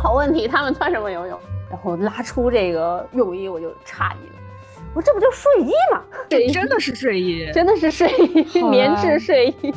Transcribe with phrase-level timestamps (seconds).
[0.00, 1.38] 好问题，他们穿什么游泳？
[1.68, 4.38] 然后拉出这个泳衣，我就诧异了，
[4.94, 6.00] 我说这不就睡衣吗？
[6.28, 9.74] 这真的是睡衣， 真的是睡衣，棉质睡衣。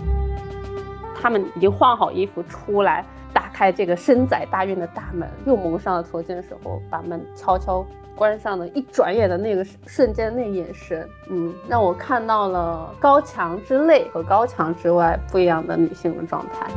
[1.19, 3.03] 他们已经换好衣服出来，
[3.33, 7.83] 打开这个深载大院的大门，又蒙上了头巾的时候，把门悄悄
[8.15, 16.71] 关上的，一转眼的那个瞬间，那眼神，嗯，让我看到了高墙之内和高墙之外不一样的女性的状态。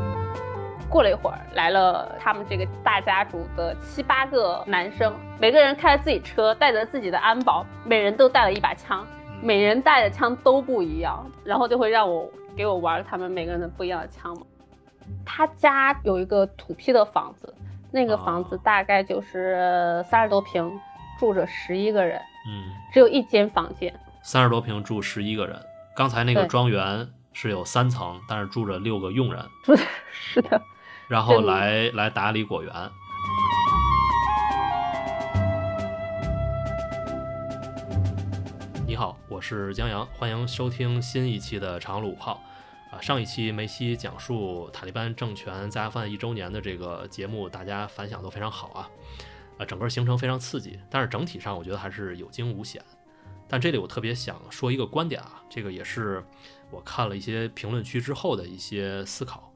[0.94, 9.04] 过了一会儿，来了他们这个大家族的七八个男生，每个人开着自己车，带着自己的安保，每人都带了一把枪，
[9.42, 14.46] 每人带的枪都不一样，然后就会让我给我玩他们每个人的不一样的枪嘛。
[15.26, 17.52] 他家有一个土坯的房子，
[17.90, 20.70] 那个房子大概就是三十多平，
[21.18, 25.60] 住着十一个人，嗯，只有一间房间，三十多平住十一个人。
[25.96, 29.44] 刚才那个庄园是有三层，但是住着六个佣人，
[30.12, 30.62] 是的。
[31.14, 32.72] 然后来来打理果园。
[38.84, 42.42] 你好，我是江阳，欢迎收听新一期的长路炮。
[42.91, 48.91] 啊，上一期梅西讲述塔利班政权在阿富汗一周年的这个节目，大家反响都非常好啊。
[49.58, 52.83] 啊，整个行程非常刺激，但是整体上我觉得还是有惊无险。
[53.47, 56.25] 但这里我特别想说一个观点啊，这个也是
[56.72, 59.53] 我看了一些评论区之后的一些思考。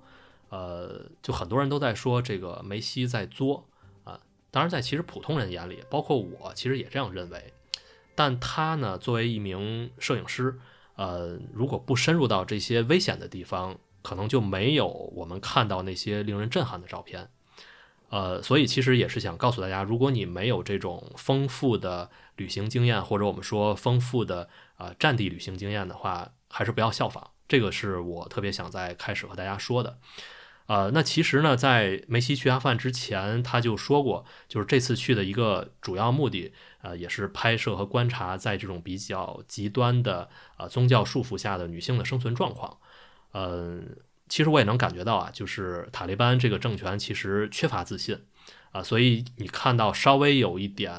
[0.51, 3.69] 呃，就很多人都在说这个梅西在作
[4.05, 7.53] 啊，当然在其实普通人眼里，包括我其实也这样认为。
[8.15, 10.59] 但他呢，作为一名摄影师，
[10.97, 17.31] 呃，如果不深入到这些危险的地方，可能就没有我们看到那些令人震撼的照片。
[18.11, 27.31] 呃，所以其实也是想告诉大家，如果你没有这种丰富的旅行经验，或者我们说丰富的啊战地旅行经验的话，还是不要效仿。
[27.47, 29.99] 这个是我特别想在开始和大家说的。
[30.69, 40.29] 呃，那其实呢，在梅西去阿富汗之前，他就说过，就是这次去的一个主要目的，呃，也是拍摄和观察在这种比较极端的
[40.59, 42.77] 呃宗教束缚下的女性的生存状况。
[43.33, 43.97] 嗯，
[44.29, 48.21] 其实我也能感觉到啊，就是塔利班这个政权其实缺乏自信
[48.73, 50.93] 啊，所以你看到稍微有一点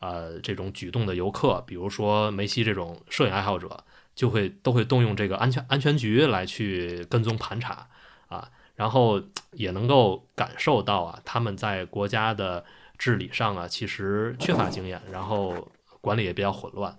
[0.00, 3.84] 呃这种举动的游客，比如说梅西这种摄影爱好者，
[4.16, 7.86] 就会都会动用这个安全安全局来去跟踪盘查
[8.26, 8.50] 啊。
[8.74, 12.64] 然后也能够感受到啊，他们在国家的
[12.98, 15.70] 治理上啊，其实缺乏经验，然后
[16.00, 16.96] 管理也比较混乱。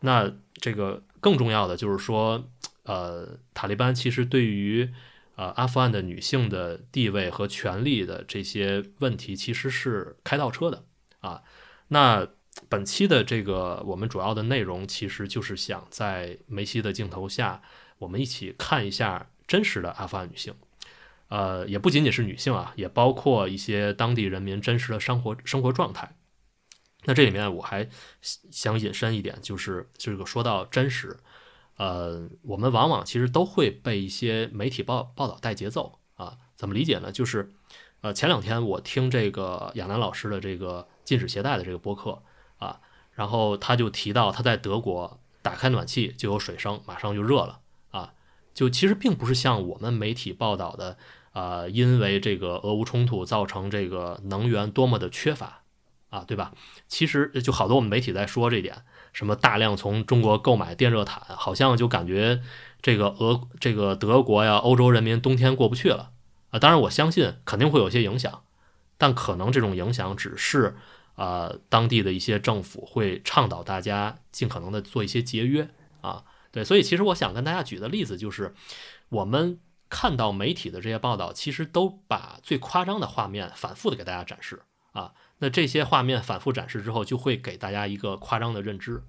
[0.00, 2.44] 那这个更重要的就是说，
[2.84, 4.88] 呃，塔利班其实对于
[5.34, 10.84] 呃阿富汗的女性的地位和权利的这些问题，其实是开倒车的
[11.20, 11.42] 啊。
[11.88, 12.26] 那
[12.68, 17.62] 本期的这个我们主要的内容，其实就是想在梅西的镜头下，
[17.98, 20.54] 我们一起看一下真实的阿富汗女性。
[21.28, 26.16] 呃，也不仅仅是女性啊，也包括一些当地人民真实的生活生活状态。
[27.04, 27.88] 那这里面我还
[28.20, 31.16] 想引申一点，就是这个说到真实，
[31.76, 36.38] 呃，我们往往其实都会被一些媒体报报道带节奏啊。
[36.56, 37.12] 怎么理解呢？
[37.12, 37.52] 就是
[38.00, 42.22] 呃，前两天我听这个亚楠老师的这个禁止携带的这个播客
[42.58, 42.80] 啊，
[43.12, 47.60] 然后他就提到他在德国打开暖气就有水声，马上就热了，
[48.56, 50.96] 就其实并不是像我们媒体报道的。
[51.36, 55.64] 啊，因为这个俄乌冲突造成这个能源多么的缺乏
[56.08, 56.54] 啊，对吧？
[56.88, 58.74] 其实就好多我们媒体在说这点，
[59.12, 62.40] 什么大量从中国购买电热毯，好像就感觉
[62.80, 66.12] 这个俄这个德国呀，欧洲人民冬天过不去了
[66.52, 66.58] 啊。
[66.58, 68.42] 当然，我相信肯定会有些影响，
[68.96, 70.74] 但可能这种影响只是
[71.16, 75.68] 呃当地的一些政府会倡导大家尽可能的做一些节约
[76.00, 76.24] 啊。
[76.56, 78.54] 对，所以其实我想跟大家举的例子就是
[79.10, 79.60] 我们。
[79.88, 85.14] 看到媒体的这些报道，其实都把最夸张的画面反复的给大家展示啊。
[85.38, 89.04] 那这些画面反复展示之后，就会给大家一个夸张的认知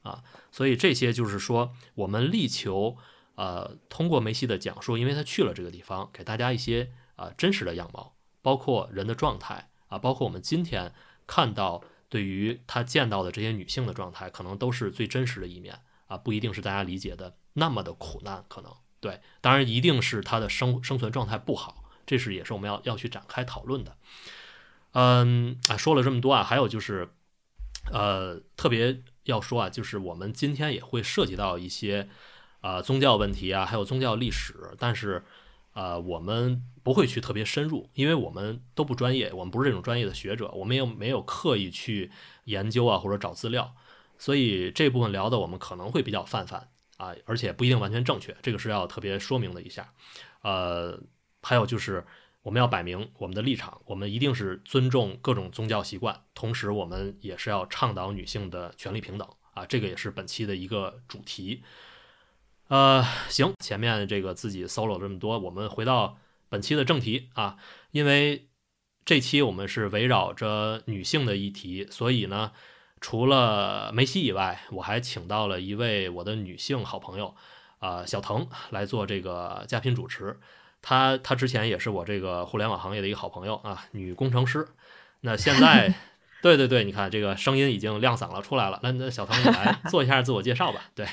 [0.00, 0.24] 啊。
[0.50, 2.96] 所以这些就是说，我们力求
[3.34, 10.94] 呃通过梅西的讲述，因为他去了这个地方，给大家一些啊真实的样貌，包括人的状态啊，包括我们今天
[11.26, 15.78] 看到对于他见到的这些女性的状态，可能都是最真实的一面
[16.12, 18.70] 啊，不一定是大家理解的那么的苦难，可能。
[19.00, 23.96] 对，当然一定是他的生生存状态不好，这是也是我们要要去展开讨论的。
[24.92, 27.08] 嗯，啊，说了这么多啊，还有就是，
[27.90, 32.10] 呃，特别要说啊，就是我们今天也会涉及到一些
[32.60, 35.24] 啊宗教问题啊，还有宗教历史，但是
[35.72, 42.12] 啊，我们不会去特别深入，因为我们都不专业，我们不是这种专业的学者，我们又没有刻意去
[42.44, 43.74] 研究啊或者找资料，
[44.22, 46.68] 所以这部分聊的我们可能会比较泛泛。
[46.98, 49.92] 啊，而且不一定完全正确，这个是要特别说明的一下。
[50.42, 50.96] 呃，
[51.42, 52.06] 还有就是，
[52.42, 61.64] 我们要摆明我们的立场，我们一定是尊重各种宗教习惯，同时我们也是要倡导女性的权利平等啊，这个也是本期的一个主题。
[62.68, 66.16] 呃，行，前面这个自己 solo 这么多，我们回到
[66.48, 67.56] 本期的正题啊，
[67.90, 68.46] 因为
[69.04, 72.52] 这期我们是围绕着女性的议题，所以呢，
[73.02, 77.34] 除了梅西以外，我还请到了一位我的女性好朋友，
[77.80, 80.38] 啊，小腾来做这个嘉宾主持。
[80.80, 84.66] 她她之前也是我这个互联网行业的一个好朋友啊，女工程师。
[85.20, 85.92] 那现在，
[86.42, 88.78] 对对对，你看这个声音已经亮嗓了出来了。
[88.84, 90.82] 那那小腾你来做一下自我介绍吧。
[90.94, 91.04] 对，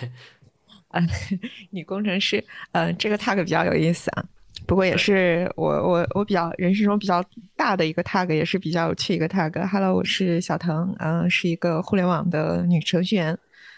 [0.90, 1.02] 啊，
[1.72, 4.26] 女工程师，呃，这个 tag 比较有意思啊。
[4.68, 7.24] 不过也是我我我比较人生中比较
[7.56, 9.68] 大的一个 tag，也是比较有趣一个 tag。
[9.68, 13.38] Hello，我是小腾，嗯，是一个互联网的女程序员。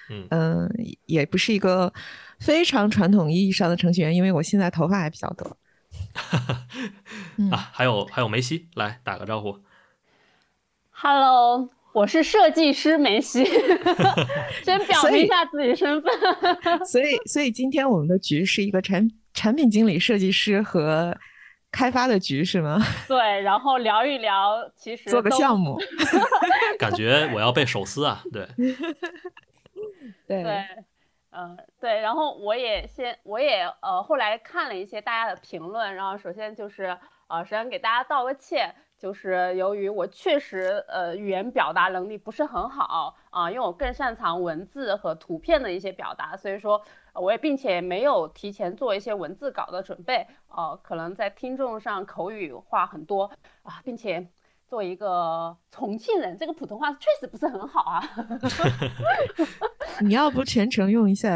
[0.10, 0.70] 嗯嗯，
[1.06, 1.94] 也不是一个
[2.40, 5.58] 非常传统意义上的程序员，因为我现在头发还比较多。
[7.50, 9.58] 啊，还有还有梅西，来打个招呼。
[10.90, 13.46] Hello，我是设计师梅西，
[14.66, 16.12] 先表明一下自己身份。
[16.86, 21.18] 所以，所以今天我们的局是一个产产品经理、设计师和
[21.72, 22.80] 开发的局，是吗？
[23.08, 25.78] 对，然后聊一聊，其实做个项目，
[26.78, 28.24] 感觉我要被手撕啊！
[28.32, 28.48] 对，
[30.28, 30.66] 对对。
[31.34, 46.82] 嗯，对，然后我也先，我也呃，后来看了一些大家的评论，然后首先就是呃，首先给大家道个歉，就是由于我确实呃语言表达能力不是很好啊，因为我更擅长文字和图片的一些表达，所以说
[47.14, 53.32] 我也并且没有提前做一些文字稿的准备，呃，可能在听众上口语化很多
[53.64, 54.28] 啊，并且。
[54.72, 58.02] 做一个重庆人，这个普通话确实不是很好啊。
[60.00, 61.30] 你要不全程用一下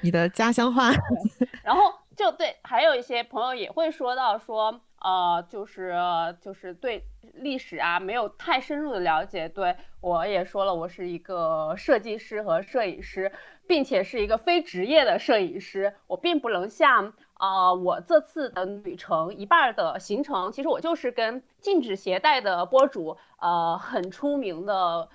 [0.00, 0.92] 你的家乡话？
[1.64, 5.94] 然后就对，还有一些朋友也会说到说，呃，就是
[6.40, 7.04] 就是对
[7.34, 9.48] 历史啊没有太深入的了解。
[9.48, 13.32] 对我也说了，我是一个设计师和摄影师，
[13.66, 17.12] 并且是一个非职业的摄影师，我并不能像。
[17.34, 25.08] 啊，我这次的旅程一半的行程，其实我就是跟禁止携带的博主，呃，很出名的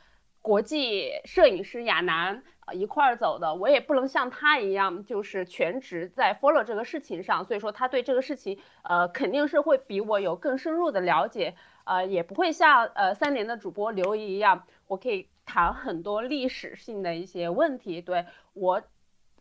[0.48, 2.42] 国际摄影师亚楠
[2.72, 3.54] 一块儿走的。
[3.54, 11.54] 我也不能像他一样，就是全职在 follow 这个事情上，所以说他对这个事情，呃，肯定是会比我有更深入的了解，
[11.84, 18.02] 呃，也不会像呃三联的主播刘怡一样，我可以谈很多历史性的一些问题。
[18.02, 18.82] 对我，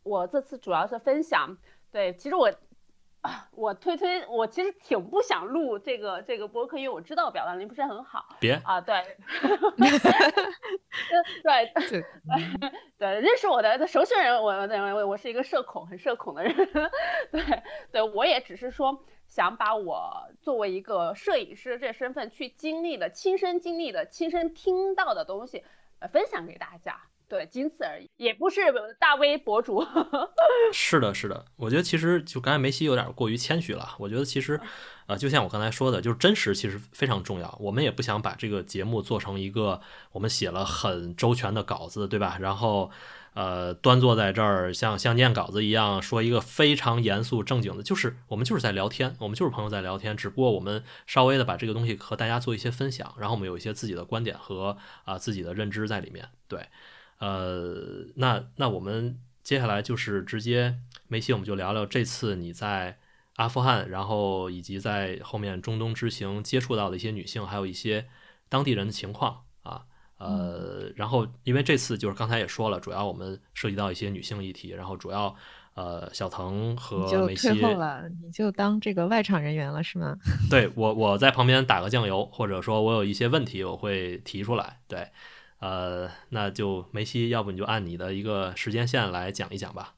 [0.02, 1.56] 我这次主要是分享，
[1.92, 2.52] 对，其实我。
[3.50, 8.36] 我推推，我其实挺不想录这个这个播客，因为我知道我表达能力不是很好。
[8.38, 9.02] 别啊，对，
[11.42, 11.72] 对
[12.98, 16.54] 对，认识我的熟悉人，我我我是一个社恐，很社恐的人。
[17.32, 25.64] 对对，我也只是说想把我作为一个摄影师这身份去经历的、亲身经历的、亲身听到的东西，
[25.98, 27.00] 呃，分享给大家。
[27.28, 28.60] 对，仅此而已，也不是
[29.00, 29.84] 大 V 博主。
[30.72, 33.96] 是的，是的，我觉得其实就刚才梅西有点过于谦虚了。
[33.98, 34.60] 我觉得其实，
[35.06, 37.56] 呃，就像我刚才说的，就是真实其实非常重要。
[37.60, 39.80] 我们也不想把这个节目做成一个
[40.12, 42.36] 我们写了很周全的稿子，对吧？
[42.40, 42.92] 然后，
[43.34, 56.64] 呃，端坐在这儿像像念稿子一样说一个非常严肃正经的，就是我们就是在聊天，我们就是朋友在聊天，只不过我们稍微的把这个东西和大家做一些分享，然后我们有一些自己的观点和啊自己的认知在里面，对。
[57.18, 62.98] 呃，那那我们接下来就是直接梅西，我们就聊聊这次你在
[63.36, 68.06] 阿富汗，然后以及在后面中东之行接触到的一些女性，还有一些
[68.48, 69.84] 当地人的情况啊。
[70.18, 75.34] 呃，然后因为这次就是刚才也说了，主要我们涉及到一些女性议题，然后主要
[75.74, 80.16] 呃小腾和梅西退后了，你就当这个外场人员了是吗？
[80.50, 85.06] 对我我在旁边打个酱油，或者说我有一些问题我会提出来，对。
[85.58, 89.94] 呃，那就梅西，要不你就按你的一个时间线来讲一讲吧。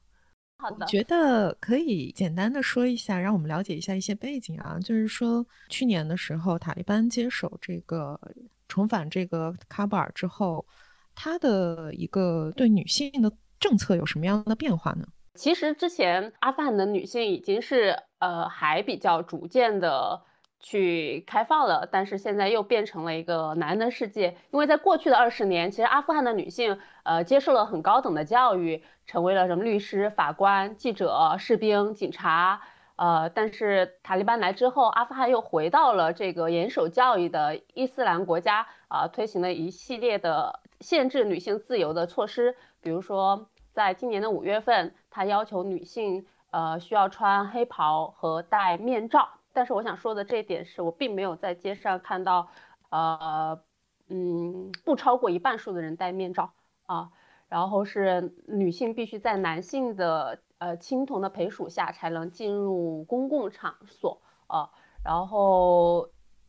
[0.57, 4.77] 好的，觉得可以简单的说一下，让我们了解一下一些背景啊。
[4.79, 8.19] 就是说，去年的时候，塔利班接手这个
[8.67, 10.65] 重返这个喀布尔之后，
[11.13, 15.05] 他的一个对女性的政策有什么样的变化呢？
[15.35, 20.21] 其实之前阿富汗的女性已经是呃还比较逐渐的。
[20.59, 24.35] 去开放了，但是现在又变成了一个男人的世界。
[24.51, 32.61] 因为在过去的二十年，其实阿富汗的女性，呃，接受了很高等的教育，成为了什么律师、法官、记者、士兵、警察，
[32.97, 49.29] 呃，但是塔利班来之后，阿富汗又回到了这个严守教育的伊斯兰国家，啊，推行了一系列的限制女性自由的措施，比如说，在今年的五月份，他要求女性，呃，需要穿黑袍和戴面罩。
[49.53, 52.47] 但是我想说的这一点是我并没有在街上看到，
[52.89, 53.59] 呃，
[54.07, 56.51] 嗯，不超过一半数的人戴面罩
[56.85, 57.09] 啊。
[57.47, 64.69] 然后是女性必须在男性的呃青铜的陪属下才能进入公共场所啊。
[65.03, 66.07] 然后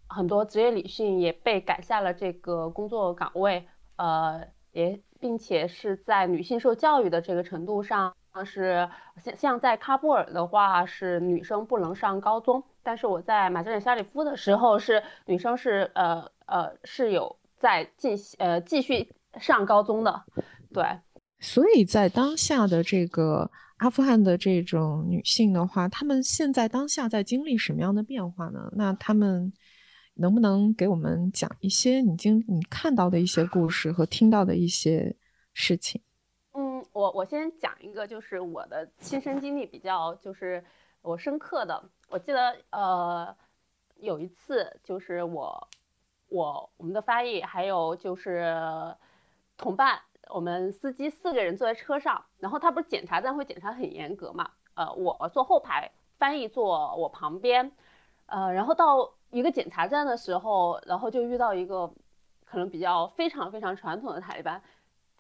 [0.09, 3.67] 很多职业女性也被赶下了这个工作岗位，
[3.97, 8.15] 呃，也并且是在女性受教育的这个程度上。
[8.45, 8.89] 是
[9.23, 20.23] 像像在喀布尔的话，是女生不能上高中，但是我在马扎里沙里夫的时候，是女生是呃呃是有在进呃继续上高中的，
[20.73, 20.85] 对。
[21.41, 28.71] 所以在当下的这个阿富汗的这种女性的话，她们现在当下在经历什么样的变化呢？
[28.77, 29.53] 那她们
[30.15, 35.17] 能不能给我们讲一些你经你看到的一些故事和听到的一些
[35.55, 36.01] 事情？
[36.53, 40.65] 嗯我我先讲一个，就是我的亲身经历比较就是
[41.03, 41.83] 我深刻的。
[42.09, 43.35] 我记得呃
[43.97, 45.69] 有一次，就是我
[46.29, 48.55] 我我们的翻译还有就是
[49.57, 54.51] 同伴，我们司机四个人坐在车上，然后他不是检查站会检查很严格嘛？
[54.75, 57.71] 呃，我坐后排，翻译坐我旁边，
[58.27, 61.89] 呃，然后到一个检查站的时候，然后就遇到一个
[62.45, 64.61] 可能比较非常非常传统的塔利班，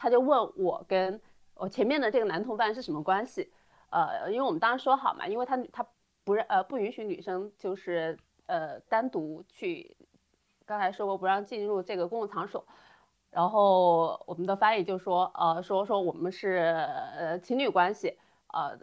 [0.00, 1.20] 他就问我跟。
[1.62, 3.52] 我前面的这个男同伴是什么关系？
[3.90, 5.86] 呃，因为我们当时说好嘛，因为他他
[6.24, 9.94] 不让呃不允许女生就是呃单独去，
[10.64, 12.64] 刚才说过不让进入这个公共场所，
[13.28, 16.48] 然后我们的翻译就说呃说说我们是
[17.18, 18.16] 呃情侣关系，
[18.54, 18.74] 呃，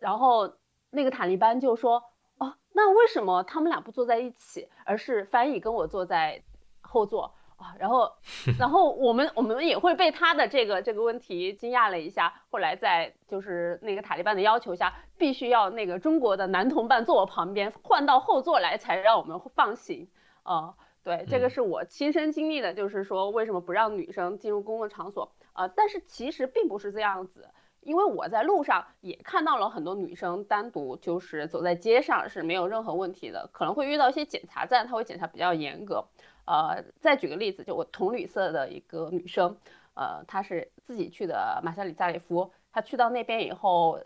[0.00, 0.52] 然后
[0.90, 2.02] 那个塔利班就说
[2.38, 6.42] 哦那为什么他们俩不坐在一起，而是翻译跟我坐在
[6.80, 7.32] 后座？
[7.56, 8.12] 啊，然后，
[8.58, 12.32] 然后我们我们也会被他的这个这个问题惊讶了一下。
[12.50, 20.06] 后来在就是那个塔利班的要求下，必须要那个中国的男同伴坐我旁边，换到后座来才让我们放行。
[20.42, 25.66] 啊，对，这个是我亲身经历的，就是说为什么不让女生进入公共场所啊？
[25.66, 27.48] 但是其实并不是这样子，
[27.80, 36.04] 因为我在路上也看到了很多女生单独就是走在街上是没有任何问题的，可能会遇到一些检查站，他会检查比较严格。
[36.46, 39.56] 呃，再举个例子，就我同旅社的一个女生，
[39.94, 44.00] 呃，她是自己去的马沙里加里夫，她去到那边以后，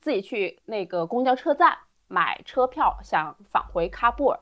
[0.00, 4.40] 自己去那个公交车站买车票，想返回喀布尔，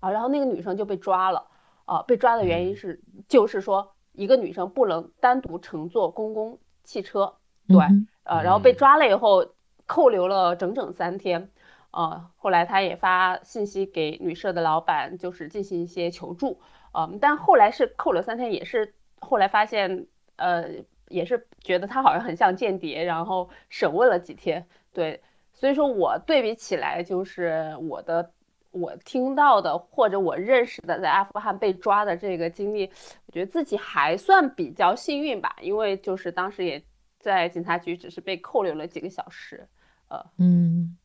[0.00, 1.46] 啊，然后那个女生就被抓了，
[1.86, 7.34] 呃，被抓的原因是，就是说一个女生不能单独乘坐公共汽车，
[7.66, 7.78] 对，
[8.24, 9.46] 呃，然后被抓了以后，
[9.86, 11.50] 扣留了整整三天，
[11.94, 16.60] 呃，后来他也发信息给旅社的老板，就是进行一些求助。
[16.92, 20.68] 嗯，但后来是扣了三天，也是后来发现，呃，
[21.08, 24.66] 也是觉得他好像很像间谍，然后审问了几天。
[24.92, 25.20] 对，
[25.52, 28.28] 所以说我对比起来，就是我的
[28.72, 32.90] 我听到的或者我认识的在阿富汗被抓的这个经历，
[33.26, 36.82] 我觉得自己还算比较幸运吧，因为就是当时也
[37.20, 39.68] 在警察局，只是被扣留了几个小时。
[40.08, 40.96] 呃，嗯。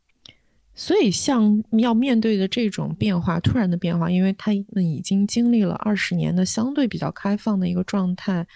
[0.79, 8.47] 所以，像要面对的这种变化，突然的变化，因为他们已经经历了二十年的相对比较开放的一个状态，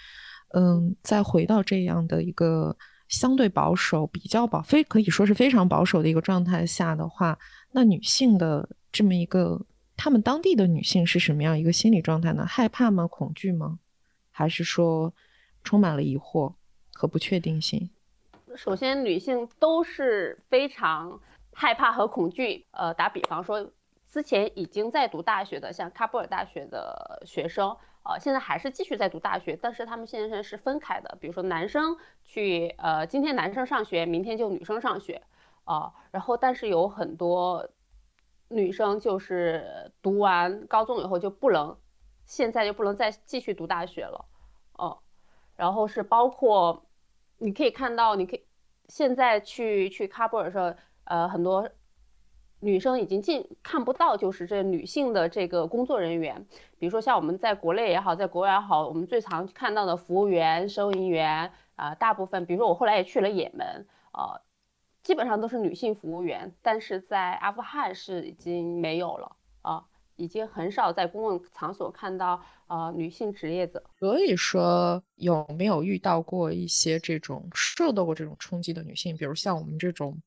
[0.53, 2.74] 嗯，再回到这样的一个
[3.10, 7.38] 相对保守、比较保非可以说是非常保守的一个状态下的话，
[7.74, 9.62] 那女性的这么一个，
[9.98, 12.46] 她们当地的女性是什么样一个心理状态呢？
[12.46, 13.06] 害怕吗？
[13.06, 13.80] 恐惧吗？
[14.32, 15.13] 还是说
[15.62, 16.53] 充满了疑惑
[16.94, 17.89] 和不确定性？
[18.56, 21.20] 首先，女性都是非常。
[21.55, 23.72] 害怕和恐惧，呃，打比方说，
[24.07, 27.69] 之前已经在读大学的，像喀布尔大学的学生，
[28.03, 35.22] 呃，现在还是继续在读大学，但是他们现在是分开的，比如说男生去，呃，今天男生上学，明天就女生上学，
[35.63, 37.67] 啊，然后但是有很多
[38.50, 41.75] 女生就是读完高中以后就不能，
[42.25, 44.25] 现在就不能再继续读大学了，
[44.74, 45.00] 哦，
[45.55, 46.86] 然后是包括
[47.38, 48.43] 你可以看到，你可以
[48.88, 50.74] 现在去去喀布尔的时候。
[51.05, 51.69] 呃，很多
[52.60, 56.45] 女生已经进看不到，就是这女性的这个工作人员，
[56.79, 64.39] 比如说像我们在国内也好，在国外也好，我们最常看到的服务员、收银员啊，大部分，比如说我后来也去了也门，呃，
[65.03, 69.83] 基本上都是女性服务员，但是在阿富汗是已经没有了啊，
[70.15, 73.83] 已经很少在公共场所看到呃女性职业者。
[74.00, 80.17] 所以说，有没有遇到过一些这种受到过这种冲击的女性，比如像我们这种？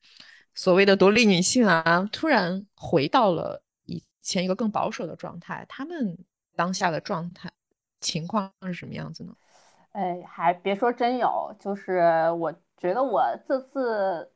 [0.56, 6.18] 所谓的独立女性啊，突然回到了以前一个更保守的状态，她们
[6.56, 7.52] 当下的状态
[8.00, 9.34] 情况是什么样子呢？
[9.92, 14.30] 哎，还别说真有，就是我觉得我这次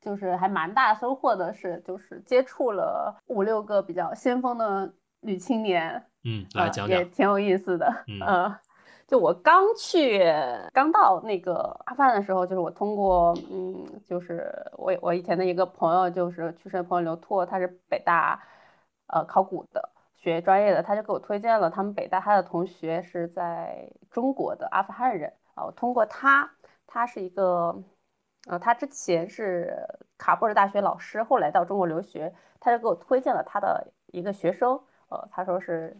[0.00, 7.86] 就是还蛮大收获的是，就是接触了五六个比较先锋的女青年，嗯，来讲讲，也挺有意思的。
[8.06, 8.58] 嗯，呃，
[9.06, 10.22] 就我刚去
[10.72, 11.54] 刚到那个
[11.86, 18.42] 阿富汗的时候，就是我通过，嗯，就是我我以前的一个朋友，就是去世的朋友刘拓，他是北大
[19.08, 26.50] 呃考古的学专业的，他就给我推荐了他们北大他的同学是在中国的阿富汗人啊，我通过他，
[26.86, 27.82] 他是一个。
[28.46, 29.74] 呃，他之前是
[30.18, 32.30] 卡布尔大学老师，后来到中国留学，
[32.60, 35.98] 他就给我推荐了他的一个学生，呃，他说是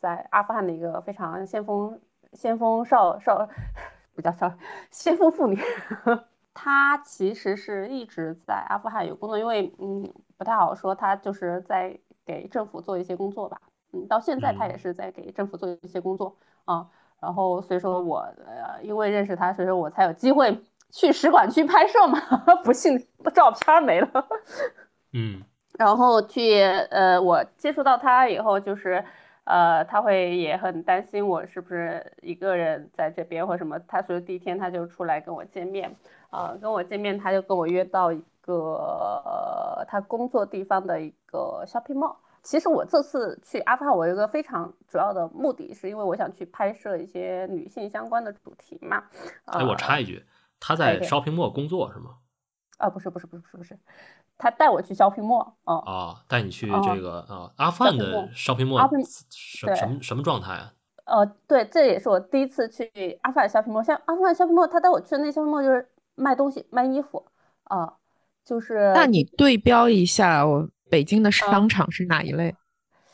[0.00, 2.00] 在阿富汗的一个非常先锋
[2.32, 3.48] 先锋少少，
[4.14, 4.52] 不叫少
[4.90, 5.58] 先锋妇女，
[6.54, 13.60] 她其实是一直在阿富汗有工作，因为嗯不太好说，她就是在给政府做一些工作吧，
[13.92, 16.86] 嗯，到现在她也是在给政府做一些工作啊，
[17.20, 20.62] 然后所以说我呃因为认识她，所以说我才有机会。
[20.94, 22.20] 去使馆区拍摄嘛，
[22.62, 22.98] 不幸
[23.34, 24.28] 照片没了。
[25.14, 25.42] 嗯，
[25.78, 26.60] 然后去
[26.90, 29.02] 呃，我接触到她以后，就是
[29.44, 33.78] 呃，他会也很担心我是不是一个人在这边或什么。
[33.88, 35.94] 他说第一天他就出来跟我见面，
[36.30, 42.16] 啊，跟我见面他就跟我约到一个他工作地方的一个 shopping mall。
[42.42, 49.04] 其实我这次去阿富汗，我有一个非常主要的目的是因为我想去拍摄一些女性相关的主题嘛。
[49.46, 50.24] 哎，我插一句。
[50.58, 52.16] 他在 shopping mall 工作是吗？
[52.82, 53.78] 啊，不是不是不是不是不是，
[54.36, 58.80] 他带我去 shopping mall 啊啊，带你去这个啊阿富汗的 shopping mall，
[59.30, 60.72] 什什么什么状态啊？
[61.04, 67.24] 呃，对，这也是我第一次去阿富汗 shopping mall，像阿富汗 shopping mall，他带我去的那 shopping mall 就是卖东西卖衣服
[67.64, 67.94] 啊，
[68.44, 72.52] 就是那你对标一下，我北京的商场是哪一类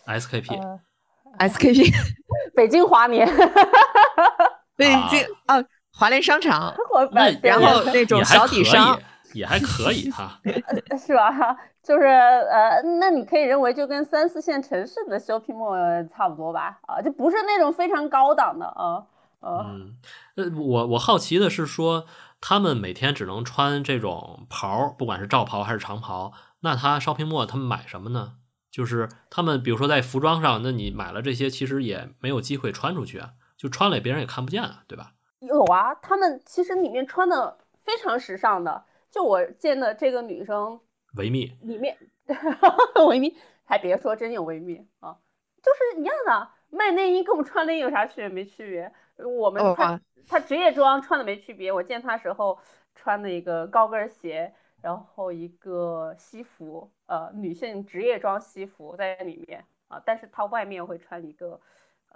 [0.06, 1.92] ？SKP，SKP，
[2.56, 3.28] 北京华联，
[4.76, 5.62] 北京啊。
[5.90, 6.72] 华联商场，
[7.42, 8.96] 然后那种小底商
[9.38, 10.40] 也还可以哈，
[10.98, 11.56] 是吧？
[11.82, 16.78] 就是呃，那你可以认为就跟三四线城市的 shopping mall 差不多吧？
[16.86, 19.06] 啊，就不是那种非常高档的啊。
[19.40, 19.96] 嗯，
[20.34, 22.04] 呃，我我好奇的是说，
[22.40, 28.34] 他们每天只能穿这种袍，不管是罩袍还是长袍，那他 shopping mall 他们买什么呢？
[28.70, 35.12] 就是他们比如说在服装上，那你买了这些，其实也没有机会穿出去啊，就穿了别人也看不见啊，对吧？
[35.40, 40.80] 有啊，他们其实里面穿的非常时尚的，就我见的这个女生，
[41.16, 41.96] 维密里面，
[43.08, 45.16] 维密还别说，真有维密啊，
[45.62, 48.28] 就是一样的，卖内衣跟我们穿内衣有啥区别？
[48.28, 48.92] 没区别。
[49.24, 52.58] 我们他他职业装穿的没区别，我见她时候
[52.94, 61.60] 穿的一个高跟鞋，然后一个西服，呃，女性职业装西服在里面啊，但是她外面会穿一个，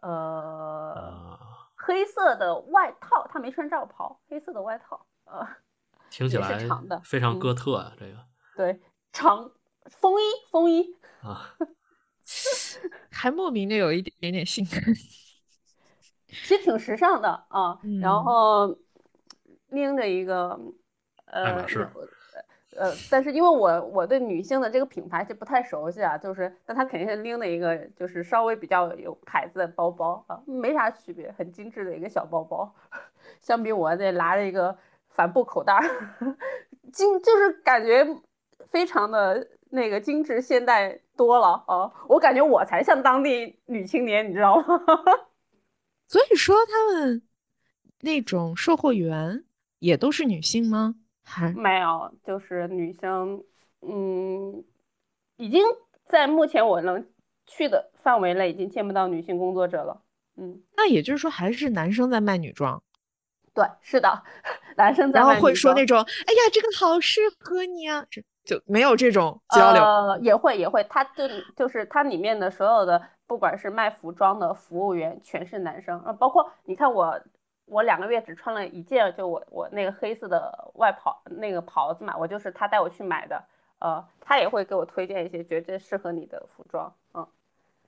[0.02, 1.38] 呃。
[1.84, 5.44] 黑色的外套，她没穿罩袍，黑色的外套，呃，
[6.12, 8.12] 听起来长的，非常哥特啊，这个。
[8.54, 8.78] 对，
[9.12, 9.50] 长
[9.86, 11.56] 风衣，风衣啊，
[13.10, 14.78] 还莫名的有一点点性感，
[16.28, 18.76] 其实挺时尚的啊，然后
[19.68, 20.60] 拎着一个
[21.24, 21.66] 呃。
[21.66, 21.88] 是
[22.74, 32.74] 呃，但是因为我我对女性的这个品牌是不太熟悉啊，就是那她肯定是拎的一个就是稍微比较有牌子的包包啊，没啥区别，很精致的一个小包包，
[33.42, 34.74] 相比我这拿着一个
[35.14, 35.78] 帆布口袋，
[36.92, 38.06] 精就是感觉
[38.70, 44.64] 非常的那个精致现代多了啊，我感觉我才像当地女青年，你知道吗？
[46.08, 47.22] 所以说他们
[48.00, 49.44] 那种售货员
[49.78, 50.96] 也都是女性吗？
[51.24, 53.42] 还没有，就是女生，
[53.80, 54.62] 嗯，
[55.36, 55.62] 已经
[56.04, 57.06] 在目前我能
[57.46, 60.02] 去的范围内，已经见不到女性工作者了。
[60.36, 62.82] 嗯，那也就是说，还是男生在卖女装。
[63.54, 64.22] 对，是的，
[64.76, 69.82] 男生在然后会说那种，哎呀，这个好适合你啊，这就没有这种交流。
[69.82, 77.20] 呃，也会也会，他就就是他里面的所有的，不管是卖服装的服务员，全是男生啊，包括你看我。
[77.66, 83.42] 我两个月只穿了一件，就我我那个黑色的外袍那个袍子嘛，我就是他带我去买的，
[83.78, 87.26] 呃，他也会给我推荐一些觉得适合你的服装，嗯，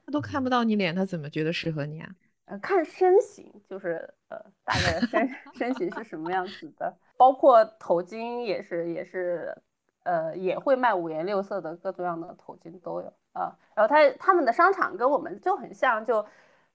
[0.07, 2.09] 他都看不到你脸，他怎么觉得适合你啊？
[2.47, 9.57] 呃，看身形，就是呃，大概身身形是什么样子的，包括头巾也是也是，
[10.05, 16.25] 呃，也会卖五颜六色的各种各样的头巾都有啊，然后他他们的商场跟我们就很像，就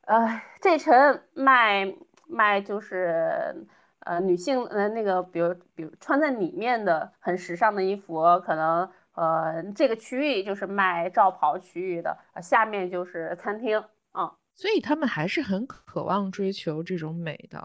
[0.02, 1.94] 呃这层卖。
[2.32, 3.66] 卖就是
[4.02, 17.58] 呃女性呃那个比如比如穿在里面的很时尚的衣服，可能呃这个区域就是卖罩袍区域的，下面就是餐厅啊，所以他们还是很渴望追求这种美的，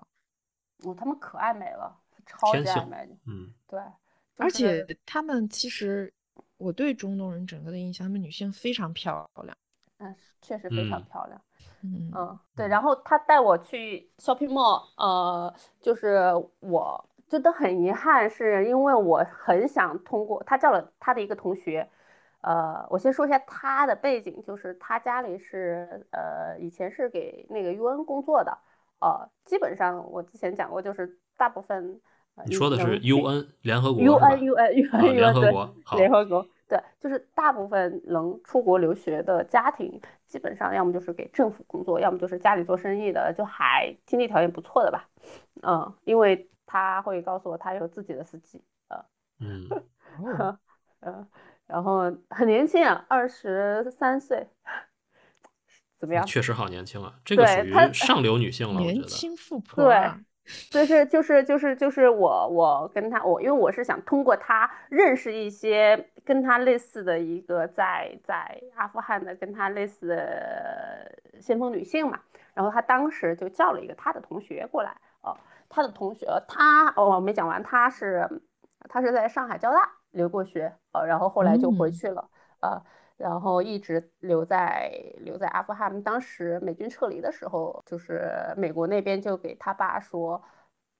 [0.85, 1.93] 哦，他们可爱美了，
[2.25, 3.81] 超级爱美，嗯，对，
[4.37, 6.15] 而且他们其实，
[6.57, 9.57] 我对中东人整个的印象，他们女性非常漂亮，
[9.99, 11.41] 嗯，确实非常漂亮。
[11.83, 21.91] 嗯嗯，对，然后他带我去 shopping mall，呃，就是我真的很遗憾，是因为我很想通过他叫了他的一个同学，
[22.45, 28.57] 呃，我先说一下他的背景，就是他家里是呃以前是给那个 UN 工作的，
[29.01, 32.01] 呃，基本上我之前讲过，就是大部分
[32.47, 36.47] 你说的是 UN 联合国 UN UN UN 联合国联合国。
[36.67, 45.07] 对，就是大部分能出国留学的家庭，基本上要么就是给政府工作，要么就是家里做生意的，就还经济条件不错的吧。
[45.63, 48.63] 嗯，因为他会告诉我他有自己的司机。
[48.89, 49.05] 呃，
[49.41, 49.69] 嗯，
[51.01, 51.29] 嗯，
[51.67, 54.47] 然后很年轻啊，二十三岁，
[55.99, 56.25] 怎么样？
[56.27, 59.85] 确实好年轻啊，这个属于上流女性了，年轻富婆。
[59.85, 60.11] 对。
[60.71, 72.21] 就是就是就是就是我我跟他我因为我是想通过他认识一些跟他类似的一个在在阿富汗的跟他类似的先锋女性嘛，
[72.53, 75.35] 然后他当时就叫了一个他的同学过来哦，
[75.71, 78.29] 他的同学他哦没讲完，他是
[78.91, 82.29] 他是在上海交大留过学呃，然后后来就回去了
[82.61, 82.83] 呃。
[83.17, 86.03] 然后一直留在留在阿富汗。
[86.03, 90.43] 当时美军撤离的时候，就是美国那边就给他爸说，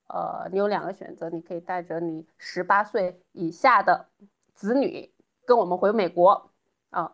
[0.07, 4.07] 呃，你有两个选择，你可以带着你十八岁以下的
[4.53, 5.13] 子女
[5.45, 6.51] 跟我们回美国
[6.91, 7.11] 啊。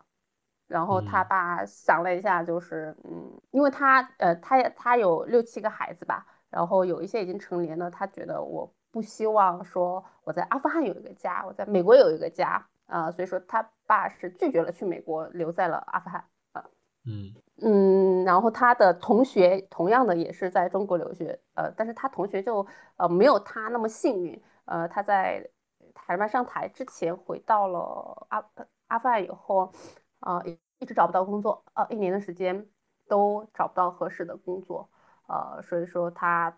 [0.68, 12.68] 然后他爸想了一下，就是嗯，因为他呃，他他有六七个孩子吧，然后有一些已经成年了，他觉得我不希望说我在阿富汗有一个家，我在美国有一个家。
[12.88, 16.26] 啊，所以说他爸是拒绝了去美国，留在了阿富汗。
[16.52, 16.62] 啊，
[17.06, 25.50] 嗯嗯，然后他的同学同样的也是在中国留学，呃，但是他同学就呃没有他那么幸运，呃，他在
[25.96, 28.44] 台湾上台之前回到了阿
[28.88, 29.72] 阿富汗以后，
[30.20, 30.44] 啊，
[30.80, 32.68] 一直找不到工作，呃，一年的时间
[33.08, 34.90] 都找不到合适的工作，
[35.28, 36.54] 呃，所以说他。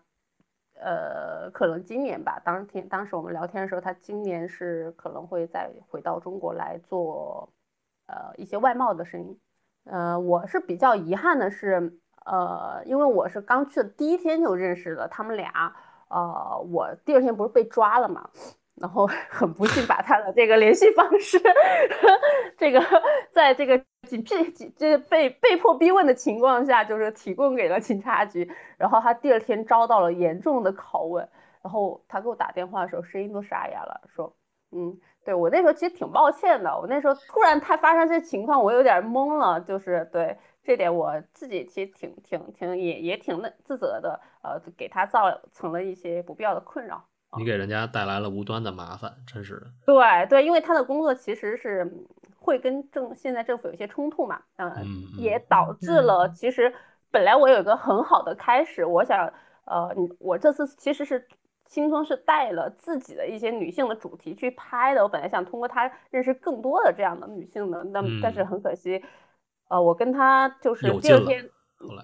[0.74, 2.40] 呃，可能今年吧。
[2.44, 7.48] 当天当时我们聊天的时候，他今年是可能会再回到中国来做，
[8.06, 9.38] 呃，一些外贸的生意。
[9.84, 15.74] 呃，我是比较遗憾的是，呃，因为我是刚去的第一天就认识了他们俩，
[16.08, 18.30] 呃，我第二天不是被抓了嘛。
[18.76, 21.40] 然后 很不幸把他的这个联系方式，
[22.58, 22.80] 这个
[23.32, 28.50] 在这个警批警这被被迫逼问的情况下，就是提供给了警察局。
[28.76, 31.28] 然后他第二天遭到了严重的拷问，
[31.62, 34.34] 然后他给我打电话的时候声音都沙哑了，说
[34.72, 47.04] ：“嗯，对我那时候其实挺抱歉的，我那时候突然他发生这情况，我有点懵了，就是对这点我自己其实挺挺挺也也挺那自责的，呃，给他造成了一些不必要的困扰。”
[47.36, 49.66] 你给人家带来了无端的麻烦，真是的。
[49.86, 51.90] 对对，因为他的工作其实是
[52.38, 54.74] 会跟政现在政府有些冲突嘛，嗯，
[55.16, 56.72] 也导致了其实
[57.10, 59.32] 本来我有一个很好的开始，我想，
[59.64, 61.26] 呃，我这次其实是
[61.66, 69.02] 心中是带了自己的一些女性的主题去拍的，我本来想通过他认识更多的这样的女性的，那但是很可惜，
[69.68, 71.48] 呃，我跟他就是第二天。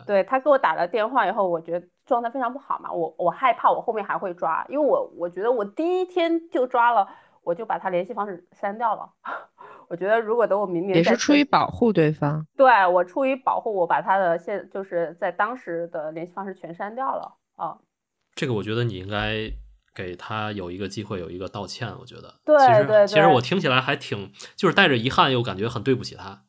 [0.06, 7.08] 对他给我打了电话以后，我觉得状态非常不好嘛，我我害怕我后面还会抓，因为我我觉得我第一天就抓了，
[7.42, 9.08] 我就把他联系方式删掉了。
[9.88, 17.76] 我觉得如果等我明年也是出于保护对方，对我出于保护，我把他的现就是在当时的联系方式全删掉了啊。
[18.36, 19.50] 这个我觉得你应该
[19.92, 21.92] 给他有一个机会，有一个道歉。
[21.98, 26.44] 我觉得对对对，其实我听起来还挺就是带着遗憾，又感觉很对不起他。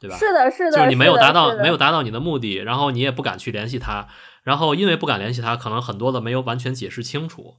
[0.00, 0.16] 对吧？
[0.16, 4.08] 是的，是的，就是你没有达到，没有达到你的目的，然后你也不敢去联系他，
[4.42, 7.56] 然后因为不敢联系他，可能很多的没有完全解释清楚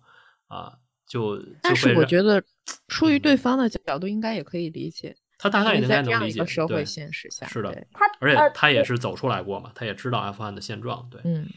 [0.47, 1.39] 啊，就。
[1.61, 2.43] 但是我觉得，
[2.89, 5.15] 出于对方的角度，应该也可以理解。
[5.37, 6.45] 他大概应该能理解。
[6.45, 11.47] 社会现实下，是的，他而且他也是走出来过嘛，他也知道阿富汗的现状，对，嗯，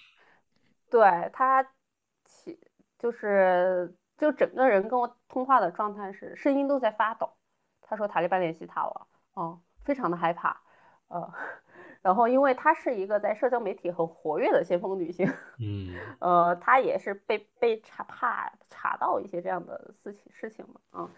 [0.90, 1.62] 对他，
[2.25, 2.59] 其
[2.99, 7.31] 就是就整个人跟我通话的状态是声音都在发抖。
[7.83, 10.59] 他说塔利班联系他了，哦，非常的害怕。
[11.14, 11.33] 呃，
[12.03, 15.27] 然后因为她是一个在社交媒体很活跃的先锋女性，
[15.61, 21.11] 嗯， 呃，她也是被被查怕查到一些这样的事情事情嘛，啊，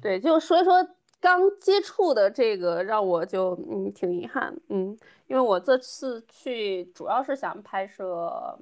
[0.00, 0.74] 对，就所以说
[1.20, 4.96] 刚接触的这个让我就嗯挺遗憾，嗯，
[5.28, 8.58] 因为我这次去主要是想拍摄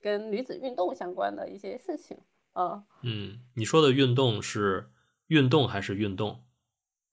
[0.00, 2.18] 跟女子运动相关的一些事情，
[2.54, 4.88] 呃，嗯，你说的运动是
[5.28, 6.40] 运动还是运动？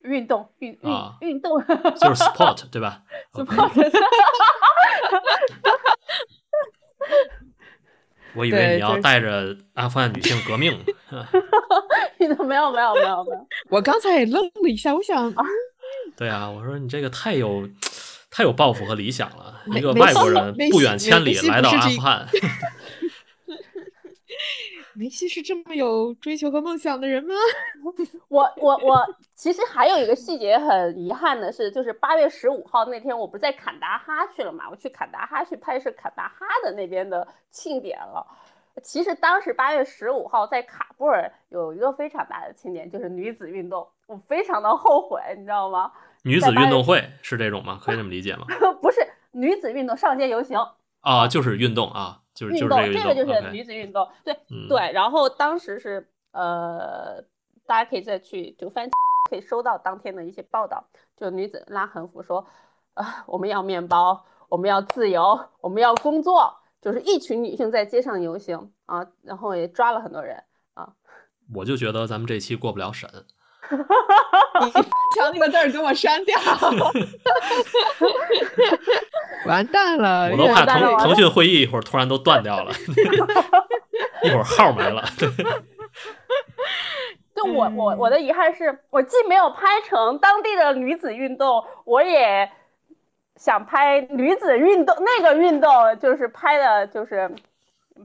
[0.04, 3.02] 运动运运运动就是 sport 对吧？
[3.34, 3.72] sport，
[8.36, 10.78] 我以为你要带着阿富汗女性革命。
[12.20, 15.34] 运动没有没有没有没有， 我刚才也愣了一下，我想，
[16.16, 17.68] 对啊，我说你这个太有
[18.30, 22.28] 太有抱负和理想了，一个外国人不远千里来到阿富汗，
[24.98, 27.36] 梅西是这么有追求和梦想的人吗？
[28.30, 29.06] 我我我
[29.36, 34.68] 其实还有一个细节很遗憾的是，就是八月十五号那天，我不是在坎达哈去了嘛？
[34.72, 38.26] 我去坎达哈去拍摄坎达哈的那边的庆典了。
[38.82, 45.92] 其实当时八月十五号在卡布尔有一个非常大的庆典，就是女子运动，我非常的后悔，你知道吗？
[46.24, 47.80] 女子运动会是这种吗？
[47.84, 48.48] 可以这么理解吗？
[48.82, 50.60] 不是女子运动上街游行，
[51.02, 54.92] 啊，就是运动啊，就是运动，这个就是女子运动，对嗯对。
[54.94, 57.20] 然后当时是呃，
[57.66, 58.88] 大家可以再去就翻
[59.32, 62.46] 可以收到当天的一些报道，就女子拉横幅说，
[62.94, 70.44] 啊、我们要面包，我们要自由，我们要工作，就是一群女性在街上游行啊，然后也抓了很多人
[70.76, 70.94] 啊。
[71.56, 73.10] 我就觉得咱们这期过不了审。
[75.16, 76.40] 抢 那个字儿给我删掉，
[79.46, 80.30] 完蛋了！
[80.32, 82.72] 我都怕腾腾讯会议一会儿突然都断掉了，
[84.24, 85.04] 一会儿号没了。
[85.18, 85.30] 对，
[87.36, 92.50] 就我我我的遗憾是我既没有拍成当地的女子运动，我也
[93.36, 97.30] 想拍女子运动那个运动，就是拍的就是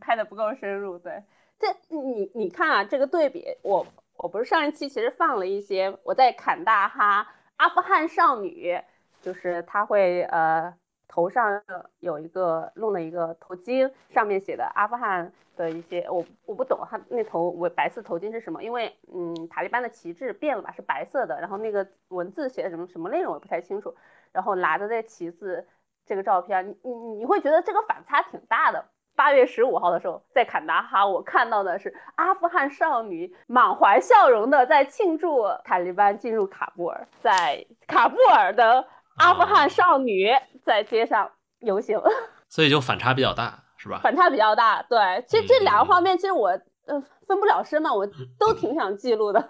[0.01, 0.98] 拍的不够深入。
[0.98, 1.22] 对，
[1.59, 3.87] 这你你看啊，这个对比，我
[4.23, 8.81] 我不是上一期其实放了一些我在坎大哈阿富汗少女，
[9.21, 10.73] 就是她会呃
[11.09, 11.61] 头上
[11.99, 23.93] 有一个弄了一个头巾，上面写的阿富汗的一些，我我不懂它那头我白色头巾是什么，因为嗯塔利班的旗帜变了吧，是白色的，然后那个文字写的什么什么内容我不太清楚，
[24.31, 25.67] 然后拿着这旗子
[26.07, 28.85] 这个照片，你你你会觉得这个反差挺大的。
[29.14, 38.87] 八月十五号的时候，在坎达哈，我看到的是阿富汗少女满怀笑容的在庆祝塔利班进入卡布尔，在卡布尔的
[39.18, 40.31] 阿富汗少女
[40.64, 42.01] 在街上游行，
[42.48, 44.01] 所以就反差比较大，是吧？
[44.03, 44.83] 反差比较大。
[44.83, 46.48] 对，其实这两个嗯画面，其实我
[46.87, 48.07] 呃分不了身嘛，我
[48.38, 49.46] 都挺想记录的。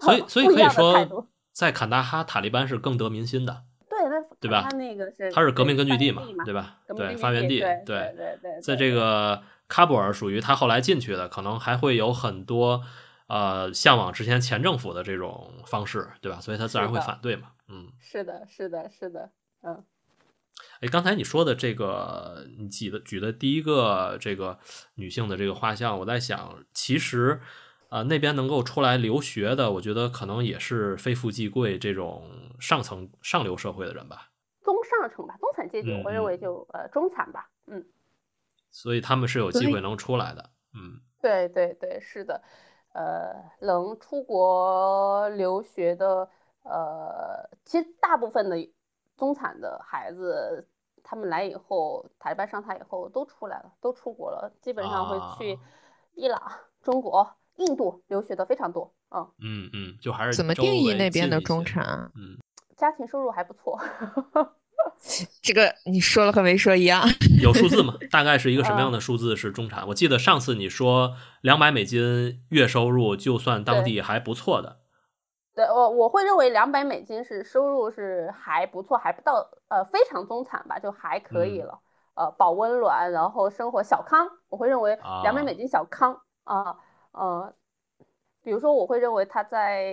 [0.00, 3.62] 所以 所以可以说，在坎达哈，塔利班是更得民心的，
[4.40, 6.78] 对，吧他那个是他是革命根据地嘛，对吧？
[6.96, 8.14] 对，发源地，对对。
[8.16, 12.82] 对对，在这个喀布尔属于他后来进去的，可能还会有很多
[13.26, 16.40] 呃向往之前前政府的这种方式，对吧？
[16.40, 17.48] 所以他自然会反对嘛。
[17.68, 19.30] 嗯，是的，是的，是的，
[19.62, 19.82] 嗯。
[20.80, 24.58] 哎，刚才你说的这个，你举的举的第一个这个
[24.96, 27.40] 女性的这个画像，我在想，其实
[27.88, 34.30] 啊、呃那边能够出来留学的，我觉得可能也是非富即贵这种上层上流社会的人吧。
[34.62, 36.40] 中上层吧，中产阶级，嗯我认为嗯。
[36.40, 37.84] 就呃中产吧，嗯，
[38.70, 40.50] 所以他们是有机会能出来的。
[40.74, 41.00] 嗯。
[41.20, 42.42] 对对对，是的，
[42.92, 46.28] 呃，能出国留学的，
[46.64, 48.56] 呃，其实大部分的
[49.16, 50.68] 中产的孩子，
[51.02, 55.60] 他们来以后，塔利班上台以后都出来了，都出国了，基本上会去啊。
[56.14, 56.40] 伊朗、
[56.82, 61.40] 中国、印度留学的非常多，嗯，嗯嗯，就还是怎么定义那边的？
[61.40, 62.10] 中产啊？
[62.16, 62.36] 嗯，
[62.76, 63.78] 家庭收入还不错，
[65.42, 67.02] 这个你说了和没说一样。
[67.42, 67.94] 有数字吗？
[68.10, 69.86] 大概是一个什么样嗯的数字是中产？
[69.88, 74.80] 我记得上次你说两百美金月收入，就算当地还不错的。
[75.54, 81.78] 对我我会认为两百美金是收入是还不错，还不到呃非常中产吧，就还可以嗯了。
[82.16, 86.76] 呃，保温暖，然后生活小康，我会认为两百啊美金小康啊
[87.12, 87.52] 呃，
[88.44, 89.92] 比如说我会认为他在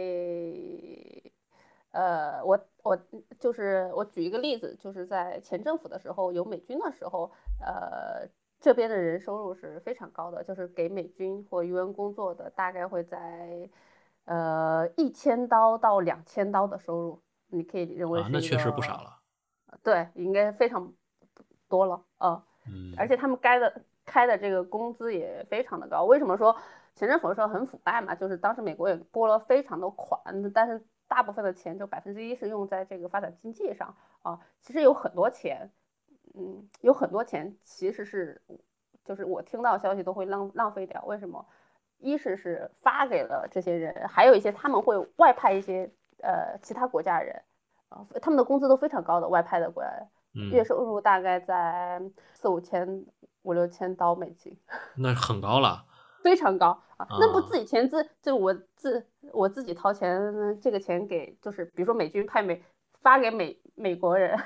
[1.92, 2.98] 呃我我
[3.40, 8.30] 就是我举一个例子，就是在前政府的时候有美军的时候，呃。
[8.64, 13.68] 这边的人收入是非常高的，就是给美军或 UN 工作的，大概会在
[14.26, 19.18] 呃一千刀到两千刀的收入，你可以认为啊，那确实不少了。
[19.82, 20.94] 对，应该非常
[21.68, 26.04] 多了，嗯，嗯，而且他们该的开的这个工资也非常的高。
[26.04, 26.56] 为什么说
[27.02, 28.14] 前政府的时候很腐败嘛？
[28.14, 30.22] 就是当时美国也拨了非常多款，
[30.54, 34.40] 但是大部分的钱就百分之一是用在这个发展经济上啊。
[34.62, 35.72] 其实有很多钱，
[36.36, 38.40] 嗯，有很多钱其实是，
[39.04, 41.04] 就是我听到消息都会浪浪费掉。
[41.06, 41.44] 为什么？
[41.98, 47.42] 一是是发给了这些人，还有一些他们会外派一些呃其他国家人，
[47.90, 52.00] 啊、他们的工资都非常高的，外派的过来，月嗯，收入大概在
[52.34, 53.06] 四五千、
[53.42, 54.56] 五六千刀美金，
[54.96, 55.86] 那很高了。
[56.24, 57.08] 非常高啊！
[57.20, 60.20] 那不啊自己钱自就我自我自己掏钱，
[60.62, 62.62] 这个钱给就是比如说美军派美
[63.02, 64.38] 发给美美国人，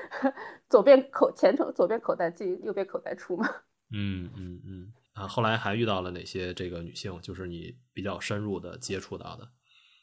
[0.68, 3.48] 左边口钱从左边口袋进，右边口袋出嘛。
[3.92, 9.48] 嗯嗯嗯，啊，后来还遇到了哪些这个女性，就是你比较深入的接触到的？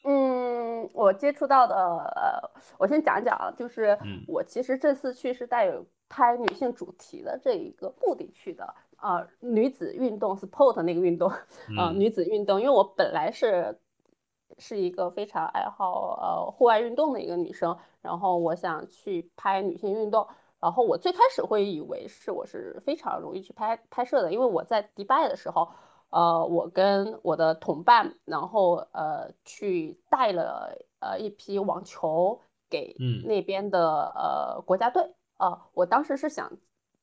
[0.04, 11.28] 嗯，我接触到的，呃，我先讲讲啊，就是嗯我其实这次去是带有拍女性主题的这一个目的去的，呃，女子运动 sport 那个运动，
[11.76, 11.98] 呃，嗯。
[11.98, 13.76] 女子运动，因为我本来是
[14.58, 20.26] 是一个非常爱好呃户外运动的一个女生，然后我想去拍女性运动，
[20.60, 25.68] 然后我最开始会以为是我是非常容易去拍拍摄的，因为我在迪拜的时候，
[26.10, 33.26] 呃，我跟我的同伴，然后呃去带了呃一批网球给嗯。
[33.26, 35.02] 那边的呃国家队，
[35.38, 36.48] 呃，我当时是想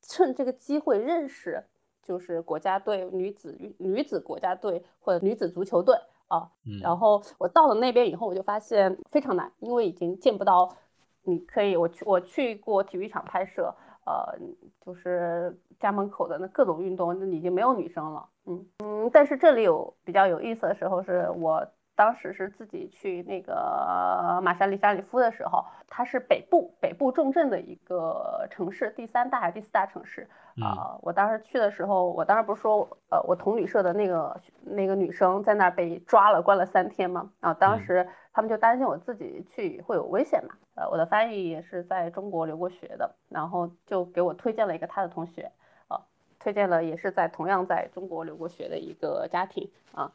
[0.02, 1.62] 趁这个机会认识，
[2.10, 5.96] 就是国家队女子女子国家队或者女子足球队
[6.28, 10.76] 啊，嗯，然后我到了那边以后，我就发现非常难，因为已经见不到。
[11.22, 13.72] 你可以，我去我去过体育场拍摄，
[14.08, 14.36] 呃，
[14.84, 18.28] 就是家门口的那各种运动，那已经没有女生了。
[18.48, 21.64] 嗯嗯，但是这里有比较有意思的时候，是我
[22.00, 30.26] 当时是自己去那个马山里沙里夫的时候，它是北部北部重镇的一个城市，第三大还是第四大城市。
[30.56, 37.30] 嗯啊、我当时去的时候，我当时不是说，呃，我同旅社的那个那个女生在那儿被抓了，关了三天嘛。
[37.42, 40.56] 啊，当嗯时他们就担心我自己去会有危险嘛。
[40.76, 45.52] 呃，我的翻译也是在中国留过学的，然后就给我推荐了一个他的同学，
[45.90, 46.00] 啊，
[46.40, 50.10] 推荐了也是在同样在中国留过学的一个家庭啊，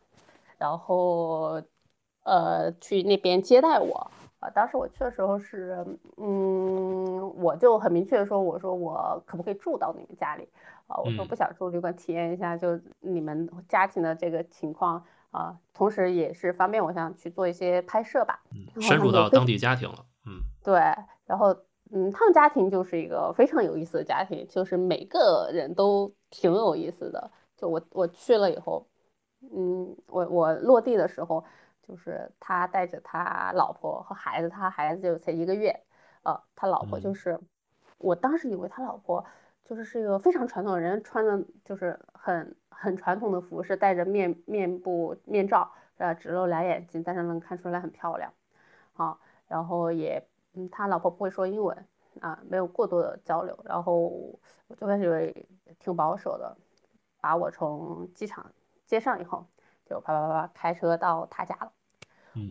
[0.58, 1.60] 然后
[2.24, 4.10] 呃去那边接待我。
[4.40, 5.86] 啊，当时我去的时候是，
[6.18, 10.46] 嗯，我就很明确的说，我说我可不可以住到你们家里？
[10.86, 18.42] 啊，我说嗯不想住旅馆，体验一下就你们家庭的这个情况啊，同时也是方便我想去做一些拍摄吧。
[18.80, 20.04] 深入到当地家庭了。
[20.26, 20.74] 嗯对，
[21.24, 21.56] 然后
[21.90, 27.30] 嗯，他们家庭就是一个非常有意思的家庭，就是每个人都挺有意思的。
[27.56, 28.86] 就我我去了以后，
[29.56, 31.42] 嗯，我我落地的时候，
[31.86, 35.78] 就是他带着他老婆和孩子，他孩子就才一个月，
[36.22, 37.14] 呃，他老婆就嗯。
[37.14, 37.38] 是，
[37.98, 39.24] 我当时以为他老婆
[39.64, 48.32] 就是是一个非常传统的人，穿的就是很很传统的服饰，戴着面面部面罩，呃，只露俩眼睛，但是能看出来很漂亮，
[48.94, 51.86] 啊，然后也，嗯，他老婆不会说英文
[52.20, 53.94] 啊，没有过多的交流，然后
[54.68, 56.56] 我最开始以为挺保守的，
[57.20, 58.50] 把我从机场
[58.86, 59.46] 接上以后，
[59.88, 61.70] 就啪啪啪啪开车到他家了。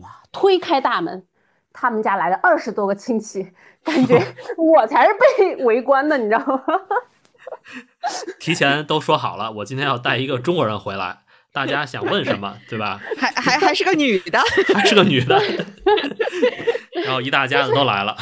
[0.02, 1.26] 哇，推开大门，
[1.72, 4.18] 他们家来了二十多个亲戚，感觉
[4.56, 6.62] 我才是被围观的，你知道吗？
[8.40, 11.18] 提前都说好了，我今天要带一个中国人回来，
[11.52, 12.98] 大家想问什么，对吧？
[13.18, 14.38] 还还还是个女的，
[14.74, 15.38] 还是个女的，
[17.04, 18.16] 然后一大家子都来了。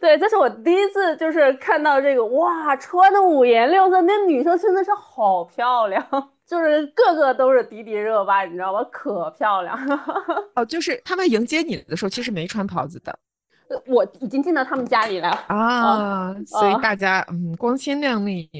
[0.00, 6.04] 对，这是我第一次就是看到这个，哇，穿的五颜六色，那女生真的是好漂亮，
[6.50, 8.82] 就是个个都是迪丽热巴，你知道吗？
[8.90, 9.78] 可漂亮。
[10.56, 13.16] 哦，就是他们迎接你的时候，其实没穿袍子的
[13.86, 15.36] 我已经进到他们家里来了。
[15.46, 18.50] 啊，所以啊大家嗯光鲜亮丽，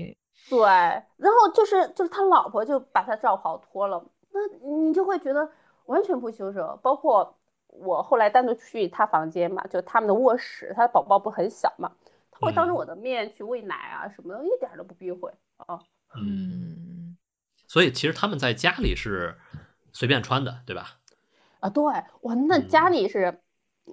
[0.48, 4.00] 对，然后就是就是他老婆就把他罩袍脱了，
[4.30, 5.50] 那你就会觉得
[5.86, 6.78] 完全不羞涩。
[6.80, 11.90] 包括我后来单独去他房间嘛，就他们的卧室，他的宝宝不很小嘛，
[12.30, 15.80] 他会当着嗯我的面去喂奶啊什么的，一点儿都不避讳啊。
[16.14, 16.99] 嗯，嗯，
[17.70, 19.38] 所以其实他们在家里是
[19.92, 20.98] 随便穿的，对吧？
[21.60, 21.84] 啊，对，
[22.22, 23.40] 哇，那家嗯里是，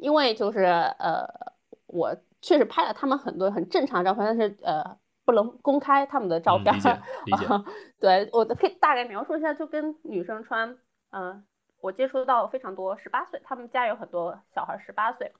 [0.01, 1.27] 因为就是呃，
[1.85, 7.01] 我确实拍了他们很多很正常的照片，但是呃，不能公开他们的照片嗯理解儿。
[7.25, 7.63] 理解啊，
[8.01, 10.75] 对，我可以大概描述一下，就跟女生穿，
[11.11, 11.45] 嗯、
[11.79, 15.31] 我接触到非常多十八岁，他们家有很多小孩十八岁，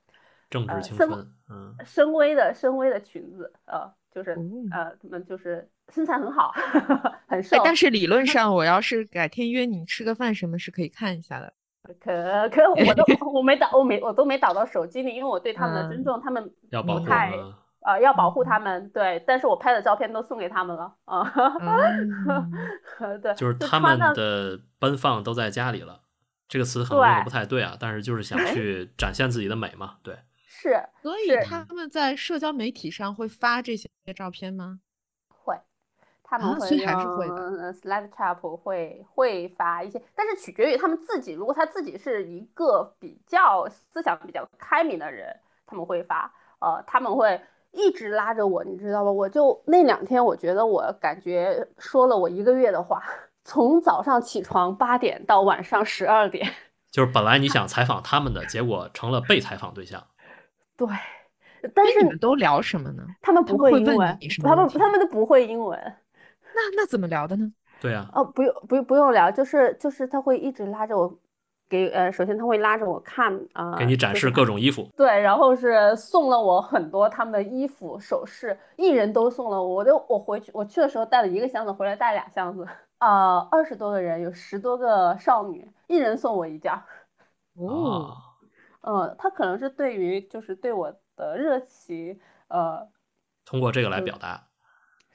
[0.48, 6.52] 正值青春，嗯深 V 的深 V 的裙子，呃，就是哦呃，他们就是身材很好，
[7.28, 11.54] 很瘦哎，，但是理论 上，我要是改天约你吃个饭，什么是可以看一下的。
[12.02, 17.54] 可可我都我没导我没我都没导到手机里，因为我对他们的尊嗯重，他们要保护不太嗯
[17.86, 22.52] 呃要保护嗯他们，对，但是我拍的照片都送给他们了啊，嗯
[23.22, 26.02] 对，就是他们的奔放都在家里了。
[26.50, 29.96] 这个词可能用的不太对啊，但是就是想去展现自己的美嘛。
[30.04, 34.80] 对，是所以他们在社交媒体上会发这些照片吗？
[36.28, 37.28] 会，他们会啊所以还是会
[38.58, 41.32] 会会发一些，但是取决于他们自己。
[41.32, 45.34] 如果他自己是一个比较思想比较开明的人，
[45.66, 47.40] 他们会发，呃，他们会
[47.72, 49.12] 一直拉着我，你知道吗？
[49.12, 53.02] 我就那两天，我觉得我感觉说了我一个月的话，
[53.44, 56.52] 从早上起床八点到晚上十二点，
[56.92, 60.04] 就是本来你想采访他们的，结果成了被采访对象。
[60.76, 60.88] 对，
[61.74, 63.04] 但是你们都聊什么呢？
[63.22, 65.96] 他们不会英文他们他们都不会英文。
[66.58, 67.54] 那那怎么聊的呢？
[67.80, 71.20] 对啊、哦，不用不用不用聊，就是就是他会一直拉着我
[71.70, 74.90] 给呃，首先他会拉着我看啊，给你展示各种衣服。
[74.98, 79.76] 对，然后是送了我很多他们的衣服、首饰，一人都送了我。
[79.76, 82.68] 我就我回去我去的时候带了一个箱子，回来带俩箱子。
[82.98, 86.84] 呃， 二十多个人，有十多个少女，一人送我一件儿。
[87.54, 88.16] 哦，
[88.82, 92.88] 呃，他可能是对于就是对我的热情，呃，
[93.46, 94.47] 通过这个来嗯表达。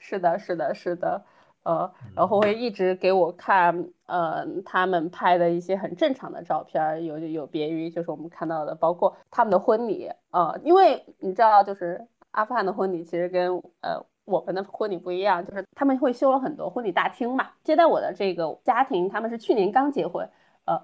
[0.03, 1.23] 是的，是的，是的，
[1.63, 17.51] 呃，然嗯后会一直给我看，呃，他们拍的一些很正常的照片，有有别于就是我们看到的，包括他们的婚礼，呃，因为你知道，就是阿富汗的婚礼其实跟呃我们的婚礼不一样，就是他们会修了很多婚礼大厅嘛。
[17.63, 20.29] 接待我的这个家庭，他们是去年刚结婚，
[20.65, 20.77] 呃，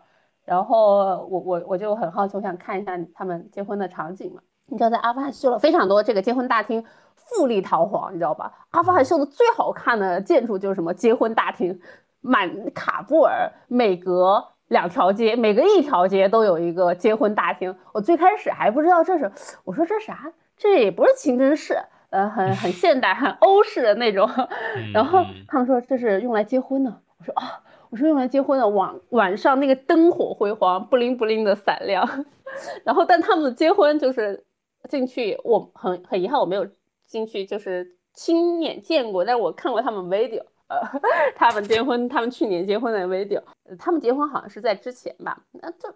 [0.45, 4.41] 然后我我我就很好奇，我想看一下他们结婚的场景嘛。
[4.69, 6.83] 你知道，在阿富汗修了非常多这个结婚大厅，
[7.15, 8.51] 富丽堂皇，你知道吧？
[8.71, 11.79] 阿富汗修的最好看的建筑就是什么结婚大厅，
[12.21, 17.75] 满卡布尔每隔两条街，每隔一条街都有一个结婚大厅。
[17.93, 19.31] 我最开始还不知道这是，
[19.63, 20.31] 我说这啥？
[20.57, 21.77] 这也不是清真寺，
[22.09, 24.29] 呃，很很现代、很欧式的那种。
[24.75, 32.07] 嗯然后嗯他们说这是用来结婚的，我说啊，我说用来结婚的，晚晚上那个灯火辉煌，不灵不灵的闪亮。
[32.83, 34.43] 然后但他们的结婚就是
[34.87, 36.67] 进去，我很很遗憾我没有
[37.05, 40.79] 进去，就是亲眼见过，但是我看过他们 video，呃，
[41.35, 45.93] 他们结婚，他们去年结婚的 video，呃他们结婚好像是在之前吧，那这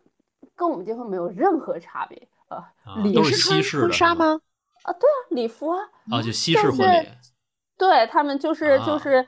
[0.56, 4.42] 跟我们结婚没有任何差别，呃，啊礼都是穿西式的婚纱吗？
[4.84, 5.16] 啊，对啊？
[5.30, 5.80] 礼服啊，
[6.12, 7.08] 啊，就西式婚礼。
[7.76, 9.28] 对他们就是就啊是，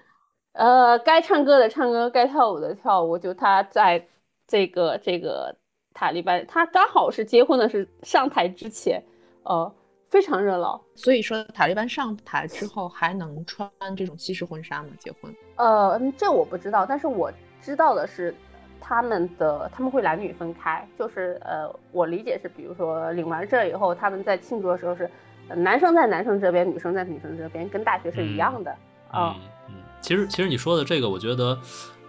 [0.54, 3.18] 呃，该唱歌的唱歌，该跳舞的跳舞。
[3.18, 4.08] 就他在
[4.48, 5.54] 这个这个
[5.94, 9.04] 塔利班，他刚好是结婚的是上台之前，
[9.46, 9.74] 呃，
[10.10, 10.80] 非常热闹。
[10.96, 14.90] 所以说塔利班上台之后还能穿这种西式婚纱吗？
[15.00, 15.34] 结婚？
[15.56, 17.32] 呃，嗯这我不知道，但是我
[17.62, 18.36] 知道的是，
[18.80, 25.10] 他们的他们会男女分开，就是呃，我理解是，比如说领完证以后，他们在庆祝的时候是，
[25.48, 28.72] 呃男生在男生这边，女生在女生这边，跟大学是一样的。
[29.10, 31.58] 啊、嗯嗯，其实其实你说的这个，我觉得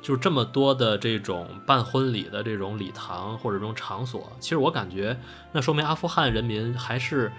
[0.06, 5.18] 就是这么多的这种办婚礼的这种礼堂或者这种场所，其实我感觉
[5.50, 7.32] 那说明阿富汗人民还是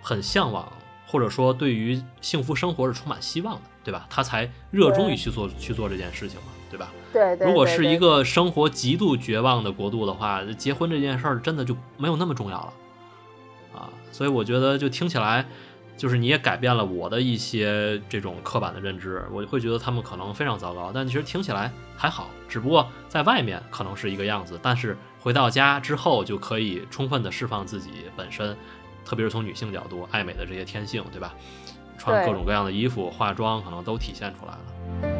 [0.00, 0.72] 很向往，
[1.06, 4.06] 或者说对于幸福生活是充满希望的，对吧？
[4.08, 6.90] 他才热衷于去做去做这件事情嘛，对吧？
[7.12, 12.72] 对对如果对对是一个生活极度绝望的国度的话，结婚这件事儿真的就没有那么重要了
[13.78, 13.90] 啊。
[14.12, 15.46] 所以我觉得就听起来，
[15.96, 28.56] 就是你也改变了我的一些这种刻板的认知，我会觉得他们可能非常糟糕，但其实听起来还好，只不过在外面可能是一个样子，但是回到家之后就可以充分的释放自己本身，
[29.04, 31.34] 特别是从女性角度爱美的这些天性，对吧？
[31.96, 35.13] 穿各种各样的衣服、化妆，可能都体现出来了。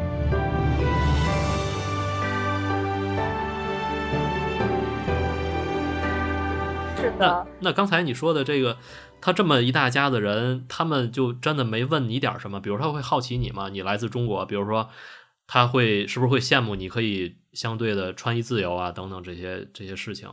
[7.05, 7.45] 是的。
[7.59, 8.77] 那刚才你说的这个，
[9.21, 12.59] 他这么一大家子人，他们就真的没问你点儿什么？
[12.59, 13.69] 比如他会好奇你吗？
[13.69, 14.89] 你来自中国，比如说
[15.45, 20.27] 他会是不是会羡慕你可以相对的穿衣自由啊，等等这些这些事情？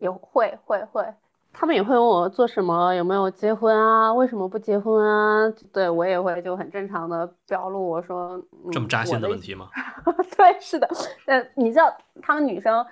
[0.00, 1.04] 也会会会，
[1.52, 5.48] 他们也会问我做什么，有没有结婚啊，为什么不结婚啊？
[5.72, 9.68] 对我也会就很正常的表露，我说、嗯、这么扎心的的问题吗？
[10.36, 10.88] 对，是的，
[11.26, 12.84] 呃，你知道他们女生，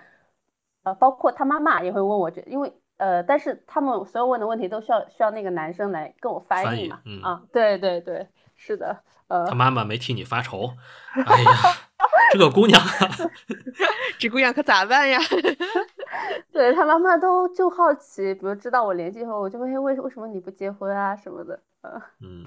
[0.91, 8.27] 呃，包括他妈妈也会问我这，因为呃，但是他们所有问的问题都需要需要那个男生来跟我翻翻译译嘛，嗯啊，对对对，
[8.57, 10.71] 是的，呃他，妈妈没替你发愁？
[11.15, 11.51] 哎呀，
[12.33, 12.81] 这个姑娘，
[14.19, 15.19] 这姑娘可咋办呀？
[16.53, 22.45] 对他妈妈都就好奇，比如知道我联系后，我就会为为什么你不结婚啊什么的，呃，嗯，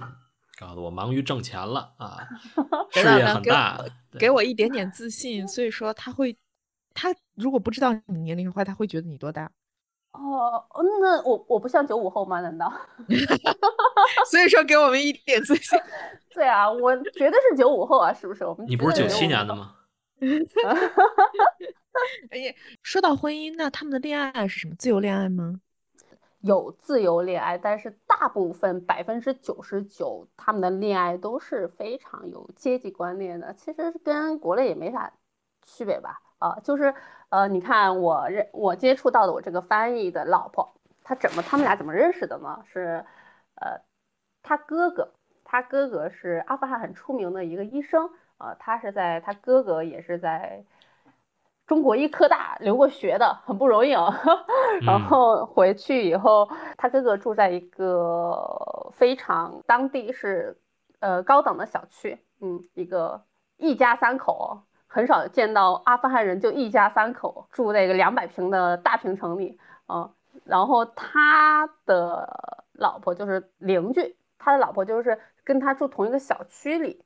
[0.60, 2.20] 搞得我忙于挣钱了啊，
[2.94, 3.80] 等事业很大，
[4.20, 6.38] 给我一点点自信，所以说他会，
[6.94, 9.50] 他如果不知道你年龄的话，他会觉得你多大？
[10.12, 10.64] 哦，
[11.02, 12.40] 那我我不像九五后吗？
[12.42, 12.72] 难道？
[14.30, 15.80] 所以说给我们一点自信。
[16.34, 18.46] 对啊，我绝对是九五后啊，是不是？
[18.46, 19.20] 我们你不是九绝对95后？
[19.20, 19.76] 七年的吗？
[22.32, 24.76] 哎呀，说到婚姻，那他们的恋爱是什么？
[24.76, 25.60] 自由恋爱吗？
[26.42, 35.12] 有自由恋爱，但是大部分百分之九十九他们的恋爱都是非常有阶级观念的，其实跟国内也没啥
[35.66, 36.20] 区别吧？
[36.44, 36.94] 啊，就是
[37.30, 42.62] 呃，你看我认我接触到的我这个翻译的老婆，她怎么他们俩怎么认识的呢？
[42.66, 43.06] 是
[43.56, 43.80] 呃，
[44.42, 45.14] 他哥哥，
[45.46, 50.66] 他哥哥是阿富汗很出名的一个医生，呃，他是在他哥哥也是在
[51.66, 54.14] 中国医科大留过学的，很不容易啊。
[54.86, 60.58] 然嗯后回去以后，他哥哥住在一个非常当地是
[61.00, 63.24] 呃高档的小区，嗯，一个
[63.56, 64.62] 一家三口，
[64.94, 70.12] 很少见到阿富汗人就一家三口住那个两百平的大平层里啊。
[70.46, 77.04] 然后他的老婆就是邻居，他的老婆就是跟他住同一个小区里，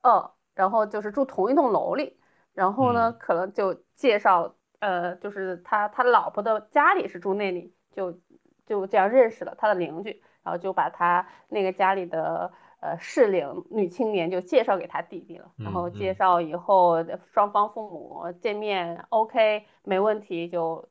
[0.00, 2.18] 呃，然后就是住同一栋楼里。
[2.54, 8.18] 然后呢，可能就介绍，呃，就是他他老婆的家里是住那里，就
[8.64, 12.50] 就这样认识了他的邻居，然后就把他那个家里的
[12.86, 15.50] 呃适龄女青年就介绍给他弟弟了。
[15.56, 20.88] 然后介绍以后，双方父母见面，OK，没问题就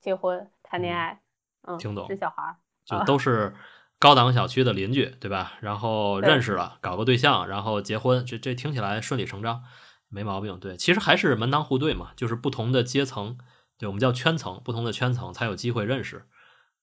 [0.00, 1.20] 结婚谈恋爱，
[1.62, 3.54] 嗯，听懂，生小孩，就都是
[3.98, 5.54] 高档小区的邻居，对吧？
[5.60, 9.62] 然后认识了，搞个对象，然后结婚，这这听起来顺理成章。
[10.10, 13.36] 没毛病，对，其实还是门当户对嘛，就是不同的阶层，
[13.76, 16.26] 对我们叫圈层，不同的圈层才有机会认识，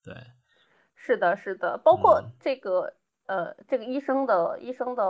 [0.03, 0.13] 对，
[0.95, 2.93] 是的，是的，包括这个
[3.26, 5.03] 呃，这个医生的医生的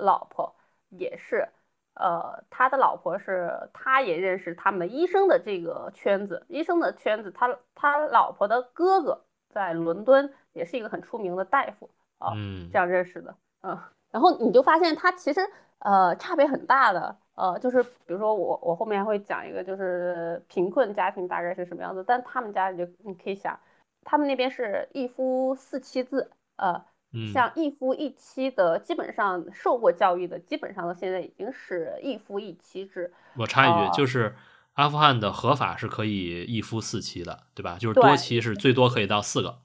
[0.00, 0.54] 老婆
[0.90, 1.48] 也是，
[1.94, 11.88] 呃，他的老婆是他也认识他们医生的这个圈子，医生的圈子，他他老婆的哥哥在伦敦也是一个很出名的大夫
[12.18, 13.78] 啊，嗯，这样认识的，嗯，
[14.10, 15.40] 然后你就发现他其实
[15.80, 17.16] 呃差别很大的。
[17.38, 23.56] 呃，就是比如说我我后面会讲一个，就是贫困家庭大概是什么样子，但他们家你就你可以想，
[24.02, 26.84] 他们那边是一夫四妻制，呃，
[27.32, 33.12] 像一夫一妻的，基本上受过教育的，基本上现在已经是一夫一妻制。
[33.36, 34.34] 我插一句，就是
[34.74, 37.76] 阿富汗的合法是可以一夫四妻的，对吧？
[37.78, 39.58] 就是多妻是最多可以到四个。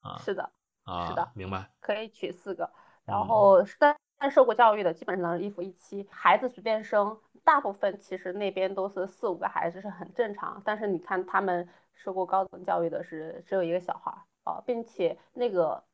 [0.00, 0.50] 啊，是的，
[0.84, 1.70] 啊，是的，明白。
[1.80, 2.70] 可以娶四个，
[3.04, 3.96] 然后但。
[4.18, 10.58] 但受过教育的基本上是一夫一妻，孩子随便生，大部分其实那边都是四五个孩子是很正常。
[10.64, 14.10] 但是你看他们受过高等教育的是只有一个小孩
[14.44, 15.84] 啊，并且那个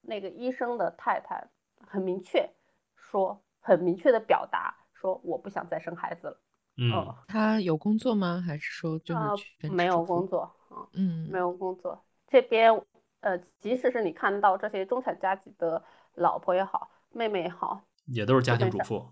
[0.00, 1.48] 那个医生的太太
[1.86, 2.48] 很明确
[2.94, 6.40] 说，很明确的表达说我不想再生孩子了。
[6.76, 8.42] 嗯，他有工作吗？
[8.46, 10.50] 还是说就是没有工作？
[10.94, 12.04] 嗯，没有工作。
[12.28, 12.82] 这边
[13.20, 15.82] 呃，即使是你看到这些中产阶级的
[16.14, 16.90] 老婆也好。
[17.12, 19.04] 妹妹也好，也都是家庭主妇。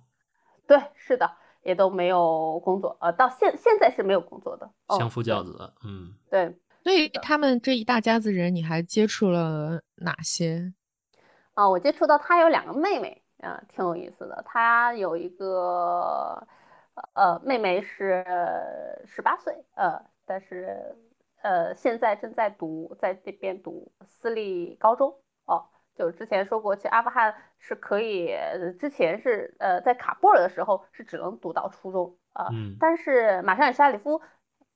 [0.68, 1.28] 对，是的，
[1.64, 2.96] 也都没有工作。
[3.00, 5.74] 呃，到现现在是没有工作的，相夫教子。
[5.84, 6.56] 嗯，对。
[6.84, 10.72] 所以他们这一大家子人，你还接触了哪些？
[11.58, 14.40] 啊，我接触到他有两个妹妹，啊，挺有意思的。
[14.46, 16.46] 他有一个
[17.14, 18.24] 呃妹妹是
[19.04, 20.96] 十八岁，呃，但是
[21.42, 25.12] 呃现在正在读在这边读私立高中
[25.46, 25.66] 哦。
[25.96, 28.32] 就之前说过，其实阿富汗是可以，
[28.78, 32.46] 之前是呃在卡布尔的时候是只能读到初中啊，
[32.78, 34.22] 但是马沙尔沙里夫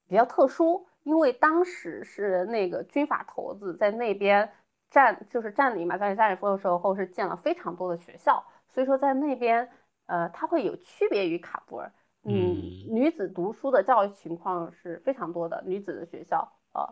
[0.08, 4.52] 比较特殊，因为当时是那个军阀头子在那边
[4.92, 9.68] 占，就是占领马沙尔沙里夫的时候是建了非常多的学校，所以说在那边
[10.06, 11.90] 呃它会有区别于卡布尔，
[12.24, 16.86] 嗯，女子读书的教育情况是非常多的，女子的学校啊，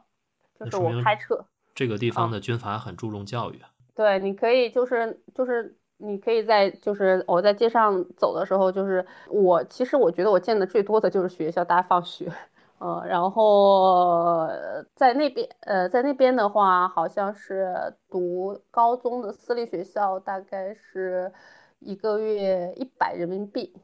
[0.59, 1.45] 就是我开车，
[1.75, 3.71] 这个地方的军阀很注重教育啊。
[3.95, 12.33] 对，你可以就是就是你可以在就是我在街上走的时候，就是我其实我觉得我见的最多的就是学校大家放学，
[12.81, 14.49] 呃，然后
[14.95, 17.73] 在那边呃在那边的话，好像是
[18.09, 21.31] 读高中的私立学校，大概是
[21.79, 23.77] 一个月一百人民币，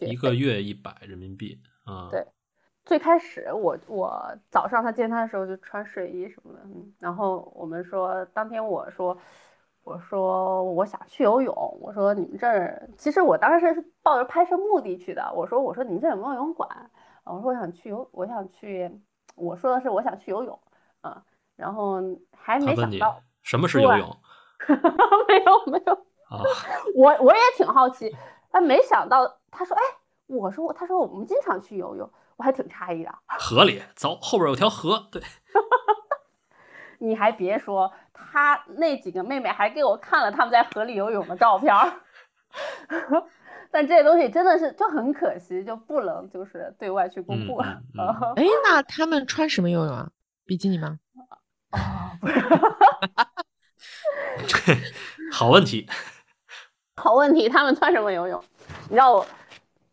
[0.00, 2.08] 一个月一百人民币啊。
[2.10, 2.26] 对，
[2.84, 6.60] 最开始我我早上他见他的时候就穿睡衣什么的，
[6.98, 9.16] 然后我们说当天我说。
[9.82, 11.54] 我说我想去游泳。
[11.80, 15.32] 我说你们这儿，其实我当时是抱着拍摄目的去的。
[15.34, 16.68] 我说我说你们这有没有游泳馆？
[17.34, 18.90] 我说我想去游，我想去。
[19.36, 20.60] 我说的是我想去游泳，
[21.00, 21.22] 啊，
[21.56, 21.98] 然后
[22.36, 24.16] 还没想到什么是游 泳。
[25.28, 25.94] 没有没有
[26.28, 26.44] 啊，
[26.94, 28.14] 我我也挺好奇，
[28.50, 29.82] 但没想到他说哎，
[30.26, 33.10] 我说他说我们经常去游泳，我还挺诧异的。
[33.38, 35.22] 河里走，后边有条河，对。
[36.98, 42.02] 你还别说，他那几个妹妹还给我看了他们在河里游泳的照片儿，
[43.70, 47.56] 但这些东西真的是就很可惜，就不能就是对外去公布。
[47.58, 47.78] 哎，
[48.64, 50.10] 那他们穿什么游泳啊？
[50.44, 50.98] 比基尼吗？
[51.70, 52.18] 啊，
[55.32, 55.88] 好问题，
[56.96, 58.42] 好问题，他们穿什么游泳？
[58.88, 59.24] 你知道我，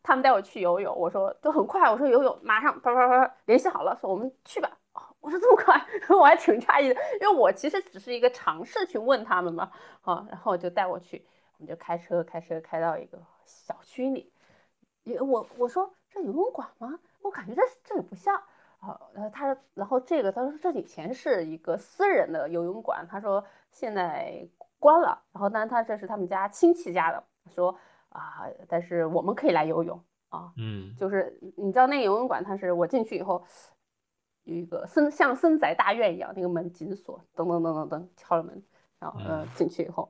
[0.01, 4.71] 他们带我去游泳，我说就很快，我说游泳马上啪啪啪联系好了，说我们去吧。
[5.19, 5.79] 我说这么快，
[6.17, 9.69] 我还挺诧异的，因为我其实只是一个尝试去问他们嘛，
[10.01, 11.23] 好，然后就带我去，
[11.57, 14.31] 我们就开车开车开到一个小区里，
[15.03, 16.99] 也我我说这游泳馆吗？
[17.21, 18.35] 我感觉这这里不像，
[18.79, 24.47] 啊，呃他然后这个他说这以前是一个私人的游泳馆，他说现在
[24.79, 27.77] 关了，然后但他这是他们家亲戚家的，说
[28.09, 33.43] 啊，但是我们可以来游泳啊，嗯，就是你知道那个游泳馆，它是我进去以后
[34.43, 38.63] 有一个森像森宅大院一样，那个门紧锁，噔噔噔噔噔敲了门，
[38.99, 40.09] 然后呃进去以后，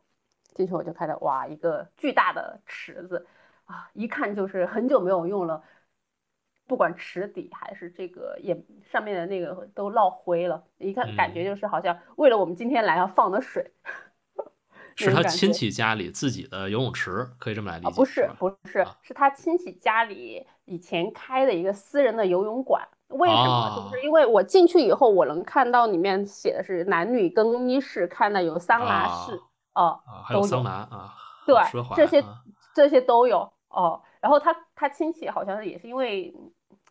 [0.57, 3.25] 进去我就看到哇一个巨大的池子
[3.65, 5.63] 啊，一看就是很久没有用了。
[6.65, 8.59] 不管池底还是这个也
[8.91, 13.71] 上面的那个都落灰了，一看感觉就是好像为了我们今天来要放的水。
[14.99, 17.91] 是他亲戚家里自己的游泳池，可以这么来理解？
[17.91, 22.83] 不是，不是，是他亲戚家里以前开的一个私人的游泳馆。
[23.09, 23.89] 为什么？
[23.91, 29.39] 就是因为我进去以后，我能看到里面写的是男女更衣室，看到有桑拿室，
[29.77, 31.13] 哦，还有桑拿啊，
[31.45, 31.55] 对，
[31.95, 32.23] 这些
[32.73, 34.01] 这些都有哦。
[34.19, 36.33] 然后他他亲戚好像也是因为。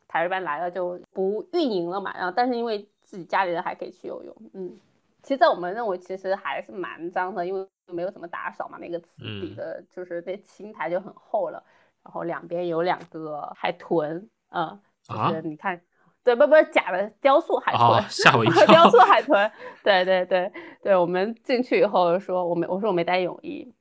[0.08, 4.78] 塔利班来了就不运营了嘛，然后但是因为自己家里人还可以去游泳，嗯，
[5.20, 11.62] 其实在我们认为其实还是蛮脏的，因为没有怎么打扫嘛，那个池底的就是那青苔就很厚了，
[12.04, 15.78] 然后两边有两个海豚，嗯，就是你看，
[16.26, 19.48] 对，不不是假的雕塑海豚，吓我一 跳，雕塑海豚，
[19.84, 20.52] 对对对
[20.82, 23.72] 对，我们进去以后说我没，我说我没带泳衣，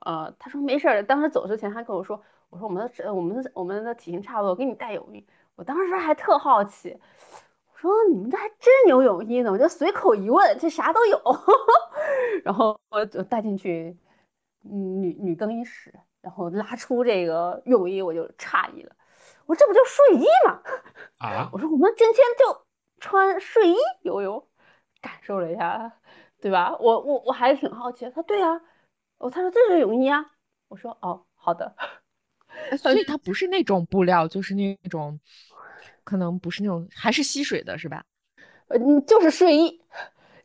[0.00, 2.20] 呃，他说没事儿，当时走之前他跟我说，
[2.50, 5.24] 我说我们的我们的我们的体型差不多，我给你带泳衣。
[5.54, 6.98] 我当时还特好奇，
[7.72, 11.22] 我说你们这还真有泳衣呢，我就随口一问，这啥都有。
[12.42, 13.96] 然后我就带进去
[14.62, 18.92] 女女更衣室，然后拉出这个泳衣，我就诧异了，
[19.46, 20.60] 我说这不就睡衣吗？
[21.18, 21.48] 啊！
[21.52, 22.66] 我说我们今天就
[22.98, 24.46] 穿睡衣游泳，
[25.00, 25.92] 感受了一下，
[26.40, 26.76] 对吧？
[26.78, 28.60] 我我我还挺好奇，他说对啊，
[29.18, 30.24] 哦，他说这是泳衣啊，
[30.68, 31.74] 我说哦，好的。
[32.78, 35.20] 所以它不是那种布料，就是那种，
[36.04, 38.04] 可能不是那种，还是吸水的，是吧？
[38.68, 39.80] 呃，就是睡衣，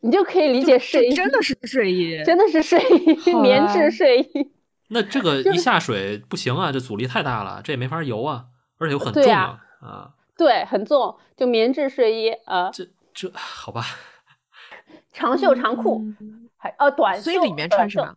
[0.02, 4.52] 你就可以理解睡衣，真的是睡衣，真的是睡衣，棉质睡衣。
[4.90, 8.48] 那这个一下水不行啊，这阻力太大了，这也没法游啊，
[8.82, 12.70] 而且又很重啊，啊，对，很重，就棉质睡衣啊。
[12.72, 13.84] 这这好吧，
[15.14, 16.02] 长袖长裤，
[16.58, 18.16] 还呃短袖，所以里面穿什么？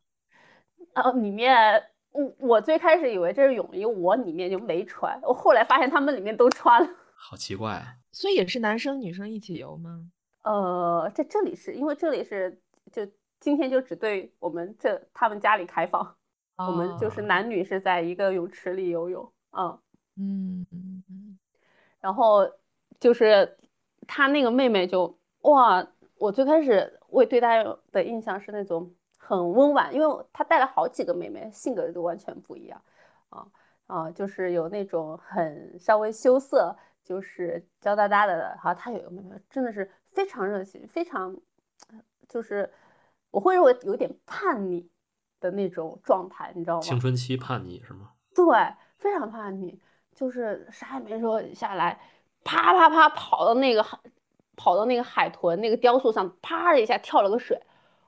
[0.94, 1.84] 呃，里面。
[2.14, 5.20] 我我最开始以为这是泳衣，我里面就没穿。
[5.24, 7.96] 我后来发现他们里面都穿了， 好奇怪啊！
[8.12, 10.12] 所以也是男生女生一起游吗？
[10.44, 12.62] 呃，在这里是因为这里是
[12.92, 13.04] 就
[13.40, 16.14] 今天就只对我们这他们家里开放，
[16.58, 19.32] 我们就是男女是在一个泳池里游泳。
[19.58, 19.76] 嗯
[20.16, 21.38] 嗯嗯嗯。
[22.00, 22.48] 然后
[22.98, 23.56] 就是
[24.06, 25.86] 他那个妹妹就哇，
[26.16, 27.62] 我最开始我对她
[27.92, 28.94] 的印象是那种。
[29.26, 32.82] 很温婉，因为她带了好几个妹妹，性格都完全不一样，
[33.30, 33.46] 啊
[33.86, 41.34] 啊，就是有那种很稍微羞涩，就是娇哒哒的，然后她有一个妹妹，真的是非常热情，非常，
[42.28, 42.70] 就是
[43.30, 44.90] 我会认为有点叛逆
[45.40, 46.82] 的那种状态，你知道吗？
[46.82, 48.10] 青春期叛逆是吗？
[48.34, 48.44] 对，
[48.98, 49.80] 非常叛逆，
[50.14, 52.00] 就是啥也没说下来，
[52.44, 53.98] 啪啪啪跑到那个海，
[54.56, 57.56] 跑到那个海豚那个雕塑上，啪的一下跳了个水，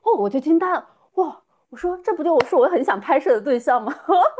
[0.01, 0.87] 哦，我就惊呆了。
[1.15, 1.41] 哇！
[1.69, 3.93] 我说这不就我是我很想拍摄的对象吗？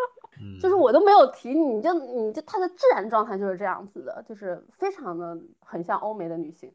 [0.61, 6.71] 就是我都没有提你，就你就他的自然状态就是这样子的，就是非常的很像欧美的女性。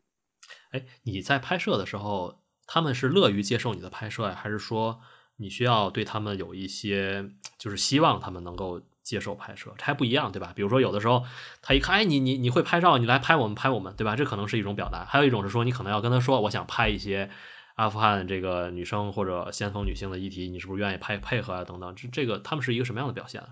[0.72, 2.34] 哎，你在拍摄的时候，
[2.66, 5.00] 他们是乐于接受你的拍摄呀，还是说
[5.36, 9.72] 你需要对他们有一些，就是希望他们能够接受拍摄？
[9.76, 10.52] 这还不一样，对吧？
[10.54, 11.24] 比如说有的时候
[11.60, 14.16] 他一看，哎，你你你会拍照，你来拍我们拍我们，对吧？
[14.16, 15.04] 这可能是一种表达。
[15.04, 17.30] 还有一种是说，你可能要跟他说，我想拍一些。
[17.76, 21.64] 阿富汗这个女生或者先锋女性的议题，你是不是愿意拍配合啊？
[21.64, 23.48] 等等，这这个他们是一个什么样的表现啊？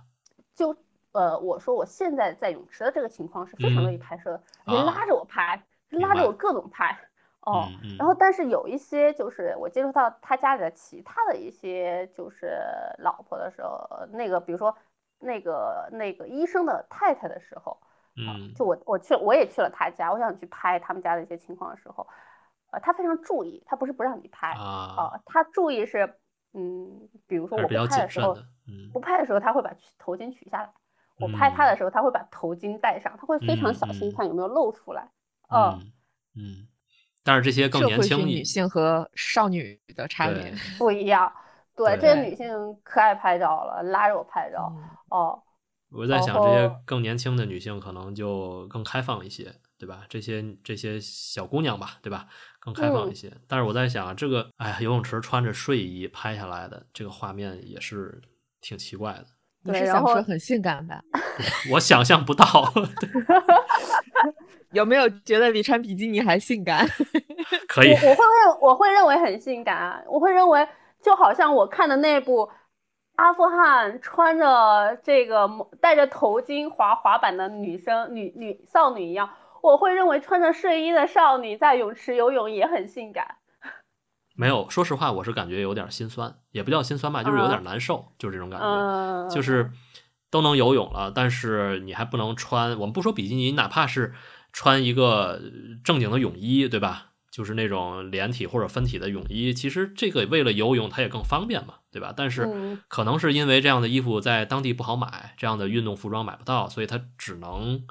[0.55, 0.77] 就
[1.13, 6.95] 呃，我说我现在在泳池的这个情况是非常乐意拍摄，人拉着我拍，拉着我各种拍
[7.41, 7.67] 哦。
[7.99, 12.59] 然后，但是有一些就是我接触到他家里的其他的一些就是
[12.99, 14.77] 老婆的时候，那个比如说
[15.21, 17.81] 那个那个医生的太太的时候，
[18.17, 22.07] 嗯，就我我去我也去了他家，我想去拍他们家的一些情况的时候。
[22.73, 26.15] 呃，他非常注意，他不是不让你拍啊，他注意是，
[26.55, 28.39] 嗯，比如说我不拍的时候，
[28.93, 30.73] 不拍的时候他会把头巾取下来，
[31.19, 35.11] 我拍他的时候他会把头巾戴上，他会非常小心看有没有露出来，
[35.53, 35.83] 嗯
[36.37, 36.69] 嗯，
[37.25, 41.33] 但是这些更年轻女性和少女的差别不一样，
[41.77, 42.49] 对，这些女性
[42.83, 44.73] 可爱拍照了，拉着我拍照，
[45.11, 45.43] 哦，
[45.93, 49.55] 我在想这些更年轻的女性可能就更开放一些。
[49.81, 50.05] 对吧？
[50.11, 52.27] 这些这些小姑娘吧，对吧？
[52.61, 53.33] 更开放一些。
[53.49, 58.21] 但是我在想，这个哎呀，游泳池穿着睡衣拍下来的这个画面也是
[58.61, 59.25] 挺奇怪的。
[59.63, 61.01] 你是想说很性感吧？
[61.73, 62.45] 我想象不到。
[64.73, 66.87] 有没有觉得比穿比基尼还性感？
[67.67, 67.93] 可以。
[67.93, 70.03] 我会认我会认为很性感啊！
[70.07, 70.69] 我会认为
[71.03, 72.51] 就好像我看的那部
[73.17, 75.49] 阿富汗穿着这个
[75.81, 79.29] 戴着头巾滑滑板的女生女女少女一样，
[79.63, 83.37] 我会认为穿着睡衣的少女在泳池游泳也很性感。
[84.37, 89.71] 没有，说实话，我是感觉有点心酸，也不叫心酸吧，就是有点难受，就是这种感觉，就是
[90.31, 94.15] 都能游泳了，但是你还不能穿，我们不说比基尼，哪怕是
[94.53, 95.41] 穿一个
[95.85, 97.10] 正经的泳衣，对吧？
[97.31, 102.13] 就是那种连体或者分体的泳衣，其实这个为了游泳它也更方便嘛，对吧？
[102.17, 107.87] 但是可能是因为这样的衣服在当地不好买，这样的运动服装买不到，所以它只能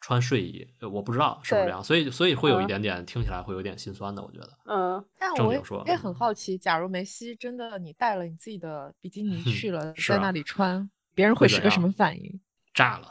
[0.00, 0.66] 穿睡衣。
[0.80, 4.50] 我不知道是不是这样，所以所以会有一点点听起来会有点心酸的，我觉得。
[4.64, 5.54] 嗯，但我
[5.86, 12.40] 也很好奇，假如梅西真的你带了你自己的比基尼去 了，在那里穿，别人会是个什么反应？
[12.74, 13.06] 炸了！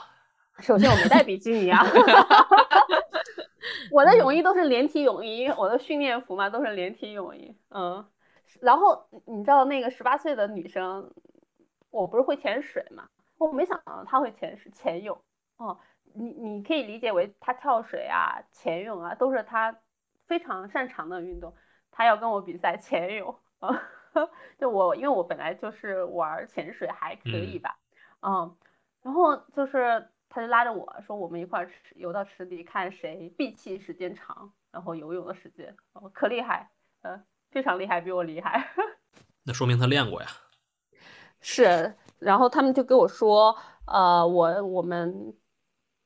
[0.59, 1.81] 首先我没带比基尼啊。
[3.91, 7.55] 我的泳衣都是连体泳衣，我的训练服嘛都是连体泳衣。
[7.69, 8.05] 嗯，
[8.59, 11.13] 然后你知道那个十八岁的女生，
[11.89, 13.09] 我不是会潜水嘛？
[13.37, 15.19] 我没想到她会潜水潜泳。
[15.57, 15.77] 哦，
[16.13, 19.75] 你你可以理解为她跳水啊、潜泳啊都是她
[20.27, 21.53] 非常擅长的运动。
[21.91, 23.81] 她要跟我比赛潜泳啊，
[24.57, 27.77] 就我因为我本来就是玩潜水还可以吧。
[28.21, 28.55] 嗯，
[29.01, 30.07] 然后就是。
[30.33, 36.71] 他就拉着我说：“我们一块儿游到池底，看谁闭气时间长，然后游泳的时间哦，可厉害，
[37.01, 37.21] 呃，
[37.51, 38.65] 非常厉害，比我厉害。
[39.43, 40.27] ”那说明他练过呀。
[41.41, 43.53] 是，然后他们就跟我说
[43.87, 45.35] ：“呃，我我们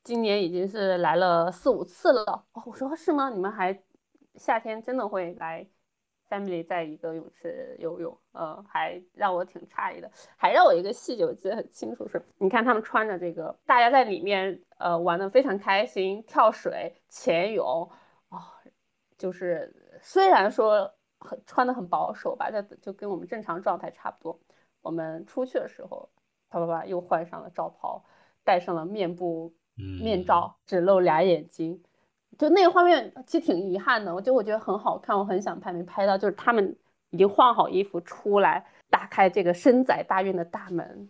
[0.04, 3.30] 今年已经是来了四五次了。”哦，我说是吗？
[3.30, 3.80] 你们还
[4.36, 5.68] 夏天真的会来
[6.30, 17.66] ？family 在一个泳池游泳，呃，还让我挺诧异的，还让我一个细节我记得很清楚，是你看他们穿着这个，大家在里面呃玩的非常开心，跳水、潜泳，
[18.30, 18.40] 哦，
[19.18, 24.40] 就是虽然说很穿的很保守吧，但就跟我们正常状态差不多。
[24.82, 26.10] 我们出去的时候，
[26.50, 28.04] 啪啪啪又换上了罩袍，
[28.44, 31.82] 戴上了面部面罩，只露俩眼睛。
[32.38, 36.18] 就那个画面其实挺遗憾的，我就我觉得很好看，我很想拍，没拍到。
[36.18, 36.76] 就是他们
[37.12, 41.10] 已经换好衣服出来，打开这个深宅大院的大门，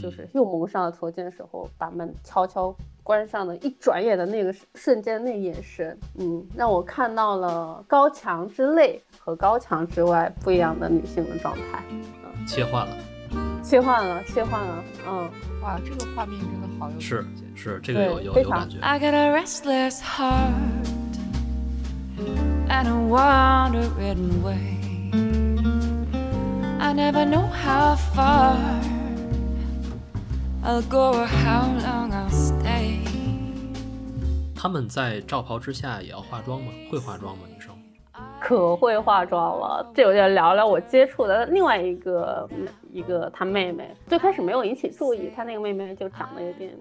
[0.00, 12.96] 就是又蒙上了头巾的时候，把门悄悄关上的，一转眼的那个瞬间，那眼神，嗯，让我看到了高墙之内和高墙之外不一样的女性的状态，嗯，切换了，
[13.62, 15.30] 切换了，切换了，嗯，
[15.62, 17.24] 哇，这个画面真的好有是。
[17.54, 18.78] 是这个有有有感觉。
[18.80, 20.52] I got a restless heart
[22.68, 24.78] and a wandering way.
[26.80, 28.56] I never know how far
[30.64, 32.98] I'll go or how long I'll stay.
[34.56, 36.72] 他们在罩袍之下也要化妆吗？
[36.90, 37.44] 会化妆吗？
[37.48, 37.71] 女生？
[38.42, 39.88] 可会化妆了。
[39.94, 42.48] 这我就聊聊我接触的另外一个
[42.90, 43.94] 一个她妹妹。
[44.08, 46.76] 最开始没有引起注意，她那个妹妹就长得有点。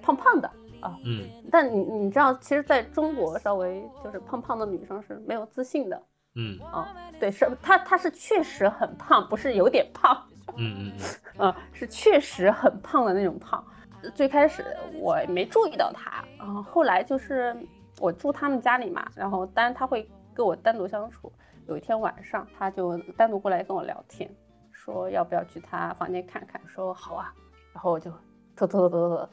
[0.00, 0.48] 胖胖的
[0.80, 6.02] 啊，嗯，但你你知道，其实在中国稍微就是胖胖的女生是没有自信的，
[6.34, 6.88] 嗯，啊，
[7.20, 10.16] 对，是她她是确实很胖，不是有点胖，
[10.56, 10.92] 嗯嗯
[11.38, 13.64] 嗯， 是确实很胖的那种胖。
[14.12, 14.64] 最开始
[14.98, 17.56] 我没注意到她，然后后来就是
[18.00, 21.32] 我住他们家里嘛，然后当然他会跟我单独相处。
[21.66, 24.28] 有一天晚上，他就单独过来跟我聊天，
[24.70, 27.32] 说要不要去他房间看看，说好啊，
[27.72, 28.10] 然后我就
[28.56, 29.28] 偷偷偷偷偷。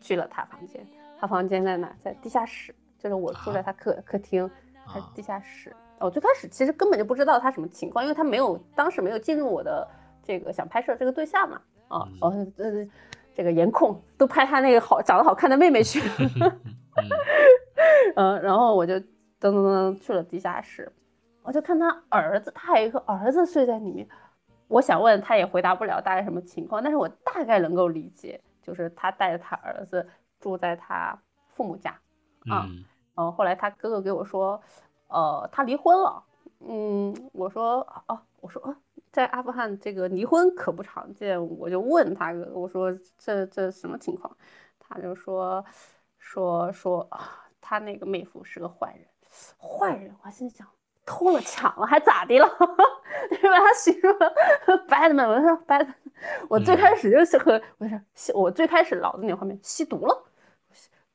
[0.00, 0.86] 去了他房间，
[1.18, 1.90] 他房间在哪？
[1.98, 4.50] 在地下室，就是我住在他客客厅，
[4.86, 5.74] 他地下室。
[5.98, 9.88] 我最开始其实根本就不知道他什么情况，因为他没有当时没有进入我的
[10.22, 11.58] 这个想拍摄这个对象嘛。
[11.88, 12.86] 啊，哦，呃，
[13.34, 16.02] 这个颜控都拍他那个好长得好看的妹妹去。
[18.16, 19.00] 嗯，然后我就
[19.50, 20.90] 噔噔噔去了地下室，
[21.42, 24.08] 我就看他儿子，他还有一个儿子睡在里面。
[24.68, 28.40] 我想问他也回答不了大概什么情况，但是我大概能够理解。
[28.62, 30.08] 就是他带着他儿子
[30.40, 31.14] 住在他
[31.48, 31.90] 父母家，
[32.48, 32.82] 啊，嗯，
[33.14, 34.58] 后后来他哥哥给我说，
[35.08, 36.24] 呃，他离婚了，
[36.60, 38.74] 嗯，我说，哦，我说，
[39.12, 44.34] 在阿富汗这个离婚可不常见，我就问他哥，我说这这什么情况？
[44.78, 45.62] 他就说，
[46.16, 47.06] 说说
[47.60, 49.06] 他那个妹夫是个坏人，
[49.58, 50.66] 坏人，我心想。
[51.06, 52.48] 偷了抢了还咋的了？
[53.28, 53.58] 对吧？
[53.58, 54.10] 他形容
[54.88, 55.94] bad man，我说 Batman，
[56.48, 58.00] 我最开始就是和我说
[58.34, 60.24] 我最开始脑子里画面吸毒了，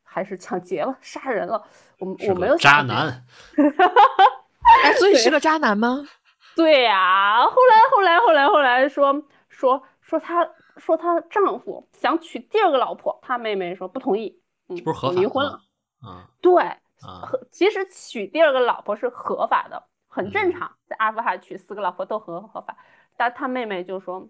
[0.03, 1.65] 还是抢劫了、杀人了？
[1.97, 3.26] 我我没有渣男，
[4.86, 6.07] 哎，所以是个渣男吗？
[6.55, 10.47] 对呀，后来后来后来后来说说说他
[10.78, 15.59] 说她丈夫想娶第二个老婆，她妹妹说不同意，嗯，不是合离婚了
[16.03, 16.30] 啊？
[16.41, 16.78] 对。
[17.02, 22.78] 和其实娶第二个老婆是合法的，很正常，在阿富汗娶四个老婆都很合法。
[23.16, 24.30] 但他妹妹就说：“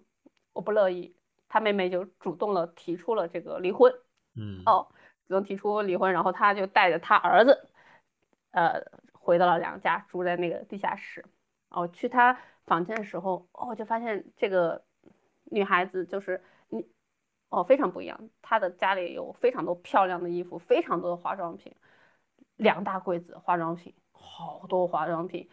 [0.52, 1.14] 我不乐意，
[1.48, 3.92] 他妹妹就主动了提出了这个离婚。
[4.34, 4.86] 嗯，哦，
[5.28, 7.68] 主动提出离婚，然后他就带着他儿子，
[8.50, 11.24] 呃，回到了娘家，住在那个地下室。
[11.68, 14.82] 哦，去他房间的时候，哦，就发现这个
[15.44, 16.84] 女孩子就是你，
[17.48, 18.18] 哦，非常不一样。
[18.42, 21.72] 她的家里有非常多漂亮的衣服，非常多的化妆品，
[22.60, 25.48] 两大柜子化妆品，好多化妆品，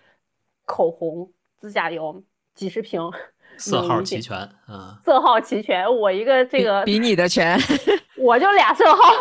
[0.65, 3.01] 口红、指甲油几十瓶，
[3.57, 4.37] 色号齐全，
[4.67, 5.85] 嗯，色号齐全。
[5.91, 7.57] 我一个这个比比你的全，
[8.19, 9.03] 我就俩色号。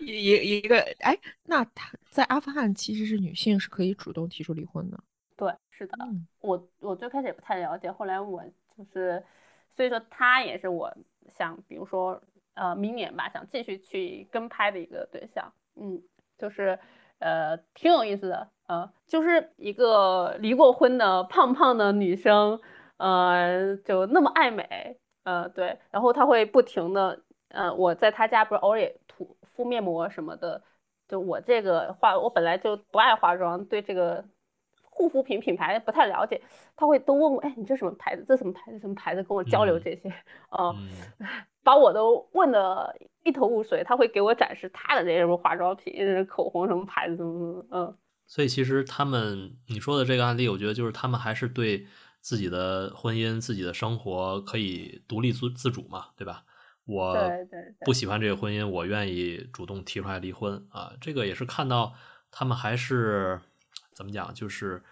[0.00, 4.98] 一一一个哎，那他在阿富汗其实是女性是可以主动提出离婚的。
[5.36, 8.42] 对，是的，嗯我我最开始也不太了解，后来我
[8.76, 9.22] 就是，
[9.76, 10.92] 所以说他也是我
[11.28, 12.20] 想，比如说
[12.54, 16.02] 呃明年吧，想继续去跟拍的一个对象，嗯，
[16.38, 16.78] 就是
[17.18, 22.60] 呃挺有意思的，呃，就是一个离过婚的胖胖的女生，
[22.98, 30.62] 呃，就那么爱美，呃，对，然后她会不停的，呃，我在她家不是偶尔也涂敷面膜什么的，
[31.08, 34.24] 就我这个化，我本来就不爱化妆，对这个
[35.02, 36.40] 护肤品品牌不太了解，
[36.76, 38.24] 他会都问我，哎，你这什么牌子？
[38.28, 38.78] 这什么牌子？
[38.78, 39.22] 什么牌子？
[39.24, 40.14] 跟我交流嗯这些，
[40.50, 40.88] 呃，嗯
[41.64, 42.94] 把我都问的
[43.24, 43.82] 一头雾水。
[43.82, 47.24] 他会给我展示他的这些什么化妆品、口红什么牌子，
[47.72, 47.92] 嗯，
[48.28, 51.84] 所以其实他们你说的这个案例，我觉得就是他们还是对
[52.20, 56.44] 自己的婚姻、自己的生活可以独立自自主嘛，对吧？
[56.84, 57.16] 我
[57.84, 60.92] 不喜欢这个婚姻，我愿意主动提出来离婚啊。
[61.00, 61.92] 这个也是看到
[62.30, 63.40] 他们还是
[63.94, 64.82] 怎么讲，就是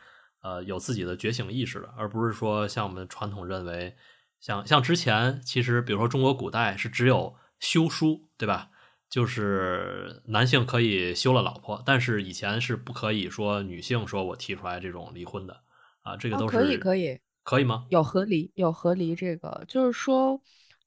[0.42, 3.94] 呃有自己的觉醒意识的，而不是说像我们传统认为，
[4.40, 8.70] 像像之前其实比如说中国古代是只有休书，对吧？
[9.08, 15.62] 就是男性可以休了老婆，但是以前是不可以说女性说我提出来这种离婚的
[16.02, 17.86] 啊，这个都是、哦可以可以可以吗？
[17.90, 20.40] 有和离，有和离，这个就是说，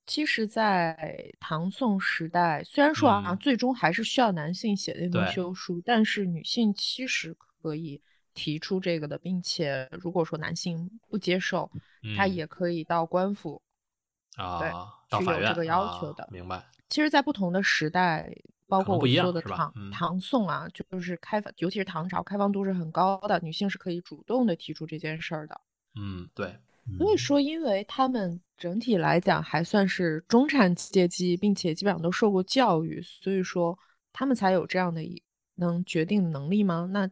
[0.05, 8.01] 其实，在唐宋时代，虽然说啊，嗯最终还是需要男性写那封对休书，但是女性其实可以
[8.33, 11.71] 提出这个的，并且如果说男性不接受，
[12.17, 13.61] 他嗯也可以到官府。
[14.35, 14.69] 啊，对
[15.09, 16.65] 到法院是有这个要求的啊明白？
[16.89, 18.29] 其实，在不同的时代，
[18.67, 25.61] 包括我说的唐嗯唐宋啊，就是开放，尤其是唐朝，开放度是很高的，女性是可以主动的提出这件事儿的。
[25.95, 26.47] 嗯，对。
[26.85, 33.77] 嗯所以说，因为他们整体来讲还算是中产阶级，并且基本上都受过教育，所以说
[34.11, 35.23] 他们才有这样的一
[35.55, 36.89] 能决定能力吗？
[36.91, 37.09] 那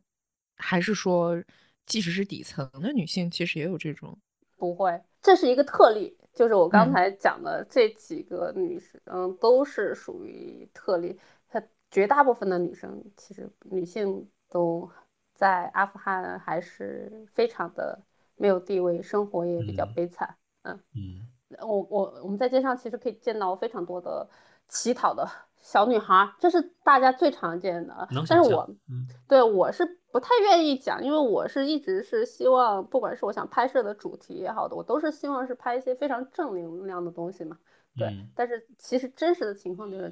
[0.61, 1.43] 还是说，
[1.85, 4.17] 即使是底层的女性，其实也有这种
[4.57, 11.19] 不会，这是一个特例，就是我刚嗯才讲的这几个女生，嗯，都是属于特例。
[11.49, 14.89] 她绝大部分的女生，其实女性都
[15.33, 17.99] 在阿富汗还是非常的
[18.35, 20.37] 没有地位，生活也比较嗯悲惨。
[20.63, 21.27] 嗯嗯
[21.59, 24.29] 我我我们在街上其实可以见到非常多的
[24.69, 25.27] 乞讨的
[25.61, 28.07] 小女孩儿，这是大家最常见的。
[28.11, 37.57] 能但是我嗯对我是不太愿意讲，因为我是一直是希望，不管是我想拍摄的主题也好的，我都是希望是拍一些非常正能量的东西嘛。
[37.95, 40.11] 对，嗯但是其实真实的情况就是，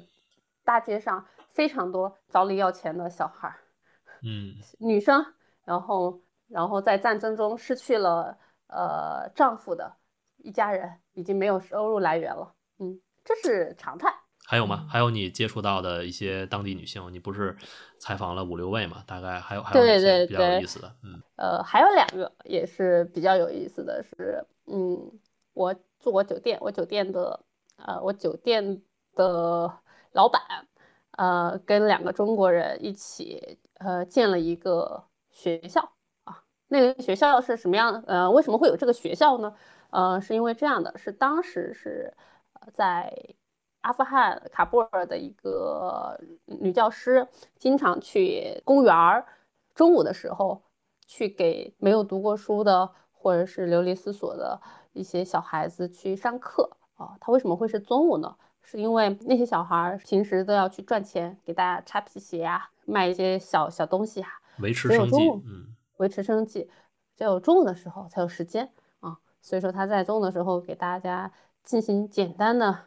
[0.64, 3.56] 大街上非常多找你要钱的小孩儿。
[4.22, 5.24] 嗯女生，
[5.64, 8.38] 然后然后在战争中失去了
[8.68, 9.92] 呃丈夫的
[10.36, 14.14] 一家人，已经没有收入来源了，嗯，这是常态。
[14.46, 14.86] 还有吗？
[14.90, 17.56] 还有你接触到的一些当地女性，你不是
[17.98, 19.04] 采访了五六位嘛？
[19.06, 20.92] 大概还有还有对哪些对比较有意思的？
[21.04, 25.10] 嗯呃，还有两个也是比较有意思的是，嗯，
[25.54, 27.38] 我住我酒店，我酒店的
[27.76, 28.82] 呃，我酒店
[29.14, 29.72] 的
[30.12, 30.42] 老板，
[31.12, 35.80] 呃，跟两个中国人一起呃建了一个学校
[36.24, 36.42] 啊。
[36.68, 38.02] 那个学校是什么样？
[38.06, 39.54] 呃，为什么会有这个学校呢？
[39.90, 42.12] 呃，是因为这样的，是当时是
[42.54, 43.12] 呃在
[43.82, 47.26] 阿富汗喀布尔的一个女教师，
[47.56, 49.24] 经常去公园儿，
[49.74, 50.62] 中午的时候
[51.06, 54.60] 去给没有读过书的或者是流离失所的
[54.92, 57.16] 一些小孩子去上课啊。
[57.20, 58.36] 她为什么会是中午呢？
[58.62, 64.28] 是因为那些小孩儿平时都要去赚钱，给大家擦皮鞋啊，卖一些小小东西啊，
[64.58, 66.70] 维持生计，嗯维持生计，
[67.16, 68.70] 只有中午的时候才有时间
[69.00, 69.18] 啊。
[69.40, 71.32] 所以说他在中午的时候给大家
[71.64, 72.84] 进行简单的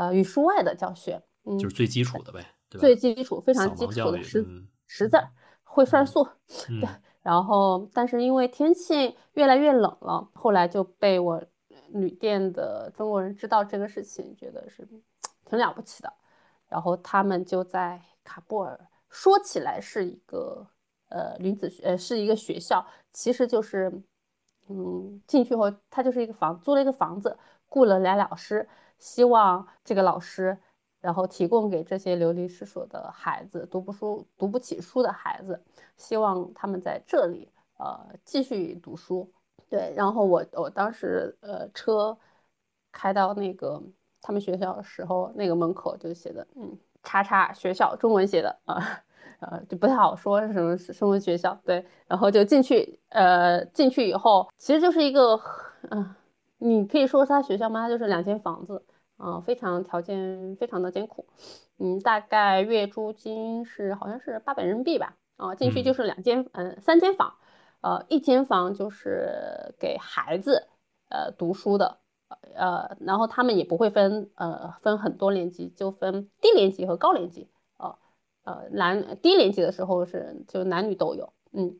[0.00, 2.80] 呃语数外的教学，嗯，就是最基础的呗，对吧？
[2.80, 4.22] 最基础、非常基础的
[4.86, 5.28] 识字儿，
[5.62, 6.26] 会算数。
[6.70, 6.88] 嗯对，
[7.22, 11.42] 然后但是因为天气越来越冷了，后来就被我
[11.92, 14.88] 旅店的中国人知道这个事情，觉得是
[15.44, 16.12] 挺了不起的。
[16.68, 18.78] 然后他们就在喀布尔
[19.08, 20.66] 说起来是一个
[21.08, 23.92] 呃女子学，呃是一个学校，其实就是
[24.68, 27.36] 嗯，进去后他就是一个房租了一个房子，
[27.68, 28.66] 雇了俩老师，
[29.00, 30.56] 希望这个老师
[31.00, 35.60] 然后提供给这些流离失所的孩子，读不书读不起书的孩子，
[35.96, 39.28] 希望他们在这里呃继续读书。
[39.68, 42.16] 对，然后我我当时呃车
[42.92, 43.82] 开到那个
[44.20, 49.02] 他们学校的时候，那个门口就写的嗯叉叉学校中文写的啊。
[49.40, 55.40] 呃，就不太好说是什么什么学校，对，然后就进去，呃，进去以后，其实就是一个，
[55.90, 56.14] 嗯，
[56.58, 57.88] 你可以说他学校吗？
[57.88, 58.84] 就是两间房子，
[59.20, 61.26] 啊，非常条件非常的艰苦，
[61.78, 67.34] 嗯，大概月租金是好像是八百人民币吧，啊，进去就是两间，嗯，三间房，
[67.82, 70.68] 呃，一间房就是给孩子，
[71.10, 71.98] 呃，读书的，
[72.54, 77.48] 呃，然后他们也不会分，呃，分很多年级，就分低年级和高年级。
[78.42, 81.78] 呃，男低年级的时候是就男女都有，嗯，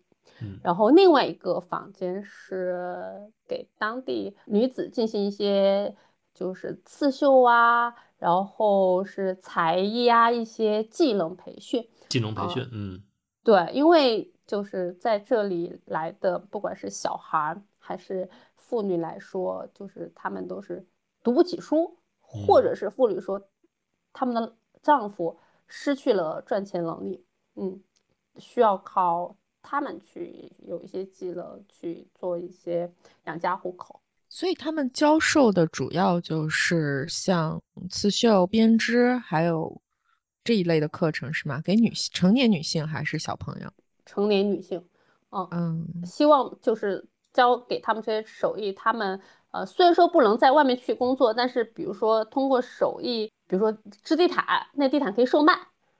[0.63, 5.97] 然后另外一个房间是给当地女子进行一些
[6.41, 13.03] 就是刺绣啊，然后是才艺啊一些技能培训，技能培训，嗯，
[13.45, 18.27] 对，因为就是在这里来的，不管是小孩还是
[18.57, 20.83] 妇女来说，就是他们都是
[21.23, 23.39] 读不起书，或者是妇女说
[24.15, 25.39] 他们的丈夫。
[25.73, 27.25] 失去了赚钱能力，
[27.55, 27.81] 嗯，
[28.39, 32.93] 需要靠他们去有一些技能去做一些
[33.27, 34.01] 养家糊口。
[34.31, 37.61] 所以他们教授的主要就是像
[37.91, 39.83] 刺绣、编织，还有
[40.43, 41.61] 这一类的课程是吗？
[41.63, 43.71] 给女性、成年女性还是小朋友？
[44.07, 44.83] 成年女性，
[45.31, 48.73] 嗯嗯，希望就是教给他们这些手艺。
[48.73, 49.21] 他们
[49.51, 53.31] 呃，虽然说不能在外面去工作，但是比如说通过手艺。
[53.51, 55.53] 比如说织地毯，那地毯可以售卖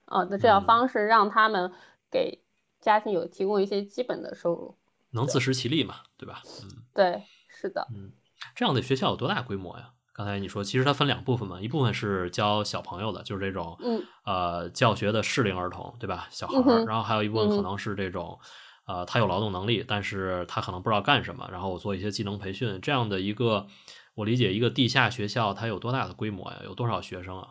[0.05, 1.69] 啊，那这样方式让他们
[2.09, 2.41] 给
[2.79, 4.73] 家庭有提供一些基本的收入，
[5.09, 6.41] 能自食其力嘛，对吧？
[6.63, 8.09] 嗯，对，是的，嗯，
[8.55, 9.91] 这样的学校有多大规模呀？
[10.13, 16.27] 刚才你说，其实它分两部分嘛，一部分是教小朋友的，就是这种，嗯，呃，教学的适龄儿童，对吧？
[16.29, 18.37] 小孩儿，然后还有一部分可能是这种，
[18.85, 23.67] 呃，他有劳动能力，但是他可能不知道干什么，然后我做一些技能培训，这样的一个。
[24.15, 26.57] 我理解一个地下学校，它有多大的规模呀？
[26.65, 27.47] 有多少学生啊？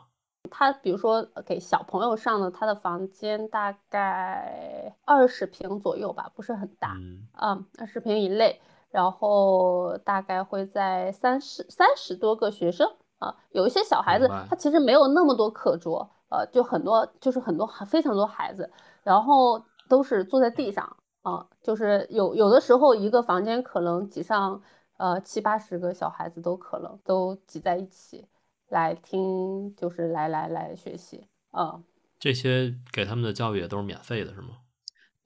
[0.51, 6.95] 他比如说给小朋友上的，他的房间大概二十平左右吧，不是很大，
[7.41, 8.61] 嗯，二十平以内，
[8.91, 12.86] 然后大概会在三十三十多个学生
[13.18, 13.34] 啊。
[13.53, 18.70] 有一些小孩子，他其实没有那么多课桌，呃，就很多就是很多非常多孩子，
[19.03, 24.62] 然后都是坐在地上啊，就是有有的时候一个房间可能挤上。
[25.01, 28.28] 呃，七八十个小孩子都可能都挤在一起
[28.68, 31.80] 来听，就是来来来学习啊。
[32.18, 34.59] 这些给他们的教育也都是免费的，是吗？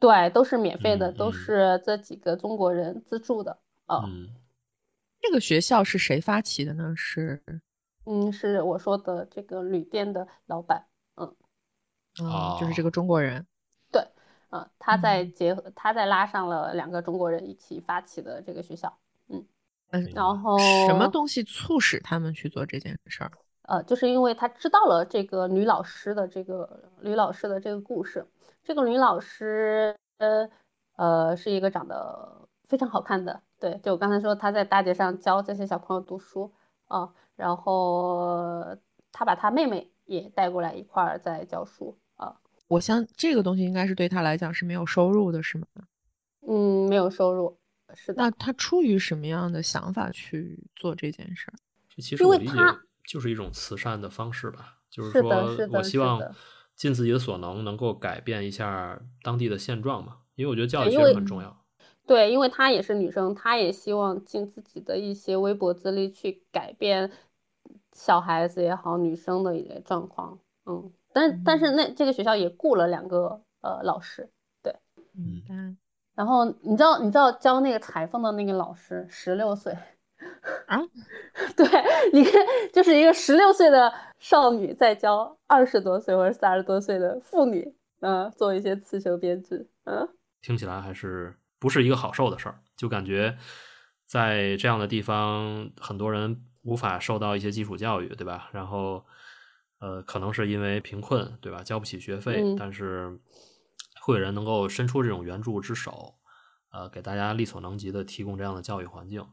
[0.04, 4.04] 对，都是免费的，都是这几个中国人资助的啊。
[5.18, 6.92] 这个学校是谁发起的呢？
[6.94, 7.42] 是，
[8.04, 10.84] 嗯，是我说的这个旅店的老板，
[11.16, 11.34] 嗯，
[12.18, 13.46] 哦，就是这个中国人。
[13.90, 14.06] 对，
[14.50, 18.94] 嗯，他在结合，他在拉上了两个中国人一起发起的这个学校。
[19.28, 19.42] 嗯
[20.12, 23.30] 然后什么东西促使他们去做这件事儿？
[23.62, 28.26] 呃，就是因为他知道了这个女老师的这个女老师的这个故事。
[28.64, 30.48] 这个女老师，呃
[30.96, 33.42] 呃，是一个长得非常好看的。
[33.60, 36.50] 对，就我刚才说，她在大街上教这些小朋友读书
[36.86, 38.76] 啊，然后
[39.12, 42.34] 她把她妹妹也带过来一块儿在教书啊。
[42.68, 45.66] 我想这个东西应该是对她来讲是没有收入的，是吗？
[46.48, 47.56] 嗯，没有收入。
[47.94, 51.54] 是的，那她出于什么样的想法去做这件事儿？
[51.94, 52.58] 这其实我理解
[53.06, 55.30] 就是一种慈善的方式吧，就是说
[55.70, 56.18] 我希望
[56.76, 60.18] 尽自己的所能，能够改变一下当地的现状嘛。
[60.34, 61.56] 因为我觉得教育确实很重要。
[62.06, 67.10] 对，因为她也是女生，她也希望尽自己的一些微薄之力去改变
[67.92, 70.38] 小孩子也好，女生的一个状况。
[70.66, 74.28] 嗯，但但是那这个学校也雇了两个呃老师，
[74.62, 74.74] 对，
[75.16, 75.76] 嗯。
[76.14, 79.76] 然后你知道你知道教那个裁缝的那个老师十六岁
[80.66, 80.80] 啊？
[81.56, 81.66] 对，
[82.12, 82.32] 你看
[82.72, 83.92] 就是一个十六岁的
[84.24, 90.08] 少女在教二十多岁或者三十多岁的妇女，嗯，做一些刺绣编织，嗯，
[90.40, 93.36] 听起来还是不是一个好受的事儿，就感觉
[94.06, 98.48] 在这样的地方，很多人无法受到一些基础教育，对吧？
[98.52, 99.04] 然后
[99.78, 101.62] 呃，可能是因为贫困，对吧？
[101.62, 103.20] 交不起学费，但是。
[104.02, 106.16] 会有人能够伸出这种援助之手，
[106.72, 109.26] 呃，给大家力所能及的提供这样的教育环境。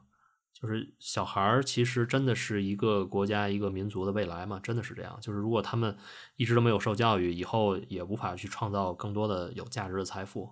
[0.62, 5.18] 就是小孩儿其实真的是一个国家、一个民族的未来嘛，真的是这样。
[5.20, 5.97] 就是如果他们
[6.36, 10.51] 一直都没有受教育，以后也无法去创造更多的有价值的财富。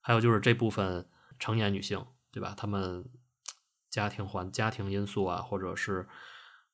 [0.00, 2.52] 还有就是这部分成年女性，对吧？
[2.56, 3.04] 她们
[3.88, 6.08] 家庭环家庭因素啊，或者是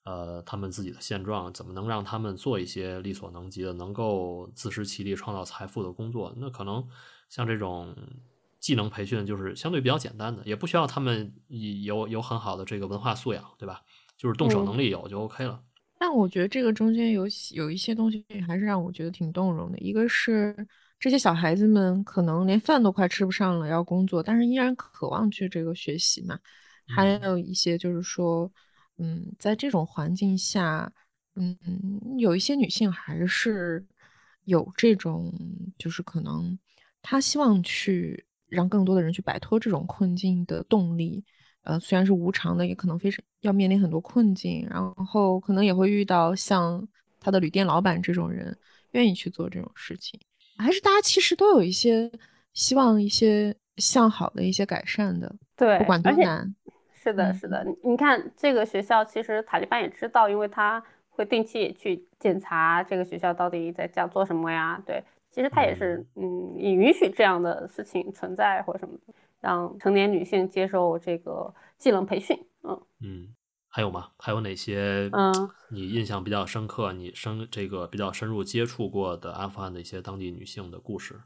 [0.05, 6.35] 呃他们自己的现状，怎么能让他们做一些力所能及的、能够自食其力、创造财富的工作？
[6.39, 6.89] 那可能
[7.29, 7.95] 像这种
[8.61, 13.81] 技能培训就是相对比较简单的，也不需要他们有有很好的这个文化素养，对吧？
[14.17, 15.63] 就是动手能力有就 OK 了。
[15.99, 19.79] 但我觉得这个中间有有一些东西还是让我觉得挺动容的。
[19.79, 20.55] 一个是
[20.99, 26.39] 这些小孩子们可能连饭都快吃不上了，要工作，但是依然渴望去这个学习嘛。
[26.87, 28.51] 还有一些就是说，
[28.99, 30.91] 嗯，在这种环境下，
[31.37, 31.57] 嗯，
[32.19, 33.87] 有一些女性还是
[34.45, 35.33] 有这种，
[35.79, 36.59] 就是可能
[37.01, 41.25] 她希望去让更多的人去摆脱这种困境的动力。
[41.63, 46.87] 呃，虽然是无偿的，也可能非常要面临很多困境，然后可能也会遇到像
[47.21, 48.57] 他的旅店老板这种人
[48.93, 50.19] 愿意去做这种事情，
[50.57, 52.11] 还是大家其实都有一些
[52.55, 56.55] 希望一些向好的一些改善的，对，不管多难。
[56.95, 64.83] 是的，是的，你看这个学校，其实塔利班也知道，因为他会定期去检查这个学校到底在讲做什么呀。
[64.87, 69.15] 对，其实他也是，嗯，也允许这样的事情存在或者什么的。
[69.41, 73.29] 让成年女性接受这个技能培训，嗯嗯，
[73.71, 74.09] 还有吗？
[74.19, 75.33] 还有哪些嗯
[75.71, 81.19] 你印象比较深刻、你深这个比较深入接触过的阿富汗的一些当地女性的故事？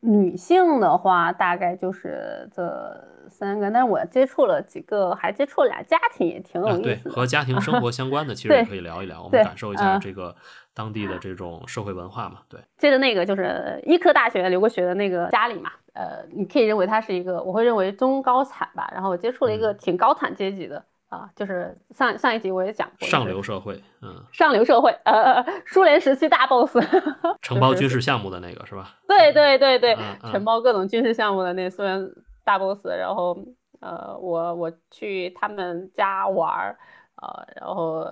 [0.00, 7.04] 女性的话，大概就是这三个，但是我接触了几个，还接触俩家庭，也挺有意思。
[7.04, 10.34] 对，和家庭生活相关的，其实也可以聊一聊，我们感受一下这个
[10.80, 12.38] 当地的这种社会文化嘛。
[12.48, 15.70] 对，接着那个就是医科大学留过学的那个家里嘛。
[15.92, 18.88] 呃，你可以认为他是一个，我会认为中高产吧。
[18.94, 26.78] 然后我接触了一个挺高产阶级的啊，就是上上一集我也讲过，上流社会，嗯，上流社会，呃，苏联时期大 boss，
[27.42, 28.94] 承包军事项目的那个是吧？
[29.06, 29.98] 对对对对，
[30.32, 32.00] 承包各种军事项目的那苏联
[32.44, 32.86] 大 boss。
[32.86, 33.36] 然后
[33.80, 36.78] 呃，我我去他们家玩儿，
[37.20, 38.06] 呃，然后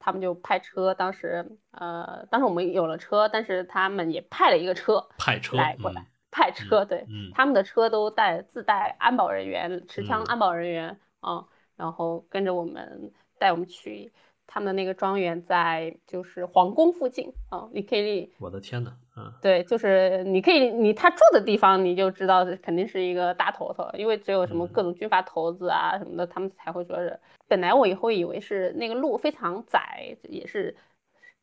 [0.00, 6.04] 他们就派车，当时呃，当时我们有了车，但是他们也派了一个车，派车来过来。
[6.32, 11.44] 派车对，他们的车都带自带安保人员，持枪安保人员啊，
[11.76, 14.12] 然后跟着我们带我们去
[14.46, 27.18] 他们的那个庄园，在就是皇宫附近啊，你可以，我的天呐，嗯，对，就是你可以，你他住的地方你就知道肯定是一个大头头，因为只有什么各种军阀头子啊什么的，他们才会说是。
[27.50, 30.74] 本来我以后以为是那个路非常窄，也是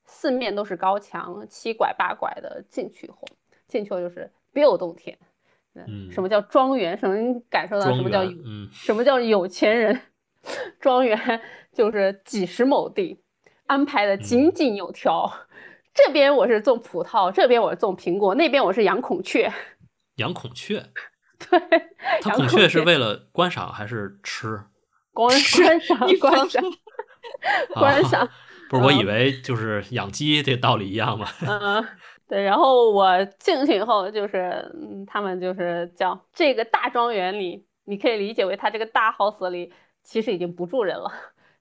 [0.05, 3.27] 四面都是高墙，七拐八拐的进去后，
[3.67, 4.31] 进去后就是。
[4.53, 5.15] 别有洞天，
[5.75, 6.97] 嗯，什么叫庄园？
[6.97, 7.15] 什么
[7.47, 8.67] 感受到什么叫嗯？
[8.71, 10.01] 什么叫有钱人？
[10.79, 11.39] 庄园
[11.71, 13.21] 就是几十亩地，
[13.67, 15.31] 安排的井井有条。
[15.93, 19.53] 这边我是种葡萄，这边我是种苹果，那边我是养孔雀。
[20.15, 20.83] 养孔雀？
[21.37, 21.59] 对，
[22.21, 24.59] 它孔雀是为了观赏还是吃？
[25.17, 26.63] 观观赏，观赏，
[27.73, 28.29] 观赏。
[28.69, 31.25] 不是，我以为就是养鸡这道理一样嘛。
[31.41, 31.83] 嗯。
[32.27, 34.69] 对，然后我进去以后，就是
[35.07, 39.71] 他们就是叫这个大庄园里，你可以理解为他这个大 house 里
[40.03, 41.09] 其实已经不住人了，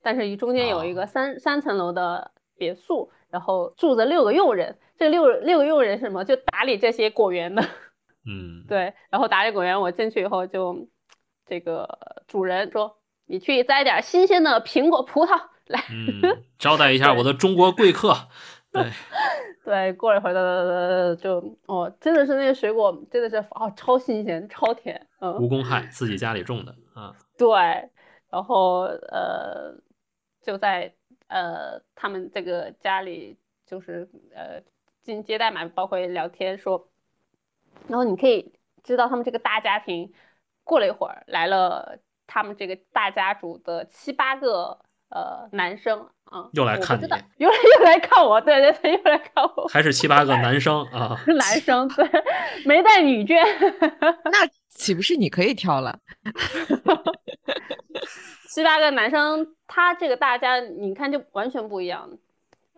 [0.02, 6.24] 但是中间有一个三三层楼的别墅，然后住着六个佣人，这六六个佣人是什么？
[6.24, 7.62] 就打理这些果园的。
[8.28, 10.88] 嗯， 对，然后打理果园，我进去以后就
[11.46, 11.88] 这个
[12.26, 12.95] 主人说，
[13.26, 15.82] 你去摘点新鲜的苹果、葡萄来，
[16.58, 18.14] 招待一下我的中国贵客。
[18.72, 18.90] 对。
[19.66, 27.12] 对，过了一会儿，就哦，真的是那个水果，真的是哦，超新鲜，超甜，嗯，无公害，自己家里种的啊。
[27.36, 27.48] 对，
[28.30, 29.74] 然后呃，
[30.40, 30.94] 就在
[31.26, 33.36] 呃他们这个家里，
[33.66, 34.61] 就是呃
[35.03, 36.88] 进行接待嘛，包括聊天说，
[37.88, 38.53] 然后你可以
[38.84, 40.12] 知道他们这个大家庭，
[40.62, 44.78] 过了一会儿来了他们这个大家族的七八个
[45.11, 46.08] 呃男生。
[46.26, 52.04] 啊，又来看你，又又来看我，对对对，又来看我，还是七八个男生啊， 男生对，
[52.66, 53.40] 没带女眷，
[54.24, 55.96] 那岂不是你可以挑了？
[58.50, 62.11] 七八个男生，他这个大家你看就完全不一样，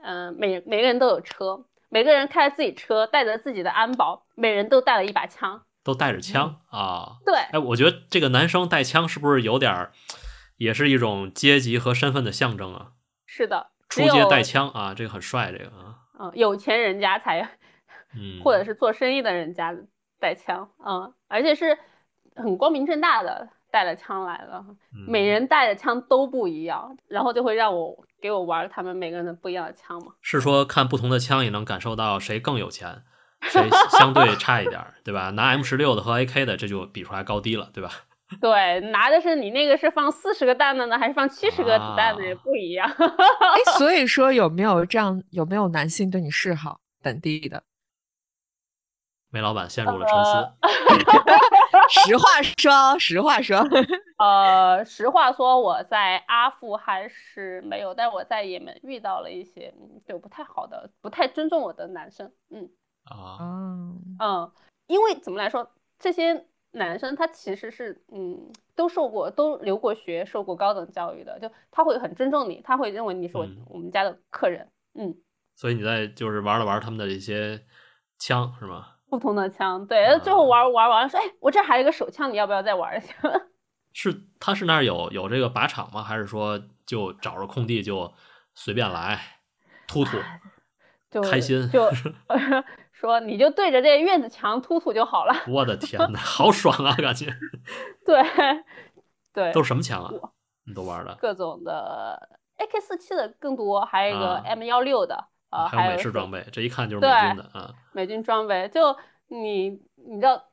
[0.02, 9.90] 嗯，每每个人都有车，每个人开着自己车，带着自己的安保，每人都带了一把枪，都带着枪啊，对，哎，我觉得这个男生带枪是不是有点儿，
[10.58, 12.88] 也是一种阶级和身份的象征啊？
[13.24, 17.40] 是的，出街带枪啊，这个很帅，这个啊，嗯，有钱人家才，
[18.14, 19.74] 嗯，或者是做生意的人家
[20.20, 21.78] 带枪，嗯，而且是
[22.36, 24.62] 很光明正大的带了枪来了，
[25.08, 30.12] 每人带的枪都不一样，然后就会让我给我玩他们每个人的不一样的枪嘛。
[30.20, 33.04] 是说看不同的枪也能感受到谁更有钱，
[33.42, 35.30] 谁相对差一点，对吧？
[35.30, 37.90] 拿 M 十六的和 AK 的，这就比出来高低了，对吧？
[38.42, 42.86] 对，拿的是你那个是放四十个蛋的呢，还是放七十个子弹的也不一样。
[42.90, 45.22] 哎， 所以说有没有这样？
[45.30, 46.80] 有没有男性对你示好？
[47.02, 47.62] 本地的？
[49.30, 50.52] 梅老板陷入了沉思。
[52.04, 53.66] 实话说，实话说，
[54.18, 59.72] 呃，实话说，我在阿富汗是没有，但我在也门遇到了一些
[60.06, 62.30] 就不太好的、不太尊重我的男生。
[62.50, 62.68] 嗯
[63.10, 63.38] 啊，
[64.20, 64.50] 嗯，
[64.86, 74.68] 因为怎么来说，这些男生他其实是嗯，都受过、都留过学、受过高等教育的，就他会很尊重你，他会认为你是我我们家的客人。
[74.94, 75.16] 嗯，
[75.54, 77.64] 所以你在就是玩了玩他们的这些
[78.18, 78.94] 枪是吗？
[79.08, 83.14] 不同的枪，对，最后玩玩完了说，哎，我这还有一个手枪，你要不要再玩一下？
[83.94, 86.02] 是，他是那儿有有这个靶场吗？
[86.02, 88.12] 还是说就找着空地就
[88.54, 89.18] 随便来
[89.86, 90.18] 突突，
[91.10, 91.88] 就开心就
[92.98, 95.32] 说你就对着这院子墙突突就好了。
[95.46, 97.26] 我的天哪，好爽啊，感觉。
[98.04, 98.20] 对
[99.32, 100.10] 对，都是什么枪啊？
[100.64, 101.14] 你都玩的？
[101.20, 105.28] 各种的 AK 四七的更多，还有一个 M 幺六的。
[105.50, 107.72] 啊，还有美式装备，这一看就是美军的啊。
[107.92, 108.94] 美军装备，就
[109.28, 110.44] 你你知道，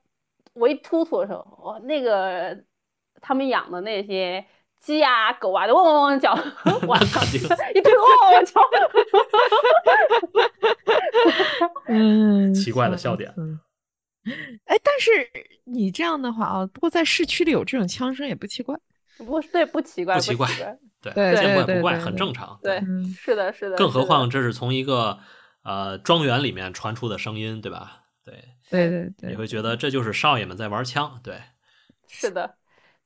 [0.53, 2.57] 我一突突的时候，我那个
[3.19, 4.45] 他们养的那些
[4.85, 6.31] 鸡啊、狗啊，都汪汪汪叫，
[6.85, 8.61] 晚上一堆汪汪汪叫。
[11.89, 13.33] 嗯，奇怪的笑点。
[14.65, 15.09] 哎，但是
[15.63, 18.77] 你这样的话啊，不过在市区里有这种枪声也不奇怪。
[19.17, 20.47] 不过对，不奇怪，不奇怪，
[21.01, 22.59] 对，见怪不怪，很正常。
[22.61, 22.79] 对，
[23.17, 23.75] 是的，是的。
[23.75, 25.17] 更何况这是从一个
[25.63, 28.03] 呃庄园里面传出的声音，对吧？
[28.23, 28.33] 对，
[28.69, 31.41] 对对对，你会觉得这就是少爷们在玩枪，对。
[32.07, 32.55] 是的，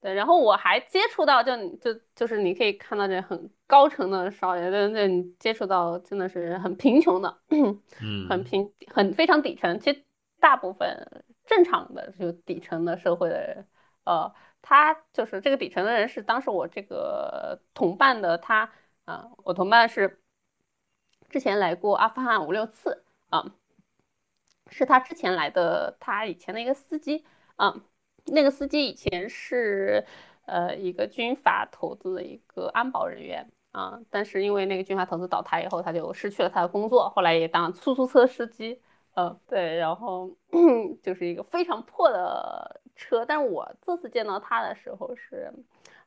[0.02, 0.14] 对。
[0.14, 9.80] 然后我还接触到，就就就是你可以看到这很高层的少爷，那那你接触到真的是很贫穷的，嗯，很贫，很非常底层。
[9.80, 10.04] 其实
[10.40, 13.68] 大部分正常的就底层的社会的人，
[14.04, 14.34] 呃。
[14.62, 18.70] 他就是这个底层的人，是当时我这个同伴的他
[19.06, 20.22] 啊，我同伴是
[21.30, 23.54] 之前来过阿富汗五六次啊，
[24.70, 27.24] 是他之前来的，他以前的一个司机
[27.56, 27.74] 啊，
[28.32, 30.06] 那个司机以前是
[30.46, 38.82] 呃一个军阀投资的一个安保人员啊，但是因为那个军阀投资倒台以后，他就失去了他的工作，后来也当出租车司机，
[39.14, 40.30] 呃，对，然后
[41.04, 42.82] 就是一个非常破的。
[43.02, 45.50] 车，但是我这次见到他的时候是，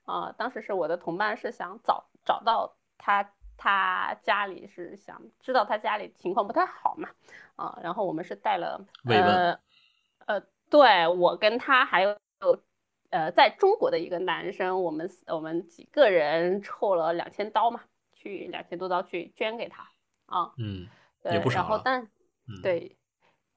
[0.05, 3.27] 呃，当时是我的同伴是想找找到他，
[3.57, 7.09] 他家里是想知道他家里情况不太好嘛，
[7.57, 9.61] 啊，然后我们是带了，呃，呃，
[10.73, 12.17] 对我跟他还有，
[13.11, 17.83] 呃，在中国的一个男生，我们我们几个人凑了两千刀嘛，
[18.15, 19.87] 去两千多刀去捐给他，
[20.25, 20.89] 啊，嗯，
[21.23, 22.09] 对，然后但，
[22.63, 22.97] 对，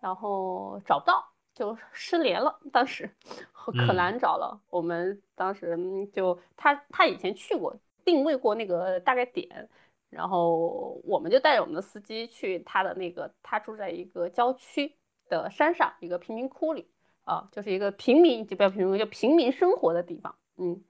[0.01, 1.31] 然后找不到。
[1.55, 3.09] 就失联了，当时
[3.53, 4.61] 可难找了。
[4.69, 5.77] 我们当时
[6.11, 7.73] 就他他以前去过，
[8.03, 9.69] 定位过那个大概点，
[10.09, 14.97] 然后我们就带着我们的司机去他的那个，他住在一个郊区
[15.29, 16.91] 的山上，一个贫民窟里
[17.25, 20.33] 啊，就是一个平民就不要平民，就平民生活的地方。
[20.57, 20.81] 嗯，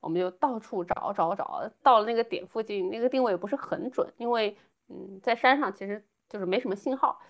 [0.00, 4.56] 我们就到处找找找，到了那个点附近，那个定位不是很准，因为
[4.88, 7.20] 嗯，在山上其实就是没什么信号，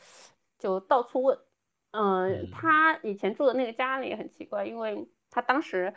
[0.59, 1.39] 就到处问。
[1.93, 5.95] 嗯，他以前住的那个家里也很奇怪，因为他当时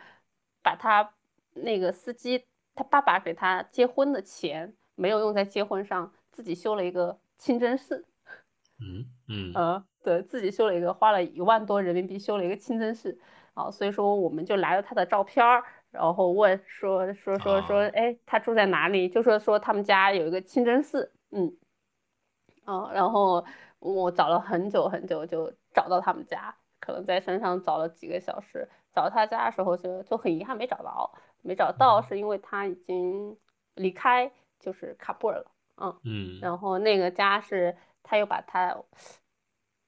[0.62, 1.12] 把他
[1.54, 8.06] 那个司机他爸爸给他结婚的钱没有用在结婚上，自己修了一个清真寺。
[8.80, 13.18] 嗯嗯呃，对自己修了一个，花了一万多人民币修了一个清真寺。
[13.54, 19.08] 啊，所以说我们就来了他的照片儿，然后问说说说说，哎，他住在哪里？
[19.08, 21.12] 就说说他们家有一个清真寺。
[21.30, 21.52] 嗯，
[22.64, 23.44] 啊，然后
[23.78, 25.52] 我找了很久很久就。
[25.72, 31.08] 找到他们家，可能在山上找了几个小时，找到他家的时候就就很遗憾没找到，
[31.42, 33.36] 没找到是因为他已经
[33.76, 34.28] 离开，
[34.58, 35.46] 就是喀布尔了，
[35.76, 38.76] 嗯嗯，然后那个家是他又把他，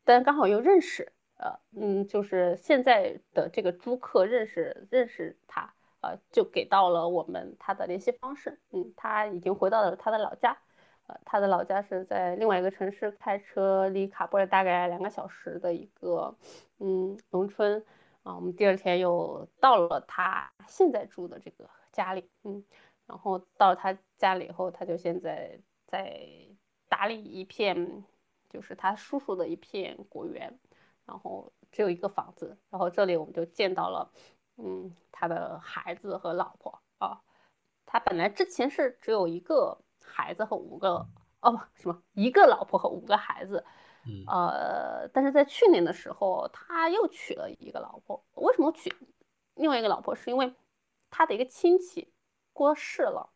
[0.05, 10.57] 但刚好又认识，呃嗯，就是现在的这个租客认识认识他，呃就给到了我们他的联系方式，嗯，他已经回到了他的老家。
[11.09, 16.33] 呃，他的老家是在另外一个城市，开车离喀布尔大概两个小时的一个
[16.79, 17.85] 嗯农村
[18.23, 18.37] 啊。
[18.37, 22.65] 我们第二天又到了他现在住的这个家里，嗯，
[23.09, 25.59] 然后到他家里以后，他就现在
[25.89, 26.25] 在
[26.93, 28.05] 打理一片，
[28.51, 30.59] 就是他叔叔的一片果园，
[31.07, 34.13] 然后只有一个房子，然后这里我们就见到了，
[34.57, 37.23] 嗯，他的孩子和老婆啊。
[37.87, 39.79] 他本来之前是只有一个。
[40.05, 41.07] 孩子和五个
[41.41, 43.65] 哦不什么一个老婆和五个孩子，
[44.27, 48.23] 呃，但是在去年的时候他又娶了一个老婆。
[48.35, 48.93] 为什么娶？
[49.55, 50.53] 另外一个老婆是因为
[51.09, 52.13] 他的一个亲戚
[52.53, 53.31] 过世了，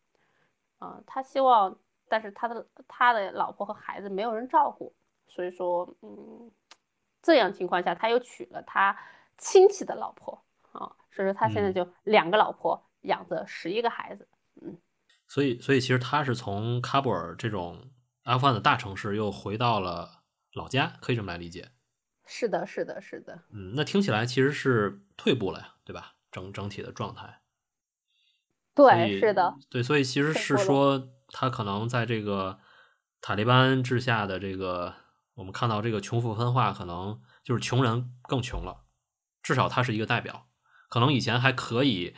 [0.77, 1.79] 啊、他希望，
[2.09, 4.95] 但是他的他的老婆和孩子没有人照顾，
[5.27, 6.51] 所以说，嗯，
[7.21, 8.97] 这样情况下他又娶了他
[9.37, 14.27] 亲戚的老婆啊，所以说他现在嗯就两个老婆养着十一个孩子，
[14.61, 14.77] 嗯
[15.27, 17.89] 所以，所以其实他是从喀布尔这种
[18.23, 20.23] 阿富汗的大城市又回到了
[20.53, 21.69] 老家，可以这么来理解。
[22.25, 26.15] 是的，是的，是的，嗯，那听起来其实是退步了呀，对吧？
[26.31, 27.41] 整整体的状态。
[28.73, 32.59] 对，是的，对，所以其实是说他可能在这个
[33.21, 34.93] 塔利班治下的这个，
[35.35, 38.83] 我们看到这个穷富分化，可能就是穷人更穷了，
[39.41, 40.47] 至少他是一个代表。
[40.89, 42.15] 可能以前还可以，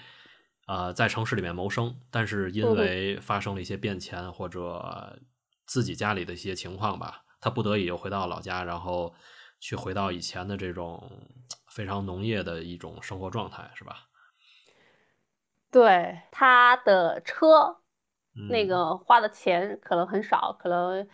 [0.68, 5.20] 呃，在城市里面谋生，但是因为发生了一些变迁或者
[5.66, 9.16] 自己家里的一些情况吧，他不得已又回到老家，然后
[9.60, 11.12] 去回到以前的这种
[11.68, 14.08] 非常农业的一种生活状态，是吧？
[15.72, 17.78] 对，他的车
[18.50, 21.08] 那嗯个花的钱可能很少，可能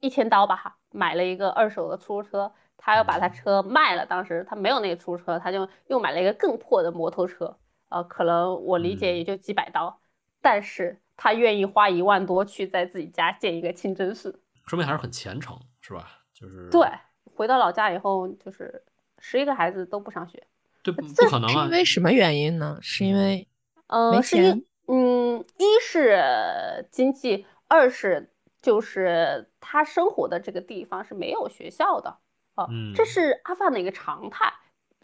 [0.00, 2.52] 一千刀吧，买了一个二手的出租车。
[2.78, 7.58] 他要把他嗯车卖了，当时他没有那个出租车，他就又买了一个更破的摩托车。
[7.88, 10.00] 呃，可能我理解嗯也就几百刀，
[10.40, 14.40] 但是他愿意花一万多去在自己家建一个清真寺。
[14.66, 16.06] 说明还是很虔诚，是吧？
[16.32, 16.86] 就是对，
[17.34, 18.84] 回到老家以后，就是
[19.18, 20.46] 十一个孩子都不上学。
[20.82, 21.70] 对，不这不可能啊是因！
[21.70, 22.78] 为什么原因呢？
[22.82, 23.48] 是因为
[23.86, 28.30] 呃，没钱嗯，一是经济，二是
[28.62, 32.18] 就是他生活的这个地方是没有学校的
[32.54, 34.52] 啊，这嗯是阿富汗的一个常态。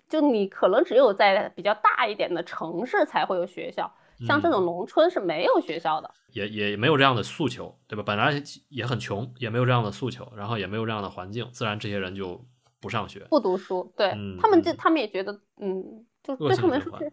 [0.09, 3.90] 就你可能只有在比较大一点的城市才会有学校，
[4.26, 6.10] 像这种嗯农村是没有学校的。
[6.32, 8.02] 也也没有这样的诉求，对吧？
[8.02, 12.44] 本来也很穷，也没有这样的诉求，然后也没有这样的环境，自然这些人就
[12.78, 13.20] 不上学。
[13.30, 17.12] 不读书，对、嗯他们这嗯他们也觉得，嗯，就对他们说是，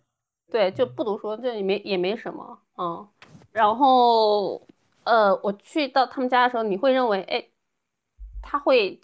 [0.52, 3.08] 对，就不读书，这也没也没什么，嗯，
[3.52, 4.62] 然后
[5.04, 7.46] 呃，我去到他们家的时候，你会认为，哎，
[8.42, 9.00] 他会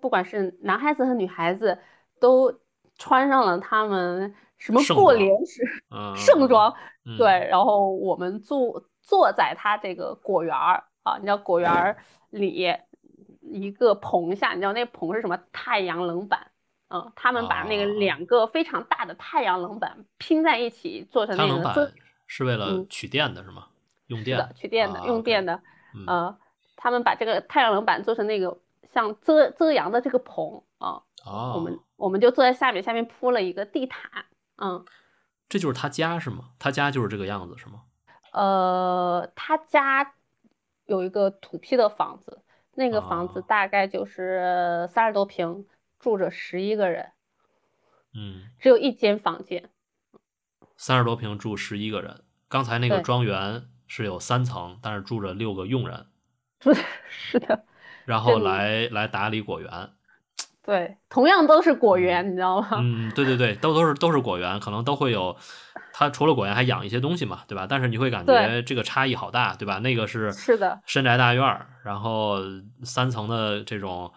[0.00, 1.78] 不管是男孩子和女孩子
[2.20, 2.52] 都
[2.96, 6.74] 穿上了他们什么过年时嗯，盛装，
[7.06, 11.96] 嗯，对，然后我们坐坐在他这个果园儿啊，你知道果园儿
[12.30, 12.66] 里
[13.40, 15.38] 一个棚下，你知道那棚是什么？
[15.52, 16.50] 太阳能板。
[16.90, 21.92] 嗯，他们把那个啊两个非常大的太阳能板拼在一起，做成太阳能那个
[22.26, 23.66] 是为了嗯取电的是吗？
[24.06, 25.60] 用电的取电的，啊用电的。
[25.94, 26.38] 嗯呃，
[26.76, 28.58] 他们把这个太阳能板做成那个
[28.92, 34.24] 像遮遮阳的这个棚啊，哦，我们我们就坐在下面，下面铺了一个地毯。
[34.56, 34.84] 嗯，
[35.48, 36.50] 这就是他家是吗？
[36.58, 37.82] 他家就是这个样子是吗？
[38.32, 40.14] 呃，他家
[40.86, 42.42] 有一个土坯的房子，
[42.74, 45.66] 那个房子哦大概就是三十多平，
[45.98, 47.12] 住着十一个人，
[48.14, 49.68] 嗯，只有一间房间。
[50.76, 52.22] 三十多平住十一个人。
[52.48, 56.06] 刚才那个庄园是有三层，但是住着六个佣人，
[56.60, 56.74] 对
[57.08, 57.64] 是的，
[58.04, 59.90] 然后来来打理果园。
[60.62, 62.68] 对，同样都是果园，你知道吗？
[62.80, 65.36] 嗯，对对对，都都是都是果园，可能都会有。
[65.92, 67.66] 它除了果园还养一些东西嘛，对吧？
[67.68, 69.78] 但是你会感觉这个差异好大，对吧？
[69.78, 72.36] 那个是是的，深宅大院儿，然后
[72.84, 74.12] 三层的这种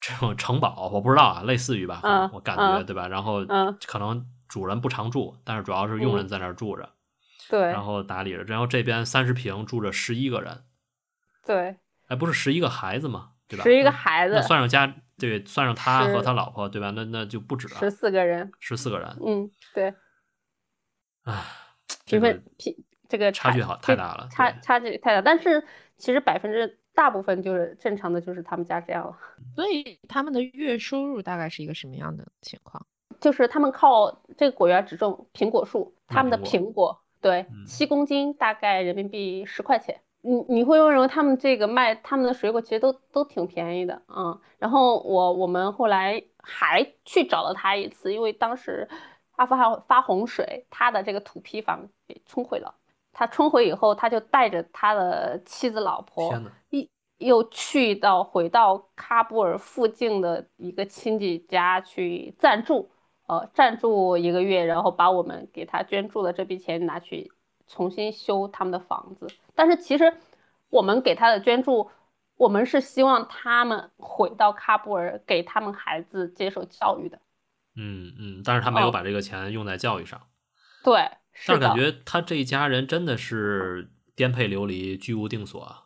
[0.00, 3.06] 这种城堡，我不知道啊，类似于吧，嗯我感觉嗯对吧？
[3.08, 6.88] 然后嗯可能主人不常住，但是主要是佣人嗯在那儿住着，
[7.48, 8.42] 对然后打理着。
[8.44, 10.64] 然后这边三十平住着十一个人，
[11.44, 11.76] 对，
[12.08, 13.32] 哎，不是十一个孩子吗？
[13.46, 13.62] 对吧？
[13.64, 16.90] 十一个孩子那，算上家，对，算上他和他老婆，对吧？
[16.92, 19.16] 那那就不止了，十四个人，十四个人。
[19.26, 19.92] 嗯，对，
[21.24, 21.44] 唉，
[22.06, 22.74] 这评个分评
[23.08, 25.20] 这个差距好太大了差差距太大。
[25.20, 25.62] 但是
[25.98, 29.16] 其实百分之大部分就是正常的，就是他们家这样了，
[29.54, 32.84] 所以他们的月收入大概是一个什么样的情况？
[33.20, 40.00] 就是他们靠这个果园只种苹果树，他们的苹苹果对嗯七公斤大概人民币十块钱。
[40.22, 44.38] 你你会认为他们这个卖他们的水果其实都都挺便宜的，嗯。
[44.58, 48.86] 然后我我们后来还去找了他一次，因为当时
[49.36, 52.74] 阿富汗发洪水，他的这个土坯房给冲毁了。
[53.20, 56.32] 他冲回以后，他就带着他的妻子老婆
[56.70, 56.88] 一
[57.18, 62.90] 又去到回到喀布尔附近的一个亲戚家去暂住，
[63.26, 67.30] 呃，暂住一个月，然后把我们给他捐助的这笔钱拿去
[67.66, 69.26] 重新修他们的房子。
[69.54, 70.14] 但是其实
[70.70, 71.90] 我们给他的捐助，
[72.38, 77.18] 我们是希望他们回到喀布尔，给他们孩子接受教育的。
[77.76, 80.18] 嗯嗯，但是他没有哦把这个钱用在教育上，
[80.82, 81.06] 对，
[81.46, 85.84] 但感觉他这一家人真的是颠沛流离、居无定所啊，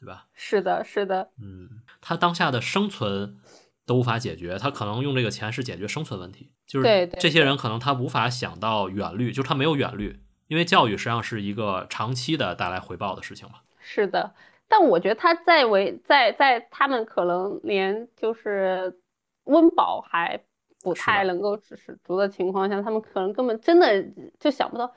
[0.00, 0.26] 对吧？
[0.34, 3.38] 是的，是的，嗯，他当下的生存
[3.84, 13.60] 都无法解决，他可能用这个钱是解决生存问题，就对对是这些人可能他无法想到远虑，就是他没有远虑，因为教育实际上是一个长期的带来回报的事情嘛。
[13.78, 14.34] 是的，
[14.66, 18.98] 但我觉得他在为在在他们可能连就是
[19.44, 20.40] 温饱还
[20.86, 24.00] 不太能够支持足的情况下，他们可能根本真的
[24.38, 24.88] 就想不到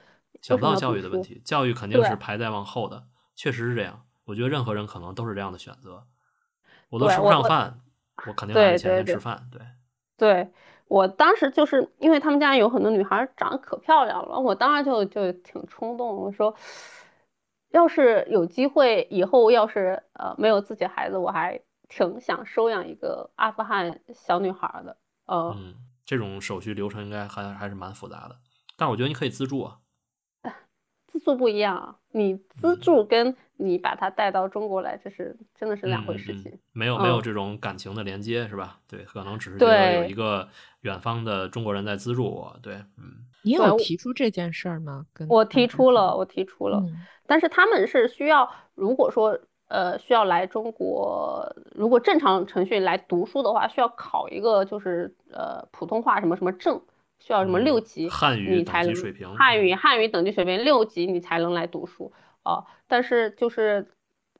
[0.41, 0.75] 想不到。
[0.75, 3.03] 教育的问题，教育肯定是排在往后的，
[3.35, 4.05] 确实是这样。
[4.25, 6.03] 我觉得任何人可能都是这样的选择。
[6.91, 7.79] 我都吃不上饭，
[8.27, 9.49] 我肯定对拿这钱对对先吃饭。
[9.51, 9.61] 对，
[10.17, 10.51] 对
[10.87, 16.55] 我当时就是因为他们家有很多女孩长得可漂亮了，我当时就就挺冲动，我说，
[17.71, 24.95] 要是有机会以后要是呃没有自己孩子，我还挺想收养一个阿富汗小女孩的，
[25.29, 25.75] 呃，嗯，
[26.05, 28.39] 这种手续流程应该还还是蛮复杂的，
[28.75, 29.77] 但我觉得你可以资助啊。
[31.07, 36.59] 资助不一样啊，你资嗯助跟你把他带到中国来，这是真的是两回事嗯嗯嗯情。
[36.71, 38.79] 没有没有嗯这种感情的连接是吧？
[38.87, 40.47] 对，可能只是觉得有一个
[40.81, 42.59] 远方的中国人在资助我。
[42.61, 45.05] 对，嗯，你有提出这件事儿吗？
[45.13, 49.39] 跟我提出了，我提出了，嗯但是他们是需要，如果说
[49.69, 56.79] 呃需要来中国，如果正常程序来读书的话，需要考一个就是呃普通话什么什么证，
[57.19, 62.11] 需要什么嗯六级，汉语等你才能级水平汉语嗯汉语等级水平六级你才能来读书
[62.43, 63.87] 啊、但是就是。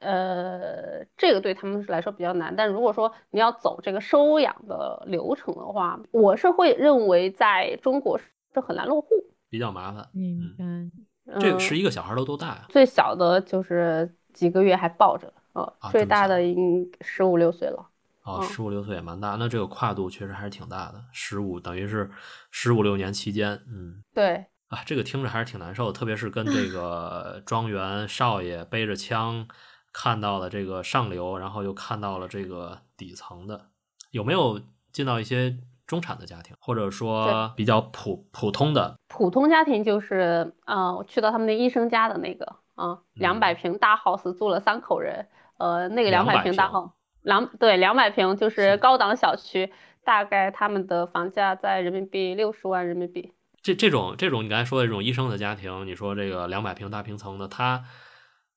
[0.02, 9.10] 呃，这个对他们来说比较难，但如果说你要走这个收养的流程的话，我是会认为在中国是很难落户。
[9.50, 10.08] 比较麻烦。
[10.14, 10.90] 明嗯，
[11.26, 11.34] 白。
[11.34, 12.66] 嗯这个十一个小孩都多大呀？
[12.70, 14.10] 最小的就是
[14.40, 17.86] 几个月还抱着，呃，最大的已经十五六岁了。
[18.24, 21.04] 哦，嗯十五六岁也蛮大，那这个跨度确实还是挺大的。
[21.12, 22.10] 十五等于是
[22.50, 29.46] 十五六年期间，嗯对，啊，这个听着还是挺难受的，特别是跟这个庄园少爷背着枪
[29.92, 33.66] 看到了这个上流，然后又看到了这个底层的，
[34.12, 34.62] 有没有
[34.94, 38.96] 进到一些中产的家庭，或者说比较普普通的？
[39.10, 45.28] 普通家庭就是，呃，我去到他们那医生家的那个，啊、两百平大 house 住了三口人，
[45.58, 46.92] 呃，那个两百200平大 house，
[47.24, 49.72] 两对两百平就是是高档小区，
[50.06, 53.34] 大概他们的房价在人民币六十万人民币。
[53.62, 57.84] 这这种这种你刚才说的这种医生的家庭，你说这个两百平大平层的，他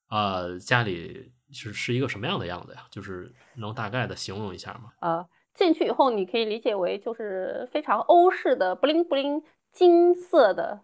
[0.09, 2.85] 呃家里是是一个什么样的样子呀？
[2.89, 4.91] 就是能大概的形容一下吗？
[5.01, 9.43] 呃，进去以后你可以理解为就是非常欧式的 bling bling
[9.73, 10.79] 金色的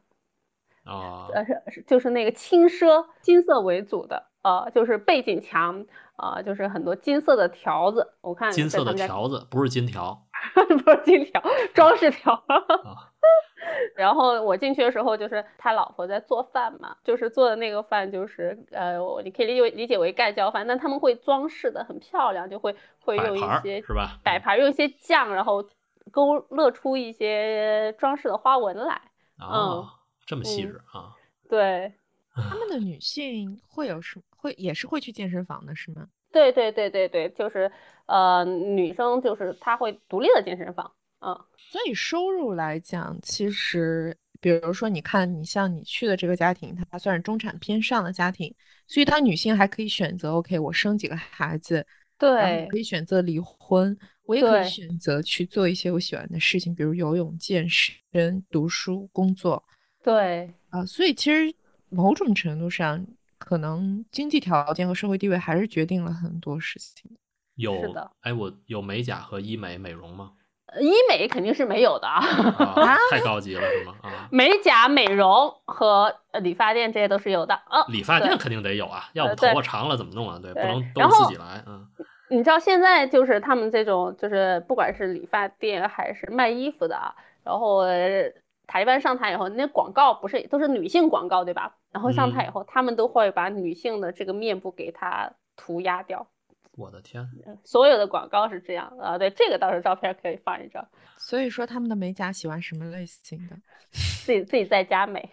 [0.90, 5.86] 啊、呃，是是就是那个轻奢金色为主的，呃，就是背景墙，
[6.18, 8.14] 呃，就是很多金色的条子。
[8.22, 10.20] 我看金色的条子不是金条
[10.84, 11.42] 不是金条，
[11.74, 12.34] 装饰条。
[12.34, 13.10] 啊
[13.96, 24.18] 然后我进去的时候，就是他老婆在做饭嘛，就是做的那个饭就是呃，我你可以理解为理解为盖浇饭，但他们会装饰的很漂亮，就会会用一些是吧？
[24.24, 25.64] 摆盘，用一些酱，然后
[26.10, 29.02] 勾勒出一些装饰的花纹来。
[29.38, 29.99] 啊，
[30.30, 31.16] 这么细嗯致啊！
[31.50, 31.92] 对，
[32.36, 34.24] 他们的女性会有什么？
[34.38, 36.08] 会也是会去健身房的是吗？
[36.32, 37.72] 对对对对对，就是
[38.06, 40.92] 呃，女生就是她会独立的健身房，
[41.22, 48.54] 嗯，所以收入来讲，其实比如说，你看你像你去的这个家庭，它算是中产偏上的家庭，
[48.86, 51.84] 所以她女性还可以选择，OK，我生几个孩子，
[52.20, 53.98] 对我可以选择离婚，
[54.28, 59.64] 我也可以选择去做一些我喜欢的事情，比如游泳、健身、读书、工作
[60.10, 61.54] 对啊、所以其实
[61.90, 63.06] 某种程度上，
[63.38, 67.12] 可能经济条件和社会地位还是决定了很多事情。
[67.56, 70.32] 有的哎，我有美甲和医美美容吗？
[70.72, 73.96] 呃医美肯定是没有的啊，啊，太高级了是吗？
[74.04, 77.84] 啊， 美甲、美容和呃理发店这些都是有的啊。
[77.88, 80.38] 理发店肯定得有啊，要不头发长了怎么弄啊？
[80.40, 81.64] 对，不能都自己来。
[81.66, 81.88] 嗯，
[82.30, 88.32] 你知道现在就是他们这种，就是不管是理发店还是卖衣服的啊，然后呃
[88.70, 91.76] 台湾上台以后，那广告不是都是女性广告对吧？
[91.92, 96.30] 然后上台以嗯后，他们都会把女性的这个面部给它涂鸦掉，
[96.78, 97.28] 我的天，
[97.64, 99.18] 所有的广告是这样啊。
[99.18, 100.88] 对，这个到时候照片可以放一张，
[101.18, 103.58] 所以说他们的美甲喜欢什么类型的？
[104.24, 105.28] 自己自己在家美。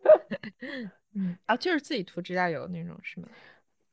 [1.14, 3.28] 嗯啊，就是自己涂指甲油那种是吗？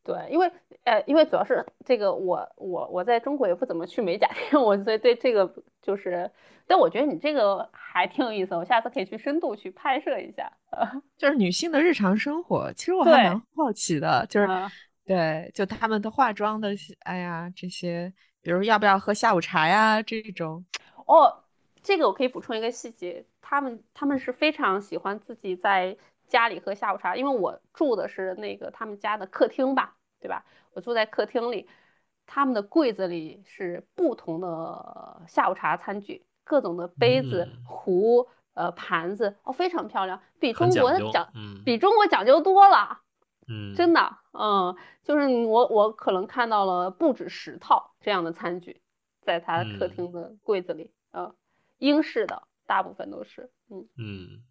[0.05, 0.49] 对，因为
[0.83, 5.51] 呃，因为主要是这个我我我在中国也不怎么去美甲店， 我所以对这个
[5.81, 6.29] 就是，
[6.67, 10.51] 但我觉得你这个还挺有意思，我下次可以去深度去拍摄一下。
[11.17, 14.69] 就是女性的日常生活，其实我还蛮好奇的，就是嗯
[15.05, 16.69] 对，就她们的化妆的，
[16.99, 20.63] 哎呀，这些，比如要不要喝下午茶呀这种，
[21.07, 21.43] 哦，
[21.81, 25.97] 这个我可以补充一个细节，他们他们是非常喜欢自己在
[26.27, 30.45] 家里喝下午茶，因为我住的是那个他们家的客厅吧，对吧？
[30.73, 31.67] 我住在客厅里，
[32.25, 41.31] 他们的柜子里是不同的下午茶餐具，各种的杯子、壶、呃盘子，哦，非常漂亮，比中国的讲，
[41.63, 43.01] 比中国讲究多了。
[43.47, 48.81] 嗯，真的，嗯，就是我我可能看到了不止十套这样的餐具，
[49.21, 51.35] 在他客厅的柜子里，嗯，
[51.77, 54.43] 英式的大部分都是，嗯嗯，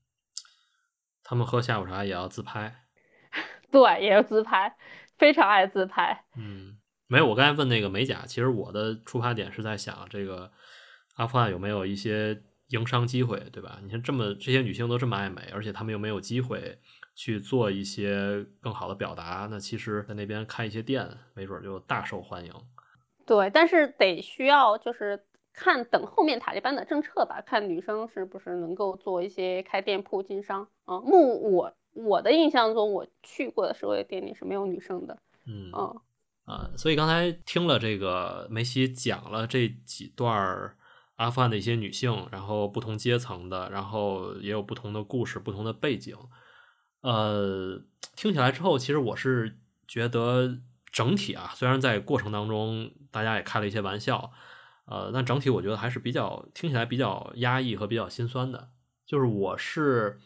[1.25, 2.85] 他们喝下午茶也要自拍，
[3.73, 4.77] 对，也要自拍，
[5.19, 6.77] 非常爱自拍，嗯。
[7.07, 10.51] 没有，我刚才问那个美甲，其实我的出发点是在想，这个
[11.17, 13.79] 阿富汗有没有一些营商机会，对吧？
[13.83, 16.79] 你看这么这些女性都这么爱美，而且她们又没有机会
[17.15, 22.53] 去做一些更好的表达，那其实在那边开一些店，没准就大受欢迎。
[23.27, 25.23] 对，但是得需要就是
[25.55, 30.69] 看等后面塔利班的政策吧，看女生是不是能够做一些开店铺经商。
[30.85, 35.17] 啊，目我我的印象中，我去过的时候店里是没有女生的。
[35.47, 36.01] 嗯嗯。
[36.45, 40.77] 啊，所以刚才听了这个梅西讲了这几段
[41.17, 46.15] 阿富汗的一些女性，然后不同阶层的，然后也有不同的故事、不同的背景。
[47.01, 47.81] 呃，
[48.15, 49.57] 听起来之后，其实我是
[49.89, 50.59] 觉得
[50.93, 54.31] 整体啊，虽然在过程当中大家也开了一些玩笑，
[54.87, 58.71] 呃，但整体我觉得还是比较听起来比较压抑和比较心酸的。
[59.07, 60.19] 就是我是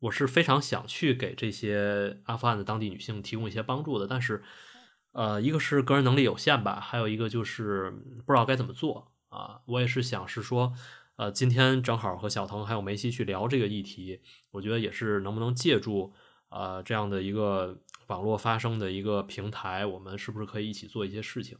[0.00, 4.42] 我是非常想去给这些阿富汗的当地女性提供一些帮助的，但是。
[5.12, 7.90] 呃，一个是个人能力有限吧，还有一个就是
[8.26, 9.62] 不知道该怎么做啊。
[9.64, 10.74] 我也是想是说，
[11.16, 14.20] 呃，今天正好和小腾还有梅西去聊这个议题，
[14.50, 16.12] 我觉得也是能不能借助
[16.50, 21.56] 呃这样的一个网络发声的一个平台，我们是不是可以一起做一些事情？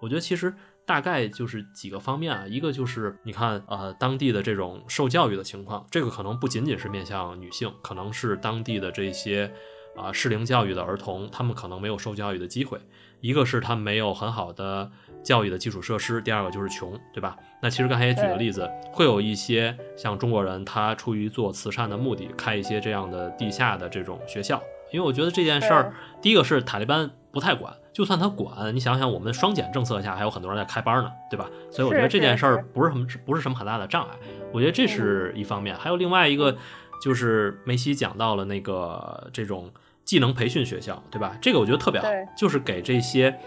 [0.00, 0.54] 我觉得其实
[0.84, 9.52] 大概就是几个方面啊，一个就是你看呃当地的这种受教育的情况，这个可能不仅仅是面向女性，可能是当地的这些。
[9.96, 12.78] 啊，适龄教育的儿童，他们可能没有受教育的机会。
[13.20, 14.88] 一个是他们没有很好的
[15.24, 17.36] 教育的基础设施，第二个就是穷，对吧？
[17.60, 24.62] 那其实刚才也举了例子，会有一些像中国人，他出于做慈善的目的，开一些这样的地下的这种学校。
[24.92, 31.48] 因为我觉得这件事儿，第一个是塔利班不太管，就算他管，你想想我们双减政策下，还有很多人在开班呢，对吧？
[31.70, 34.10] 所以我觉得这件事儿不是什么，不是什么很大的障碍。
[34.52, 36.56] 我觉得这是一方面，还有另外一个
[37.02, 39.70] 就是梅西讲到了那个这种。
[40.08, 41.36] 技能培训学校，对吧？
[41.38, 43.38] 这个我觉得特别好，就是给这些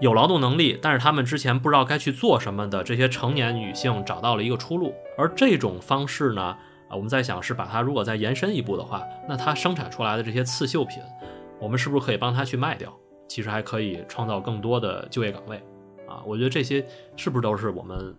[0.00, 4.94] 有劳动能力，但是他们之前不知道该去做什么的这些成年女性找到了一个出路。
[5.18, 6.56] 而这种方式呢，
[6.88, 11.02] 啊，我们在想是把它如果再延伸一步的话，那它生产出来的这些刺绣品，
[11.60, 12.92] 我们是不是可以帮它去卖掉？
[13.28, 15.56] 其实还可以创造更多的就业岗位
[16.06, 16.22] 啊！
[16.26, 16.86] 我觉得这些
[17.16, 18.14] 是不是都是我们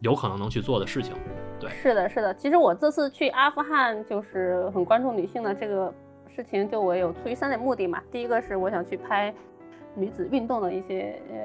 [0.00, 1.14] 有可能能去做的事情？
[1.60, 2.34] 对，是的，是的。
[2.34, 5.92] 其实我这次去阿富汗就是很关注女性的这个。
[6.30, 9.34] 事情就我有出于三点目的嘛，第一个是我想去拍
[9.96, 11.36] 女子运动的一些呃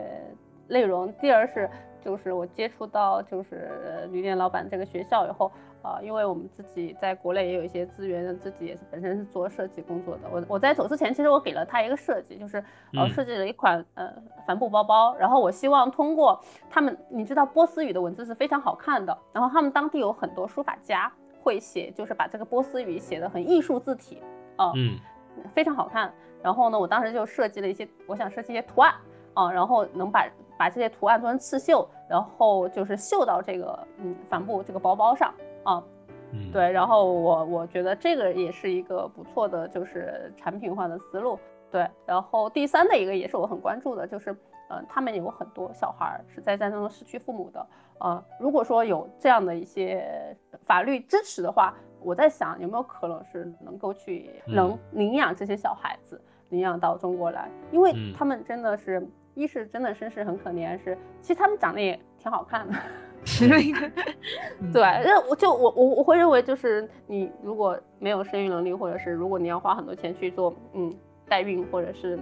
[0.68, 1.68] 内容，第二是
[2.04, 5.52] 就是我接触到就是旅店老板这个学校以后，
[5.84, 14.12] 啊，因为我们自己在国内也有一些资源，自己也是本身是做设计工作的，我我在走之前其实我给了他一个设计，就是呃设计了一款呃
[14.48, 21.12] 帆布包包，然后我希望通过他们，你知道波斯语的文字是非常好看的，然后他们当地有很多书法家
[21.44, 24.22] 会写，就是把这个波斯语写的很艺术字体。
[24.76, 24.98] 嗯，
[25.54, 26.14] 非常好看。
[26.42, 28.94] 然后呢，我当时就设计了一些，我想设计一些图案
[29.34, 30.26] 啊，然后能把
[30.58, 35.34] 把这些图案做成刺绣，然后就是绣到这个嗯帆布这个包包上
[35.64, 35.84] 啊。
[36.32, 36.72] 嗯，对。
[36.72, 41.40] 然后我我觉得这个也是一个不错的，就是产品化的思路。
[41.72, 41.88] 对。
[42.06, 44.32] 然后第三的一个也是我很关注的，就是
[44.70, 47.68] 嗯，他们有很多小孩是在战争中失去父母的。
[48.00, 51.74] 呃，如果说有这样的一些法律支持的话。
[52.06, 59.02] 我在想有没有可能是能够去能领养这些小孩子，领养到中国来，因为他们真的是，
[59.36, 62.76] 一是真的身世很可怜，是其实他们长得也挺好看的。
[64.74, 70.94] 对，那我就我我我会认为就是你如果没有生育能力，或者是如果你要花很多钱去做嗯
[71.28, 72.20] 代孕或者是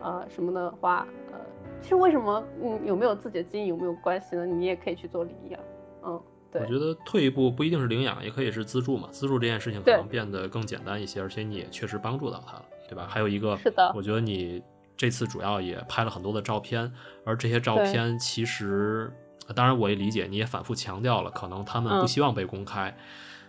[0.00, 1.38] 呃什么的话，呃，
[1.80, 4.46] 其实为什么嗯有没有自己的基因有没有关系呢？
[4.46, 5.60] 你也可以去做领养，
[6.04, 6.20] 嗯。
[6.50, 9.06] 对我觉得退一步不一定是领养，也可以是资助嘛。
[9.10, 13.06] 资助这件事情可能变得更简单一些，而且你也确实帮助到他了，对吧？
[13.06, 14.62] 还有一个，是的，我觉得你
[14.96, 16.90] 这次主要也拍了很多的照片，
[17.22, 19.12] 而这些照片其实，
[19.54, 22.96] 当然我也理解，你也反复强调了，可能他们不希望被公开。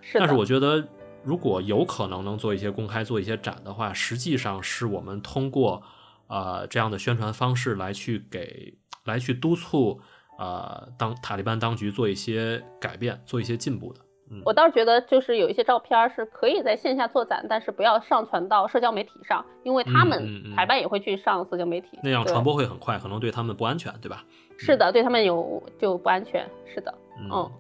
[0.02, 0.88] 是但是我觉得，
[1.24, 5.84] 如果有可能能做一些公开、做一些展的话，实际上是我们通过
[6.28, 8.74] 呃这样的宣传方式来去给
[9.06, 10.00] 来去督促。
[10.42, 14.00] 呃，当塔利班当局做一些改变、做一些进步的，
[14.32, 24.24] 嗯我倒是觉得，就是有一些照片儿是可以在线下做展，但是不要上传到社交媒体上，因为他们嗯台办也会去上社交媒体，对那样传播会很快，可能对他们不安全，对吧？
[24.60, 26.48] 是的，对他们有就不安全。
[26.66, 27.52] 是的，嗯嗯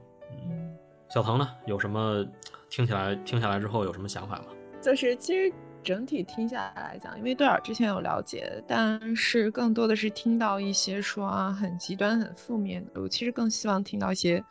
[0.49, 0.77] 嗯，
[1.09, 2.25] 小腾呢，有什么
[2.69, 4.45] 听起来听下来之后有什么想法吗？
[4.81, 5.51] 就是其实
[5.81, 13.01] 整体听下来来讲，因为对尔之前有了解，但是更多的是听到一些说啊很极端、很负面的。
[13.01, 14.43] 我其实更希望听到一些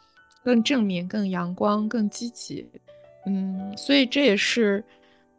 [0.43, 2.69] 更正面、更阳光、更积极。
[3.27, 4.83] 嗯，所以这也是。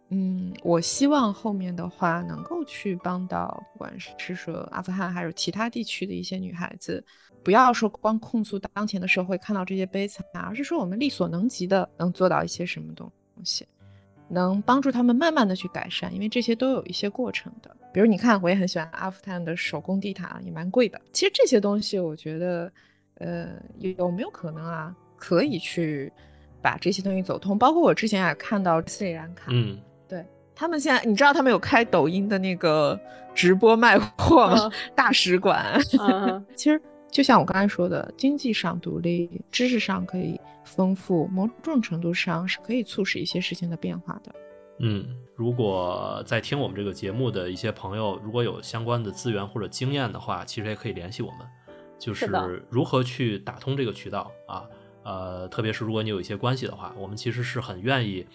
[0.10, 7.03] 嗯，我希望后面的话能够去帮到，不管是是说阿富汗还是其他地区的一些女孩子，
[7.44, 13.68] 不要说光控诉当前的社会看到这些悲惨，而是说我们力所能及的能做到一些什么东东西。
[14.31, 17.76] 能帮助他们慢慢的去改善，因为这些都有一些过程的。
[17.91, 21.02] 比如你看，我也很喜欢阿富汗的手工地毯，也蛮贵的。
[21.11, 22.72] 其实这些东西，我觉得，
[23.15, 23.48] 呃，
[23.80, 26.14] 有有没有可能啊，可以去
[26.61, 27.57] 把这些东西走通？
[27.57, 29.80] 包括我之前也看到斯里兰卡，嗯，
[30.60, 32.99] 他们现在，你知道他们有开抖音的那个
[33.34, 34.69] 直播卖货吗？
[34.94, 35.80] 大使馆。
[35.98, 44.36] 嗯其实就像我刚才说的，经济上独立，知识上可以丰富，某种程度上是可以促使一些事情的变化的。
[44.80, 51.40] 嗯，如果在听我们这个节目的一些朋友，如果有相关的资源或者经验的话，其实也可以联系我们，
[51.98, 52.27] 就是
[52.69, 54.65] 如何去打通这个渠道啊。
[55.06, 58.27] 呃，特别是如果你有一些关系的话，我们其实是很愿意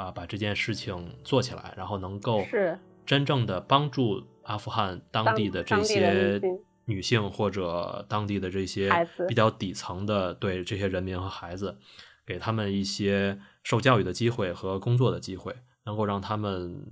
[0.00, 6.40] 啊把这件事情做起来，然后能够是真正的帮助阿富汗当当地的这些
[6.86, 8.90] 女性或者当地的这些
[9.28, 11.76] 比较底层的对这些人民和孩子，
[12.24, 15.54] 给他们一些受教育的机会和工作的机会，
[15.84, 16.82] 能够让他们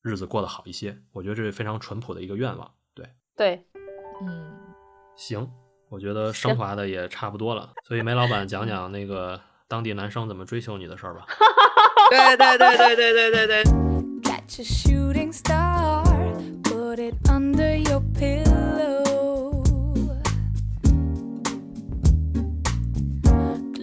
[0.00, 0.96] 日子过得好一些。
[1.10, 2.72] 我觉得这是非常淳朴的一个愿望。
[2.94, 3.66] 对，对，
[4.24, 4.52] 嗯，
[5.16, 5.50] 行，
[5.88, 11.26] 我觉得升华的也差不多了，所以梅老板讲讲那个当地男生怎么追求你的事儿吧。
[12.09, 13.63] 对对对对对对对对。
[14.23, 16.03] Catch a shooting star,
[16.63, 19.63] put it under your pillow.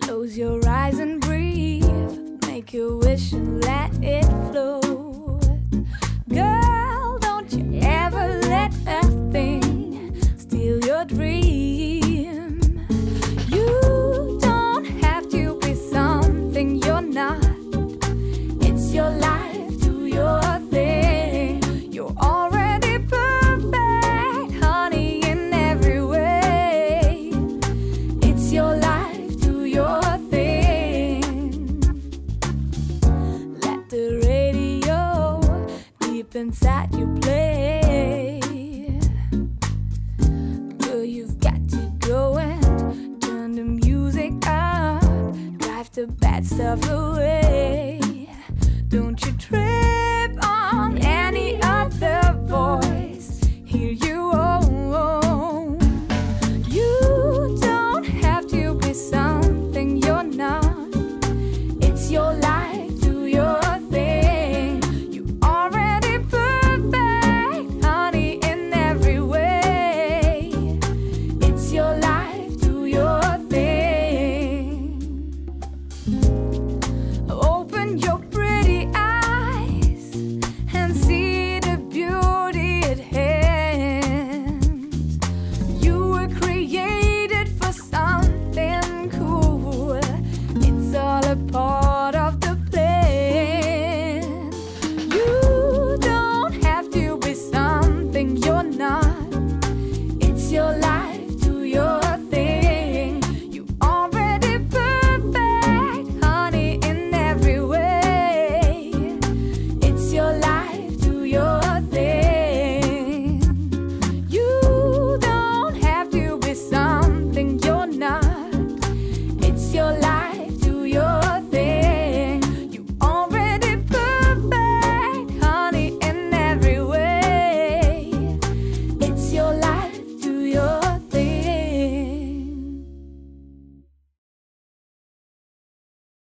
[0.01, 1.85] Close your eyes and breathe,
[2.47, 5.45] make your wish and let it float.
[6.29, 11.58] Girl, don't you ever let a thing steal your dream.
[36.40, 38.40] Deep inside you play.
[40.80, 45.02] Girl, you've got to go and turn the music up,
[45.58, 47.39] drive the bad stuff away.